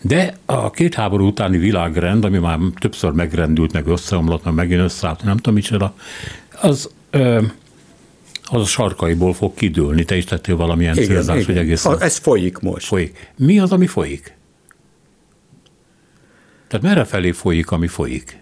De 0.00 0.36
a 0.46 0.70
két 0.70 0.94
háború 0.94 1.26
utáni 1.26 1.58
világrend, 1.58 2.24
ami 2.24 2.38
már 2.38 2.58
többször 2.78 3.10
megrendült, 3.10 3.72
meg 3.72 3.86
összeomlott, 3.86 4.44
meg 4.44 4.54
megint 4.54 4.80
összeállt, 4.80 5.24
nem 5.24 5.36
tudom 5.36 5.54
micsoda, 5.54 5.94
az 6.60 6.90
az 8.44 8.60
a 8.60 8.64
sarkaiból 8.64 9.34
fog 9.34 9.54
kidőlni. 9.54 10.04
Te 10.04 10.16
is 10.16 10.24
tettél 10.24 10.56
valamilyen 10.56 10.96
igen, 10.96 11.08
célzás, 11.08 11.34
igen. 11.34 11.46
hogy 11.46 11.56
egészen... 11.56 12.00
Ez 12.00 12.16
folyik 12.16 12.58
most. 12.58 12.86
Folyik. 12.86 13.32
Mi 13.36 13.58
az, 13.58 13.72
ami 13.72 13.86
folyik? 13.86 14.36
Tehát 16.68 16.86
merre 16.86 17.04
felé 17.04 17.30
folyik, 17.30 17.70
ami 17.70 17.86
folyik? 17.86 18.38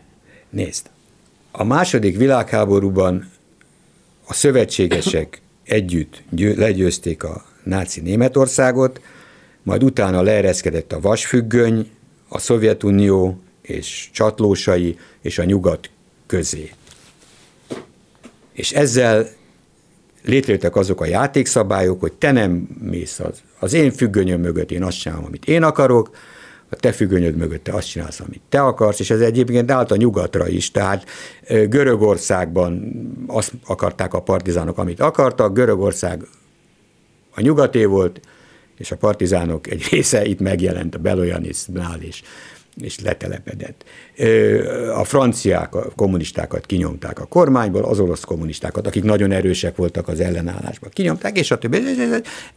Nézd, 0.50 0.86
a 1.50 1.64
második 1.64 2.16
világháborúban 2.16 3.30
a 4.26 4.34
szövetségesek 4.34 5.40
együtt 5.64 6.22
legyőzték 6.36 7.22
a 7.22 7.44
náci 7.62 8.00
Németországot, 8.00 9.00
majd 9.62 9.82
utána 9.82 10.22
leereszkedett 10.22 10.92
a 10.92 11.00
vasfüggöny, 11.00 11.90
a 12.28 12.38
Szovjetunió 12.38 13.40
és 13.62 14.08
csatlósai 14.12 14.98
és 15.20 15.38
a 15.38 15.44
nyugat 15.44 15.90
közé. 16.26 16.70
És 18.61 18.72
ezzel 18.72 19.28
létrejöttek 20.22 20.76
azok 20.76 21.00
a 21.00 21.06
játékszabályok, 21.06 22.00
hogy 22.00 22.12
te 22.12 22.32
nem 22.32 22.68
mész 22.80 23.20
az, 23.20 23.42
az 23.58 23.72
én 23.72 23.90
függönyöm 23.90 24.40
mögött, 24.40 24.70
én 24.70 24.82
azt 24.82 24.98
csinálom, 24.98 25.24
amit 25.24 25.44
én 25.44 25.62
akarok, 25.62 26.11
a 26.70 26.76
te 26.76 26.92
függönyöd 26.92 27.36
mögött 27.36 27.64
te 27.64 27.72
azt 27.72 27.88
csinálsz, 27.88 28.20
amit 28.20 28.40
te 28.48 28.61
akarsz, 28.61 29.00
és 29.00 29.11
ez 29.11 29.20
egyébként 29.20 29.70
állt 29.70 29.90
a 29.90 29.96
nyugatra 29.96 30.48
is, 30.48 30.70
tehát 30.70 31.04
Görögországban 31.48 32.92
azt 33.26 33.52
akarták 33.66 34.14
a 34.14 34.22
partizánok, 34.22 34.78
amit 34.78 35.00
akartak, 35.00 35.54
Görögország 35.54 36.26
a 37.34 37.40
nyugaté 37.40 37.84
volt, 37.84 38.20
és 38.76 38.90
a 38.90 38.96
partizánok 38.96 39.70
egy 39.70 39.86
része 39.90 40.24
itt 40.24 40.40
megjelent 40.40 40.94
a 40.94 40.98
Beloyanisnál, 40.98 42.00
és 42.00 42.22
és 42.80 43.00
letelepedett. 43.00 43.84
A 44.94 45.04
franciák, 45.04 45.74
a 45.74 45.90
kommunistákat 45.96 46.66
kinyomták 46.66 47.20
a 47.20 47.24
kormányból, 47.24 47.84
az 47.84 47.98
orosz 47.98 48.24
kommunistákat, 48.24 48.86
akik 48.86 49.04
nagyon 49.04 49.32
erősek 49.32 49.76
voltak 49.76 50.08
az 50.08 50.20
ellenállásban, 50.20 50.90
kinyomták, 50.92 51.38
és 51.38 51.50
a 51.50 51.58
többi. 51.58 51.78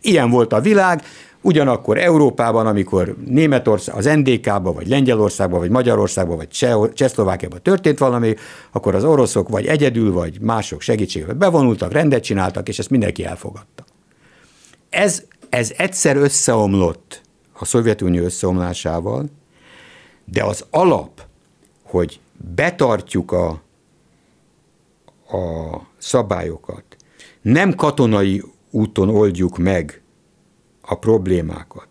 Ilyen 0.01 0.29
volt 0.29 0.53
a 0.53 0.61
világ, 0.61 1.01
Ugyanakkor 1.45 1.97
Európában, 1.97 2.67
amikor 2.67 3.15
Németország, 3.25 3.95
az 3.95 4.05
NDK-ba, 4.05 4.73
vagy 4.73 4.87
Lengyelországban, 4.87 5.59
vagy 5.59 5.69
Magyarországban, 5.69 6.37
vagy 6.37 6.47
Csehszlovákiában 6.93 7.61
történt 7.61 7.97
valami, 7.97 8.35
akkor 8.71 8.95
az 8.95 9.03
oroszok 9.03 9.49
vagy 9.49 9.65
egyedül, 9.65 10.11
vagy 10.11 10.41
mások 10.41 10.81
segítségével 10.81 11.35
bevonultak, 11.35 11.91
rendet 11.91 12.23
csináltak, 12.23 12.67
és 12.67 12.79
ezt 12.79 12.89
mindenki 12.89 13.25
elfogadta. 13.25 13.85
Ez, 14.89 15.23
ez 15.49 15.73
egyszer 15.77 16.17
összeomlott 16.17 17.21
a 17.53 17.65
Szovjetunió 17.65 18.23
összeomlásával, 18.23 19.25
de 20.25 20.43
az 20.43 20.65
alap, 20.69 21.25
hogy 21.83 22.19
betartjuk 22.55 23.31
a, 23.31 23.47
a 25.37 25.81
szabályokat, 25.97 26.83
nem 27.41 27.75
katonai 27.75 28.43
úton 28.69 29.09
oldjuk 29.09 29.57
meg 29.57 30.01
a 30.81 30.95
problémákat, 30.95 31.87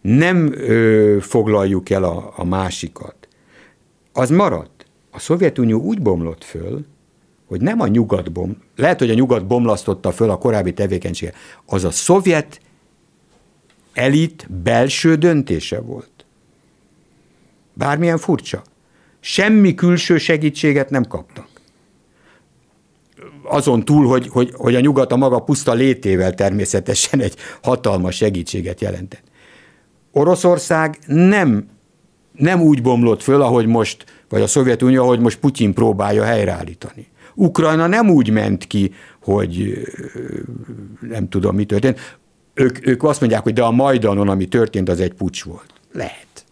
nem 0.00 0.52
ö, 0.52 1.16
foglaljuk 1.20 1.90
el 1.90 2.04
a, 2.04 2.32
a 2.36 2.44
másikat, 2.44 3.28
az 4.12 4.30
maradt. 4.30 4.86
A 5.10 5.18
Szovjetunió 5.18 5.80
úgy 5.80 6.02
bomlott 6.02 6.44
föl, 6.44 6.84
hogy 7.46 7.60
nem 7.60 7.80
a 7.80 7.86
nyugat 7.86 8.32
bom, 8.32 8.62
lehet, 8.76 8.98
hogy 8.98 9.10
a 9.10 9.14
nyugat 9.14 9.46
bomlasztotta 9.46 10.12
föl 10.12 10.30
a 10.30 10.38
korábbi 10.38 10.72
tevékenysége, 10.72 11.32
az 11.66 11.84
a 11.84 11.90
szovjet 11.90 12.60
elit 13.92 14.46
belső 14.62 15.14
döntése 15.14 15.80
volt. 15.80 16.17
Bármilyen 17.78 18.18
furcsa. 18.18 18.62
Semmi 19.20 19.74
külső 19.74 20.18
segítséget 20.18 20.90
nem 20.90 21.04
kaptak. 21.04 21.48
Azon 23.42 23.84
túl, 23.84 24.06
hogy, 24.06 24.28
hogy, 24.28 24.52
hogy 24.54 24.74
a 24.74 24.80
nyugat 24.80 25.12
a 25.12 25.16
maga 25.16 25.38
puszta 25.38 25.72
létével 25.72 26.34
természetesen 26.34 27.20
egy 27.20 27.34
hatalmas 27.62 28.16
segítséget 28.16 28.80
jelentett. 28.80 29.22
Oroszország 30.12 30.98
nem, 31.06 31.68
nem 32.32 32.60
úgy 32.60 32.82
bomlott 32.82 33.22
föl, 33.22 33.42
ahogy 33.42 33.66
most, 33.66 34.04
vagy 34.28 34.42
a 34.42 34.46
Szovjetunió, 34.46 35.02
ahogy 35.02 35.20
most 35.20 35.38
Putyin 35.38 35.74
próbálja 35.74 36.24
helyreállítani. 36.24 37.06
Ukrajna 37.34 37.86
nem 37.86 38.10
úgy 38.10 38.30
ment 38.30 38.66
ki, 38.66 38.92
hogy 39.22 39.82
nem 41.00 41.28
tudom, 41.28 41.54
mi 41.54 41.64
történt. 41.64 42.18
Ők, 42.54 42.86
ők 42.86 43.02
azt 43.02 43.20
mondják, 43.20 43.42
hogy 43.42 43.52
de 43.52 43.62
a 43.62 43.70
Majdanon, 43.70 44.28
ami 44.28 44.46
történt, 44.46 44.88
az 44.88 45.00
egy 45.00 45.14
pucs 45.14 45.42
volt. 45.42 45.72
Lehet 45.92 46.46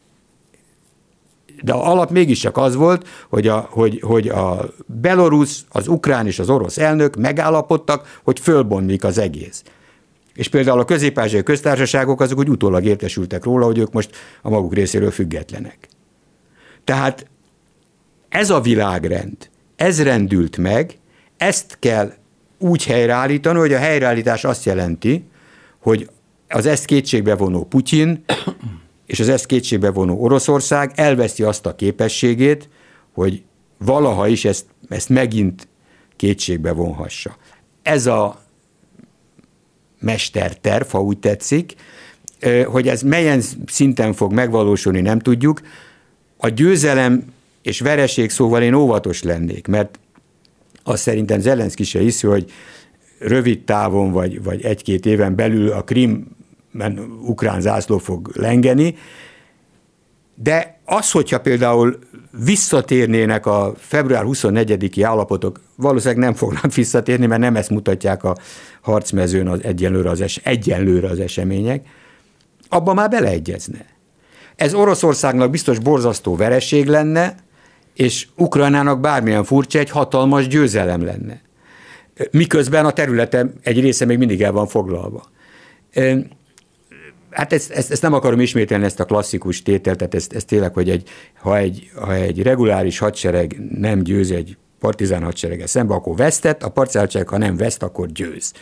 de 1.62 1.72
a 1.72 1.90
alap 1.90 2.10
mégiscsak 2.10 2.56
az 2.56 2.74
volt, 2.74 3.08
hogy 3.28 3.48
a, 3.48 3.68
hogy, 3.70 4.00
hogy 4.00 4.28
a 4.28 4.70
belorusz, 4.86 5.64
az 5.68 5.88
ukrán 5.88 6.26
és 6.26 6.38
az 6.38 6.50
orosz 6.50 6.78
elnök 6.78 7.16
megállapodtak, 7.16 8.20
hogy 8.24 8.40
fölbomlik 8.40 9.04
az 9.04 9.18
egész. 9.18 9.62
És 10.34 10.48
például 10.48 10.80
a 10.80 10.84
közép 10.84 11.42
köztársaságok 11.44 12.20
azok 12.20 12.38
úgy 12.38 12.48
utólag 12.48 12.84
értesültek 12.84 13.44
róla, 13.44 13.64
hogy 13.64 13.78
ők 13.78 13.92
most 13.92 14.16
a 14.42 14.50
maguk 14.50 14.74
részéről 14.74 15.10
függetlenek. 15.10 15.88
Tehát 16.84 17.26
ez 18.28 18.50
a 18.50 18.60
világrend, 18.60 19.36
ez 19.76 20.02
rendült 20.02 20.56
meg, 20.56 20.98
ezt 21.36 21.76
kell 21.78 22.12
úgy 22.58 22.84
helyreállítani, 22.84 23.58
hogy 23.58 23.72
a 23.72 23.78
helyreállítás 23.78 24.44
azt 24.44 24.64
jelenti, 24.64 25.24
hogy 25.78 26.10
az 26.48 26.66
ezt 26.66 26.84
kétségbe 26.84 27.34
vonó 27.34 27.64
Putyin 27.64 28.24
és 29.06 29.20
az 29.20 29.28
ezt 29.28 29.46
kétségbe 29.46 29.90
vonó 29.90 30.22
Oroszország 30.22 30.92
elveszi 30.94 31.42
azt 31.42 31.66
a 31.66 31.74
képességét, 31.74 32.68
hogy 33.12 33.42
valaha 33.78 34.28
is 34.28 34.44
ezt, 34.44 34.66
ezt 34.88 35.08
megint 35.08 35.68
kétségbe 36.16 36.72
vonhassa. 36.72 37.36
Ez 37.82 38.06
a 38.06 38.42
mesterterv, 39.98 40.86
ha 40.86 41.02
úgy 41.02 41.18
tetszik, 41.18 41.74
hogy 42.66 42.88
ez 42.88 43.02
melyen 43.02 43.42
szinten 43.66 44.12
fog 44.12 44.32
megvalósulni, 44.32 45.00
nem 45.00 45.18
tudjuk. 45.18 45.60
A 46.36 46.48
győzelem 46.48 47.24
és 47.62 47.80
vereség 47.80 48.30
szóval 48.30 48.62
én 48.62 48.74
óvatos 48.74 49.22
lennék, 49.22 49.66
mert 49.66 49.98
azt 50.82 51.02
szerintem 51.02 51.40
Zelenszky 51.40 51.84
se 51.84 51.98
hiszi, 51.98 52.26
hogy 52.26 52.50
rövid 53.18 53.64
távon 53.64 54.12
vagy, 54.12 54.42
vagy 54.42 54.64
egy-két 54.64 55.06
éven 55.06 55.34
belül 55.34 55.70
a 55.70 55.82
Krim 55.82 56.35
mert 56.76 56.98
ukrán 57.20 57.60
zászló 57.60 57.98
fog 57.98 58.30
lengeni, 58.34 58.94
de 60.34 60.80
az, 60.84 61.10
hogyha 61.10 61.40
például 61.40 61.98
visszatérnének 62.44 63.46
a 63.46 63.72
február 63.76 64.24
24-i 64.26 65.02
állapotok, 65.04 65.60
valószínűleg 65.76 66.24
nem 66.24 66.34
fognak 66.34 66.74
visszatérni, 66.82 67.26
mert 67.26 67.40
nem 67.40 67.56
ezt 67.56 67.70
mutatják 67.70 68.24
a 68.24 68.36
harcmezőn 68.80 69.48
az 69.48 69.64
egyenlőre 69.64 70.10
az, 70.10 70.20
es, 70.20 70.36
egyenlőre 70.36 71.08
az 71.08 71.18
események, 71.18 71.86
abban 72.68 72.94
már 72.94 73.10
beleegyezne. 73.10 73.86
Ez 74.56 74.74
Oroszországnak 74.74 75.50
biztos 75.50 75.78
borzasztó 75.78 76.36
vereség 76.36 76.86
lenne, 76.86 77.34
és 77.94 78.28
Ukrajnának 78.36 79.00
bármilyen 79.00 79.44
furcsa 79.44 79.78
egy 79.78 79.90
hatalmas 79.90 80.46
győzelem 80.48 81.04
lenne. 81.04 81.40
Miközben 82.30 82.84
a 82.84 82.90
területe 82.90 83.46
egy 83.62 83.80
része 83.80 84.04
még 84.04 84.18
mindig 84.18 84.42
el 84.42 84.52
van 84.52 84.66
foglalva 84.66 85.24
Hát 87.36 87.52
ezt, 87.52 87.70
ezt, 87.70 87.90
ezt 87.90 88.02
nem 88.02 88.12
akarom 88.12 88.40
ismételni, 88.40 88.84
ezt 88.84 89.00
a 89.00 89.04
klasszikus 89.04 89.62
tételt, 89.62 89.96
tehát 89.96 90.14
ez, 90.14 90.26
ez 90.30 90.44
tényleg, 90.44 90.74
hogy 90.74 90.90
egy, 90.90 91.08
ha, 91.34 91.56
egy, 91.56 91.90
ha 91.94 92.14
egy 92.14 92.42
reguláris 92.42 92.98
hadsereg 92.98 93.56
nem 93.78 94.02
győz 94.02 94.30
egy 94.30 94.56
partizán 94.80 95.22
hadserege 95.22 95.66
szembe, 95.66 95.94
akkor 95.94 96.16
vesztett, 96.16 96.62
a 96.62 96.68
partizán 96.68 97.02
hadsereg, 97.02 97.28
ha 97.28 97.38
nem 97.38 97.56
veszt, 97.56 97.82
akkor 97.82 98.12
győz. 98.12 98.52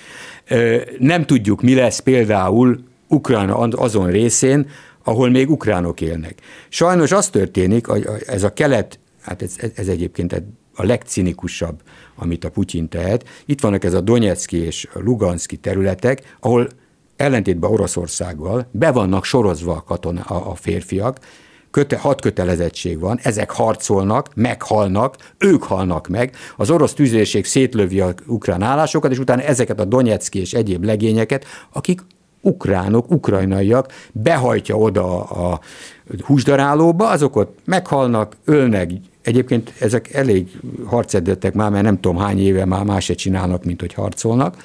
Nem 0.99 1.27
tudjuk, 1.27 1.63
mi 1.63 1.75
lesz 1.75 1.99
például 1.99 2.85
Ukrajna 3.09 3.57
azon 3.57 4.11
részén, 4.11 4.71
ahol 5.05 5.31
még 5.31 5.51
ukránok 5.51 6.01
élnek. 6.01 6.35
Sajnos 6.69 7.13
az 7.13 7.29
történik, 7.29 7.87
hogy 7.87 8.09
ez 8.27 8.43
a 8.43 8.53
kelet, 8.53 8.99
hát 9.21 9.43
ez, 9.43 9.57
ez 9.75 9.89
egyébként 9.89 10.43
a 10.75 10.85
legcinikusabb, 10.85 11.83
amit 12.15 12.45
a 12.45 12.51
Putyin 12.51 12.89
tehet. 12.89 13.29
Itt 13.45 13.61
vannak 13.61 13.85
ez 13.85 13.95
a 13.95 14.01
Donetszki 14.01 14.57
és 14.57 14.89
Luganszki 14.95 15.57
területek, 15.57 16.37
ahol 16.41 16.69
ellentétben 17.17 17.71
Oroszországgal 17.71 18.67
be 18.71 18.91
vannak 18.91 19.25
sorozva 19.25 19.73
a, 19.73 19.83
katona, 19.83 20.21
a, 20.21 20.51
a 20.51 20.55
férfiak, 20.55 21.19
köte, 21.71 21.99
hat 21.99 22.21
kötelezettség 22.21 23.01
van, 23.01 23.19
ezek 23.23 23.51
harcolnak, 23.51 24.29
meghalnak, 24.35 25.17
ők 25.39 25.63
halnak 25.63 26.09
meg, 26.09 26.37
az 26.57 26.71
orosz 26.71 26.93
tűzérség 26.95 27.45
szétlövi 27.45 28.01
a 28.01 28.15
ukrán 28.27 28.63
állásokat, 28.63 29.11
és 29.11 29.19
utána 29.19 29.43
ezeket 29.43 29.81
a 29.81 29.85
Donetszki 29.85 30.41
és 30.41 30.53
egyéb 30.53 30.85
legényeket, 30.85 31.45
akik 31.73 32.01
ukránok, 32.41 33.11
ukrajnaiak 33.11 33.93
behajtja 34.13 34.77
oda 34.77 35.23
a 35.23 35.61
húsdarálóba, 36.25 37.09
azok 37.09 37.37
ott 37.37 37.59
meghalnak, 37.65 38.37
ölnek, 38.45 38.91
Egyébként 39.25 39.73
ezek 39.81 40.13
elég 40.13 40.61
harcedettek 40.87 41.55
már, 41.55 41.71
mert 41.71 41.85
nem 41.85 42.01
tudom 42.01 42.17
hány 42.17 42.39
éve 42.39 42.65
már 42.65 42.85
más 42.85 43.05
se 43.05 43.15
csinálnak, 43.15 43.65
mint 43.65 43.81
hogy 43.81 43.95
harcolnak. 43.95 44.57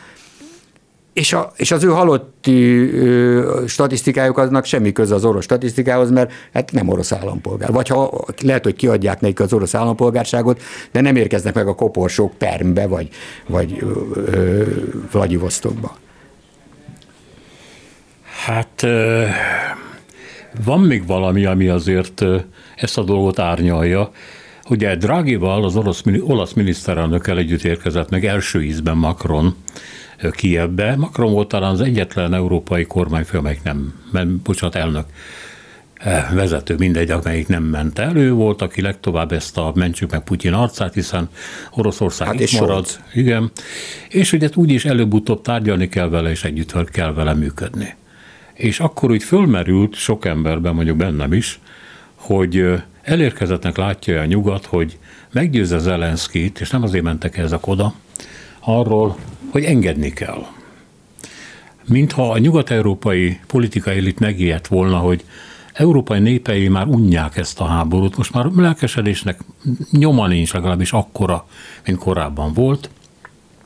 És, 1.14 1.34
a, 1.34 1.52
és 1.56 1.72
az 1.72 1.84
ő 1.84 1.88
halotti 1.88 2.92
ö, 2.94 3.64
statisztikájuk 3.68 4.38
aznak 4.38 4.66
semmi 4.66 4.92
köze 4.92 5.16
az 5.16 5.26
orosz 5.26 5.44
statisztikához, 5.44 6.12
mert 6.12 6.32
hát 6.54 6.72
nem 6.72 6.88
orosz 6.88 7.12
állampolgár. 7.12 7.72
Vagy 7.72 7.88
ha 7.88 8.26
lehet, 8.42 8.64
hogy 8.64 8.76
kiadják 8.76 9.22
nekik 9.22 9.40
az 9.40 9.54
orosz 9.54 9.74
állampolgárságot, 9.74 10.62
de 10.92 11.02
nem 11.02 11.16
érkeznek 11.16 11.54
meg 11.54 11.68
a 11.68 11.76
koporsók 11.76 12.34
Permbe, 12.38 12.88
vagy, 12.88 13.10
vagy 13.48 13.86
Vladivostokba. 15.12 15.98
Hát 18.46 18.86
van 20.66 20.80
még 20.80 21.08
valami, 21.08 21.46
ami 21.46 21.68
azért 21.68 22.26
ezt 22.76 22.98
a 22.98 23.04
dolgot 23.04 23.40
árnyalja. 23.40 24.12
Ugye 24.70 24.96
Dragival, 24.96 25.64
az 25.64 25.76
orosz, 25.76 26.04
olasz 26.22 26.54
miniszterelnökkel 26.54 27.38
együtt 27.38 27.64
érkezett 27.64 28.10
meg 28.10 28.26
első 28.26 28.64
ízben 28.64 28.98
Macron 28.98 29.56
Kievbe. 30.32 30.96
Macron 30.96 31.32
volt 31.32 31.48
talán 31.48 31.72
az 31.72 31.82
egyetlen 31.82 32.34
európai 32.34 32.86
kormányfő, 32.86 33.38
amelyik 33.38 33.64
nem, 33.64 34.42
bocsánat, 34.44 34.76
elnök, 34.76 35.06
vezető, 36.34 36.76
mindegy, 36.78 37.12
amelyik 37.12 37.48
nem 37.48 37.64
ment 37.64 38.00
el. 38.00 38.16
Ő 38.16 38.32
volt, 38.32 38.62
aki 38.62 38.82
legtovább 38.82 39.32
ezt 39.32 39.58
a 39.58 39.72
mentsük 39.76 40.12
meg 40.12 40.24
Putyin 40.24 40.54
arcát, 40.54 40.94
hiszen 40.94 41.30
Oroszország 41.72 42.28
hát 42.28 42.40
itt 42.40 42.52
marad. 42.52 42.70
Volt. 42.70 43.02
Igen. 43.14 43.52
És 44.10 44.34
ugye 44.34 44.50
úgy 44.56 44.70
is 44.72 44.86
előbb-utóbb 44.86 45.42
tárgyalni 45.42 45.90
kell 45.90 46.10
vele, 46.10 46.30
és 46.30 46.44
együtt 46.44 46.90
kell 46.92 47.14
vele 47.14 47.34
működni. 47.34 47.96
És 48.54 48.80
akkor 48.80 49.12
úgy 49.12 49.24
fölmerült 49.24 49.96
sok 49.96 50.26
emberben, 50.26 50.74
mondjuk 50.76 50.98
bennem 50.98 51.34
is, 51.34 51.60
hogy 52.16 52.66
elérkezettnek 53.02 53.78
látja 53.78 54.22
a 54.22 54.26
nyugat, 54.26 54.66
hogy 54.66 54.98
meggyőzze 55.32 55.78
Zelenszkit, 55.78 56.60
és 56.60 56.70
nem 56.70 56.84
azért 56.84 57.04
mentek 57.04 57.38
ezek 57.38 57.68
oda, 57.68 57.94
arról, 58.60 59.18
hogy 59.52 59.64
engedni 59.64 60.10
kell. 60.10 60.46
Mintha 61.86 62.32
a 62.32 62.38
nyugat-európai 62.38 63.40
politikai 63.48 63.98
elit 63.98 64.20
megijedt 64.20 64.68
volna, 64.68 64.98
hogy 64.98 65.24
európai 65.74 66.20
népei 66.20 66.68
már 66.68 66.88
unják 66.88 67.38
ezt 67.38 67.60
a 67.60 67.66
háborút, 67.66 68.18
most 68.18 68.34
már 68.34 68.46
lelkesedésnek 68.46 69.40
nyoma 69.92 70.28
nincs 70.28 70.54
legalábbis 70.54 70.92
akkora, 70.92 71.48
mint 71.86 71.98
korábban 71.98 72.54
volt. 72.54 72.90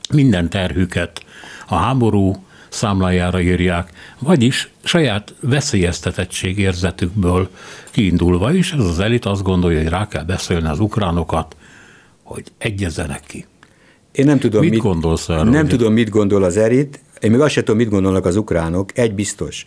Minden 0.10 0.50
terhüket 0.50 1.26
a 1.68 1.76
háború 1.76 2.44
számlájára 2.70 3.42
írják, 3.42 3.92
vagyis 4.20 4.70
saját 4.84 5.34
veszélyeztetettség 5.40 6.58
érzetükből 6.58 7.50
kiindulva 7.92 8.54
is, 8.54 8.72
ez 8.72 8.86
az 8.86 9.00
elit 9.00 9.26
azt 9.26 9.44
gondolja, 9.44 9.78
hogy 9.78 9.90
rá 9.90 10.08
kell 10.08 10.24
beszélni 10.24 10.68
az 10.68 10.80
ukránokat, 10.80 11.56
hogy 12.24 12.44
egyezzenek 12.58 13.24
ki. 13.28 13.46
Én 14.14 14.26
nem 14.26 14.40
tudom, 14.40 14.62
mit, 14.62 14.70
mit 14.70 14.80
gondolsz 14.80 15.30
erről? 15.30 15.44
Nem 15.44 15.66
ugye? 15.66 15.78
tudom, 15.78 15.94
mit 15.94 16.10
gondol 16.10 16.44
az 16.44 16.58
elit, 16.58 17.00
én 17.20 17.32
még 17.32 17.40
azt 17.40 17.52
sem 17.54 17.64
tudom, 17.64 17.80
mit 17.80 17.90
gondolnak 17.90 18.26
az 18.26 18.36
ukránok. 18.36 18.98
Egy 18.98 19.14
biztos, 19.14 19.64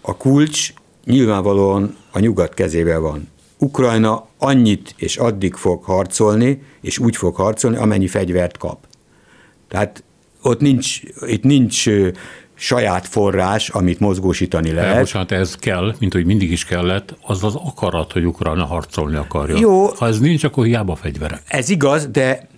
a 0.00 0.16
kulcs 0.16 0.72
nyilvánvalóan 1.04 1.96
a 2.10 2.18
nyugat 2.18 2.54
kezével 2.54 3.00
van. 3.00 3.28
Ukrajna 3.58 4.26
annyit 4.38 4.94
és 4.96 5.16
addig 5.16 5.54
fog 5.54 5.82
harcolni, 5.84 6.62
és 6.80 6.98
úgy 6.98 7.16
fog 7.16 7.34
harcolni, 7.34 7.76
amennyi 7.76 8.06
fegyvert 8.06 8.58
kap. 8.58 8.78
Tehát 9.68 10.04
ott 10.42 10.60
nincs, 10.60 11.00
itt 11.26 11.42
nincs 11.42 11.84
saját 12.54 13.06
forrás, 13.06 13.68
amit 13.68 14.00
mozgósítani 14.00 14.72
lehet. 14.72 14.98
Bocsánat, 14.98 15.32
ez 15.32 15.54
kell, 15.54 15.94
mint 15.98 16.12
hogy 16.12 16.24
mindig 16.24 16.50
is 16.50 16.64
kellett, 16.64 17.16
az 17.22 17.44
az 17.44 17.54
akarat, 17.54 18.12
hogy 18.12 18.24
Ukrajna 18.24 18.64
harcolni 18.64 19.16
akarja. 19.16 19.56
Jó. 19.58 19.86
Ha 19.86 20.06
ez 20.06 20.18
nincs, 20.18 20.44
akkor 20.44 20.64
hiába 20.64 20.94
fegyverek. 20.94 21.42
Ez 21.46 21.68
igaz, 21.68 22.06
de 22.06 22.48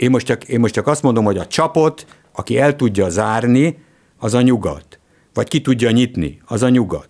én 0.00 0.10
most, 0.10 0.26
csak, 0.26 0.44
én 0.44 0.60
most 0.60 0.74
csak 0.74 0.86
azt 0.86 1.02
mondom, 1.02 1.24
hogy 1.24 1.38
a 1.38 1.46
csapot, 1.46 2.06
aki 2.32 2.58
el 2.58 2.76
tudja 2.76 3.08
zárni, 3.08 3.78
az 4.18 4.34
a 4.34 4.40
nyugat. 4.40 4.98
Vagy 5.34 5.48
ki 5.48 5.60
tudja 5.60 5.90
nyitni, 5.90 6.40
az 6.44 6.62
a 6.62 6.68
nyugat. 6.68 7.08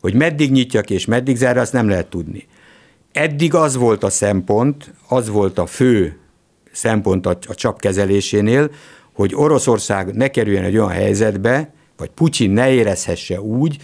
Hogy 0.00 0.14
meddig 0.14 0.50
nyitja 0.50 0.80
ki 0.80 0.94
és 0.94 1.04
meddig 1.04 1.36
zárja, 1.36 1.60
azt 1.60 1.72
nem 1.72 1.88
lehet 1.88 2.06
tudni. 2.06 2.46
Eddig 3.12 3.54
az 3.54 3.76
volt 3.76 4.02
a 4.04 4.10
szempont, 4.10 4.94
az 5.08 5.28
volt 5.28 5.58
a 5.58 5.66
fő 5.66 6.18
szempont 6.70 7.26
a, 7.26 7.38
a 7.48 7.54
csap 7.54 7.80
kezelésénél, 7.80 8.70
hogy 9.12 9.34
Oroszország 9.34 10.14
ne 10.14 10.28
kerüljen 10.28 10.64
egy 10.64 10.76
olyan 10.76 10.88
helyzetbe, 10.88 11.72
vagy 11.96 12.10
Putyin 12.10 12.50
ne 12.50 12.70
érezhesse 12.70 13.40
úgy, 13.40 13.76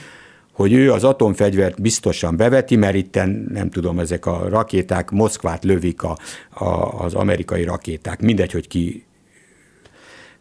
hogy 0.59 0.73
ő 0.73 0.93
az 0.93 1.05
atomfegyvert 1.05 1.81
biztosan 1.81 2.37
beveti, 2.37 2.77
mert 2.77 2.95
itt 2.95 3.15
nem 3.49 3.71
tudom, 3.71 3.99
ezek 3.99 4.27
a 4.27 4.49
rakéták 4.49 5.11
Moszkvát 5.11 5.65
lövik 5.65 6.03
a, 6.03 6.19
a, 6.51 6.65
az 7.05 7.15
amerikai 7.15 7.65
rakéták, 7.65 8.21
mindegy, 8.21 8.53
hogy 8.53 8.69
ki. 8.69 9.05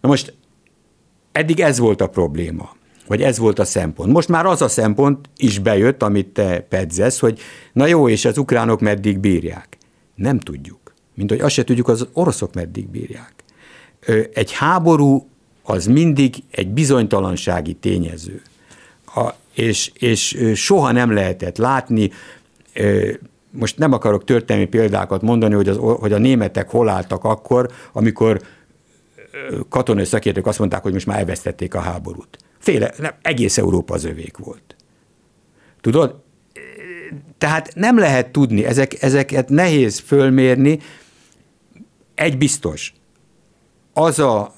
Na 0.01 0.09
most 0.09 0.33
eddig 1.31 1.59
ez 1.59 1.77
volt 1.77 2.01
a 2.01 2.07
probléma, 2.07 2.75
vagy 3.07 3.21
ez 3.21 3.37
volt 3.37 3.59
a 3.59 3.65
szempont. 3.65 4.11
Most 4.11 4.27
már 4.27 4.45
az 4.45 4.61
a 4.61 4.67
szempont 4.67 5.29
is 5.37 5.59
bejött, 5.59 6.03
amit 6.03 6.27
te 6.27 6.59
pedzesz, 6.59 7.19
hogy 7.19 7.39
na 7.73 7.85
jó, 7.85 8.09
és 8.09 8.25
az 8.25 8.37
ukránok 8.37 8.79
meddig 8.79 9.19
bírják. 9.19 9.77
Nem 10.15 10.39
tudjuk. 10.39 10.93
Mint 11.13 11.29
hogy 11.29 11.39
azt 11.39 11.53
se 11.53 11.63
tudjuk, 11.63 11.87
az 11.87 12.07
oroszok 12.13 12.53
meddig 12.53 12.87
bírják 12.87 13.37
egy 14.33 14.51
háború 14.51 15.29
az 15.63 15.85
mindig 15.85 16.35
egy 16.51 16.67
bizonytalansági 16.67 17.73
tényező. 17.73 18.41
A, 19.15 19.29
és, 19.57 19.91
és 19.99 20.37
soha 20.55 20.91
nem 20.91 21.13
lehetett 21.13 21.57
látni, 21.57 22.11
most 23.51 23.77
nem 23.77 23.93
akarok 23.93 24.23
történelmi 24.23 24.67
példákat 24.67 25.21
mondani, 25.21 25.53
hogy, 25.53 25.67
az, 25.67 25.77
hogy 25.77 26.13
a 26.13 26.17
németek 26.17 26.69
hol 26.69 26.89
álltak 26.89 27.23
akkor, 27.23 27.71
amikor 27.93 28.41
katonai 29.69 30.05
szakértők 30.05 30.47
azt 30.47 30.59
mondták, 30.59 30.81
hogy 30.81 30.93
most 30.93 31.05
már 31.05 31.19
elvesztették 31.19 31.75
a 31.75 31.79
háborút. 31.79 32.37
Féle, 32.57 32.93
nem, 32.97 33.11
egész 33.21 33.57
Európa 33.57 33.93
az 33.93 34.03
övék 34.03 34.37
volt. 34.37 34.75
Tudod? 35.81 36.21
Tehát 37.37 37.71
nem 37.75 37.97
lehet 37.97 38.31
tudni, 38.31 38.65
ezek, 38.65 39.01
ezeket 39.03 39.49
nehéz 39.49 39.99
fölmérni. 39.99 40.79
Egy 42.15 42.37
biztos, 42.37 42.93
az, 43.93 44.19
a, 44.19 44.53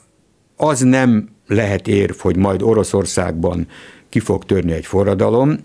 az 0.55 0.79
nem 0.79 1.29
lehet 1.47 1.87
érv, 1.87 2.15
hogy 2.17 2.37
majd 2.37 2.61
Oroszországban 2.61 3.67
ki 4.09 4.19
fog 4.19 4.45
törni 4.45 4.71
egy 4.71 4.85
forradalom, 4.85 5.57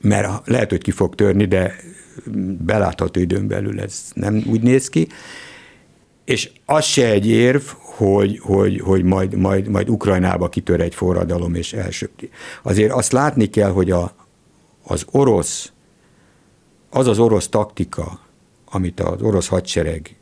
mert 0.00 0.46
lehet, 0.46 0.70
hogy 0.70 0.82
ki 0.82 0.90
fog 0.90 1.14
törni, 1.14 1.44
de 1.44 1.76
belátható 2.64 3.20
időn 3.20 3.46
belül 3.46 3.80
ez 3.80 4.10
nem 4.14 4.42
úgy 4.46 4.62
néz 4.62 4.88
ki, 4.88 5.08
és 6.24 6.50
az 6.64 6.84
se 6.84 7.06
egy 7.06 7.26
érv, 7.26 7.62
hogy, 7.78 8.38
hogy, 8.38 8.80
hogy 8.80 9.04
majd, 9.04 9.34
majd, 9.34 9.68
majd 9.68 9.88
Ukrajnába 9.88 10.48
kitör 10.48 10.80
egy 10.80 10.94
forradalom 10.94 11.54
és 11.54 11.72
elsöpti. 11.72 12.30
Azért 12.62 12.92
azt 12.92 13.12
látni 13.12 13.46
kell, 13.46 13.70
hogy 13.70 13.90
a, 13.90 14.14
az 14.82 15.06
orosz, 15.10 15.72
az 16.90 17.06
az 17.06 17.18
orosz 17.18 17.48
taktika, 17.48 18.20
amit 18.70 19.00
az 19.00 19.22
orosz 19.22 19.48
hadsereg 19.48 20.16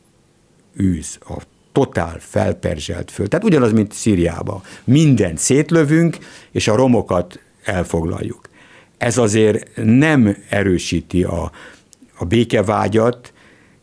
űz, 0.80 1.18
a 1.20 1.42
totál 1.72 2.16
felperzselt 2.20 3.10
föl. 3.10 3.28
Tehát 3.28 3.44
ugyanaz, 3.44 3.72
mint 3.72 3.92
Szíriában. 3.92 4.62
Mindent 4.84 5.38
szétlövünk, 5.38 6.18
és 6.50 6.68
a 6.68 6.74
romokat 6.74 7.40
elfoglaljuk. 7.64 8.48
Ez 8.98 9.18
azért 9.18 9.70
nem 9.84 10.36
erősíti 10.48 11.22
a, 11.24 11.50
a 12.18 12.24
békevágyat, 12.24 13.32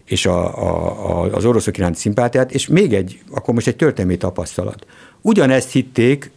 és 0.06 0.26
a, 0.26 0.58
a, 0.58 1.22
a, 1.22 1.36
az 1.36 1.46
oroszok 1.46 1.78
iránti 1.78 2.00
szimpátiát, 2.00 2.52
és 2.52 2.68
még 2.68 2.94
egy, 2.94 3.20
akkor 3.32 3.54
most 3.54 3.68
egy 3.68 3.76
történelmi 3.76 4.18
tapasztalat. 4.18 4.86
Ugyanezt 5.22 5.72
hitték 5.72 6.32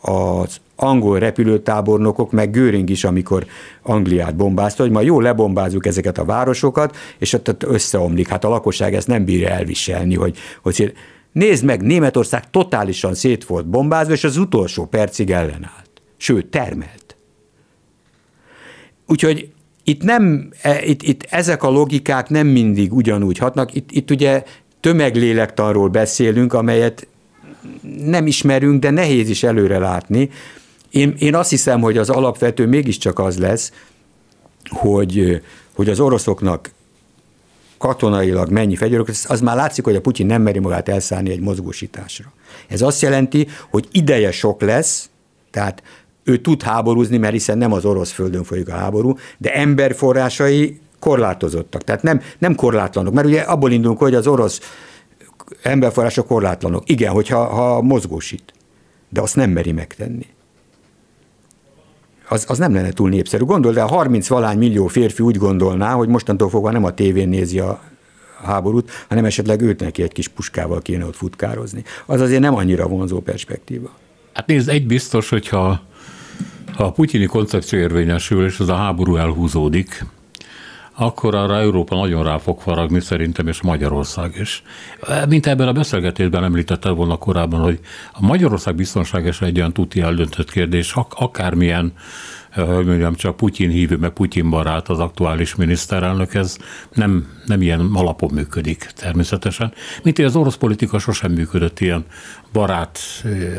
az 0.00 0.60
angol 0.80 1.18
repülőtábornokok, 1.18 2.32
meg 2.32 2.50
Göring 2.50 2.90
is, 2.90 3.04
amikor 3.04 3.46
Angliát 3.82 4.36
bombázta, 4.36 4.82
hogy 4.82 4.92
ma 4.92 5.00
jó 5.00 5.20
lebombázunk 5.20 5.86
ezeket 5.86 6.18
a 6.18 6.24
városokat, 6.24 6.96
és 7.18 7.32
ott 7.32 7.62
összeomlik. 7.62 8.28
Hát 8.28 8.44
a 8.44 8.48
lakosság 8.48 8.94
ezt 8.94 9.06
nem 9.06 9.24
bírja 9.24 9.48
elviselni, 9.48 10.14
hogy, 10.14 10.36
hogy 10.62 10.92
nézd 11.32 11.64
meg, 11.64 11.82
Németország 11.82 12.50
totálisan 12.50 13.14
szét 13.14 13.44
volt 13.44 13.66
bombázva, 13.66 14.12
és 14.12 14.24
az 14.24 14.36
utolsó 14.36 14.86
percig 14.86 15.30
ellenállt. 15.30 15.90
Sőt, 16.16 16.46
termelt. 16.46 17.16
Úgyhogy 19.06 19.50
itt, 19.84 20.02
nem, 20.02 20.50
e, 20.62 20.84
itt, 20.84 21.02
itt 21.02 21.26
ezek 21.30 21.62
a 21.62 21.70
logikák 21.70 22.28
nem 22.28 22.46
mindig 22.46 22.92
ugyanúgy 22.92 23.38
hatnak. 23.38 23.74
Itt, 23.74 23.90
itt 23.90 24.10
ugye 24.10 24.42
tömeglélektanról 24.80 25.88
beszélünk, 25.88 26.52
amelyet 26.52 27.06
nem 28.04 28.26
ismerünk, 28.26 28.80
de 28.80 28.90
nehéz 28.90 29.28
is 29.28 29.42
előre 29.42 29.78
látni. 29.78 30.30
Én, 30.90 31.14
én 31.18 31.34
azt 31.34 31.50
hiszem, 31.50 31.80
hogy 31.80 31.98
az 31.98 32.10
alapvető 32.10 32.66
mégiscsak 32.66 33.18
az 33.18 33.38
lesz, 33.38 33.72
hogy, 34.68 35.42
hogy 35.74 35.88
az 35.88 36.00
oroszoknak 36.00 36.70
katonailag 37.78 38.50
mennyi 38.50 38.76
fegyverök, 38.76 39.08
az 39.08 39.40
már 39.40 39.56
látszik, 39.56 39.84
hogy 39.84 39.96
a 39.96 40.00
Putyin 40.00 40.26
nem 40.26 40.42
meri 40.42 40.58
magát 40.58 40.88
elszállni 40.88 41.30
egy 41.30 41.40
mozgósításra. 41.40 42.32
Ez 42.68 42.82
azt 42.82 43.02
jelenti, 43.02 43.48
hogy 43.70 43.88
ideje 43.92 44.32
sok 44.32 44.60
lesz, 44.60 45.10
tehát 45.50 45.82
ő 46.24 46.36
tud 46.36 46.62
háborúzni, 46.62 47.16
mert 47.16 47.32
hiszen 47.32 47.58
nem 47.58 47.72
az 47.72 47.84
orosz 47.84 48.10
földön 48.10 48.44
folyik 48.44 48.68
a 48.68 48.74
háború, 48.74 49.16
de 49.38 49.54
emberforrásai 49.54 50.80
korlátozottak. 50.98 51.84
Tehát 51.84 52.02
nem, 52.02 52.20
nem 52.38 52.54
korlátlanok, 52.54 53.12
mert 53.12 53.26
ugye 53.26 53.40
abból 53.40 53.72
indulunk, 53.72 53.98
hogy 53.98 54.14
az 54.14 54.26
orosz 54.26 54.60
emberforrások 55.62 56.26
korlátlanok. 56.26 56.90
Igen, 56.90 57.12
hogyha 57.12 57.44
ha 57.44 57.82
mozgósít, 57.82 58.52
de 59.08 59.20
azt 59.20 59.36
nem 59.36 59.50
meri 59.50 59.72
megtenni. 59.72 60.26
Az, 62.28 62.44
az 62.48 62.58
nem 62.58 62.74
lenne 62.74 62.90
túl 62.90 63.08
népszerű. 63.08 63.44
Gondold 63.44 63.76
el, 63.76 63.86
30 63.86 64.28
valány 64.28 64.58
millió 64.58 64.86
férfi 64.86 65.22
úgy 65.22 65.36
gondolná, 65.36 65.92
hogy 65.92 66.08
mostantól 66.08 66.48
fogva 66.48 66.70
nem 66.70 66.84
a 66.84 66.94
tévén 66.94 67.28
nézi 67.28 67.58
a 67.58 67.80
háborút, 68.44 68.90
hanem 69.08 69.24
esetleg 69.24 69.60
őt 69.60 69.80
neki 69.80 70.02
egy 70.02 70.12
kis 70.12 70.28
puskával 70.28 70.82
kéne 70.82 71.04
ott 71.04 71.16
futkározni. 71.16 71.84
Az 72.06 72.20
azért 72.20 72.40
nem 72.40 72.54
annyira 72.54 72.86
vonzó 72.86 73.20
perspektíva. 73.20 73.90
Hát 74.32 74.46
nézd, 74.46 74.68
egy 74.68 74.86
biztos, 74.86 75.28
hogyha 75.28 75.86
ha 76.74 76.84
a 76.84 76.92
putyini 76.92 77.26
koncepció 77.26 77.78
érvényesül, 77.78 78.44
és 78.44 78.60
ez 78.60 78.68
a 78.68 78.74
háború 78.74 79.16
elhúzódik, 79.16 80.04
akkor 81.00 81.34
arra 81.34 81.56
Európa 81.56 81.96
nagyon 81.96 82.24
rá 82.24 82.38
fog 82.38 82.60
faragni 82.60 83.00
szerintem, 83.00 83.46
és 83.48 83.62
Magyarország 83.62 84.36
is. 84.40 84.62
Mint 85.28 85.46
ebben 85.46 85.68
a 85.68 85.72
beszélgetésben 85.72 86.44
említetted 86.44 86.96
volna 86.96 87.16
korábban, 87.16 87.60
hogy 87.60 87.80
a 88.12 88.26
Magyarország 88.26 88.74
biztonságos 88.74 89.40
egy 89.40 89.58
olyan 89.58 89.72
tuti 89.72 90.00
eldöntött 90.00 90.50
kérdés, 90.50 90.94
akármilyen 91.08 91.92
hogy 92.54 92.86
mondjam, 92.86 93.14
csak 93.14 93.36
Putyin 93.36 93.70
hívő, 93.70 93.96
meg 93.96 94.10
Putyin 94.10 94.50
barát 94.50 94.88
az 94.88 94.98
aktuális 94.98 95.54
miniszterelnök, 95.54 96.34
ez 96.34 96.56
nem, 96.92 97.26
nem 97.46 97.62
ilyen 97.62 97.90
alapon 97.94 98.30
működik 98.32 98.90
természetesen. 98.94 99.72
Mint 100.02 100.18
az 100.18 100.36
orosz 100.36 100.56
politika 100.56 100.98
sosem 100.98 101.32
működött 101.32 101.80
ilyen 101.80 102.04
barát 102.52 102.98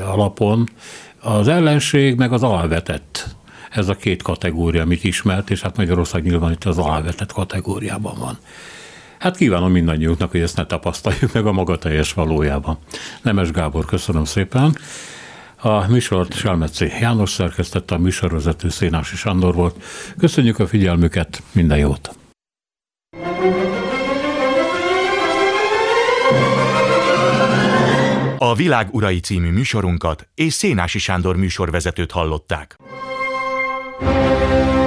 alapon. 0.06 0.70
Az 1.22 1.48
ellenség 1.48 2.16
meg 2.16 2.34
az 2.34 2.44
alvetett 2.44 3.36
ez 3.70 3.88
a 3.88 3.96
két 3.96 4.22
kategória, 4.22 4.82
amit 4.82 5.04
ismert, 5.04 5.50
és 5.50 5.62
hát 5.62 5.78
Magyarország 5.78 6.24
nyilván 6.24 6.52
itt 6.52 6.64
az 6.64 6.78
alávetett 6.78 7.32
kategóriában 7.32 8.18
van. 8.20 8.38
Hát 9.20 9.38
kívánom 9.38 9.72
mindannyiunknak, 9.72 10.32
hogy 10.32 10.42
ezt 10.42 10.56
ne 10.56 10.66
tapasztaljuk 10.66 11.34
meg 11.34 11.46
a 11.46 11.52
maga 11.52 11.78
teljes 11.78 12.14
valójában. 12.14 12.78
Nemes 13.22 13.52
Gábor, 13.52 13.86
köszönöm 13.86 14.26
szépen. 14.26 14.78
A 15.62 15.88
műsort 15.88 16.34
Selmeci 16.34 16.92
János 17.00 17.30
szerkesztette, 17.30 17.96
a 17.96 17.98
műsorvezető 17.98 18.70
Szénási 18.70 19.16
Sándor 19.16 19.56
volt. 19.56 19.84
Köszönjük 20.18 20.60
a 20.60 20.68
figyelmüket, 20.68 21.44
minden 21.52 21.78
jót! 21.78 22.18
A 28.38 28.56
Világ 28.56 28.88
Urai 28.92 29.20
című 29.20 29.52
műsorunkat 29.52 30.28
és 30.36 30.54
Szénási 30.54 31.00
Sándor 31.00 31.36
műsorvezetőt 31.36 32.12
hallották. 32.12 32.78
Música 34.02 34.79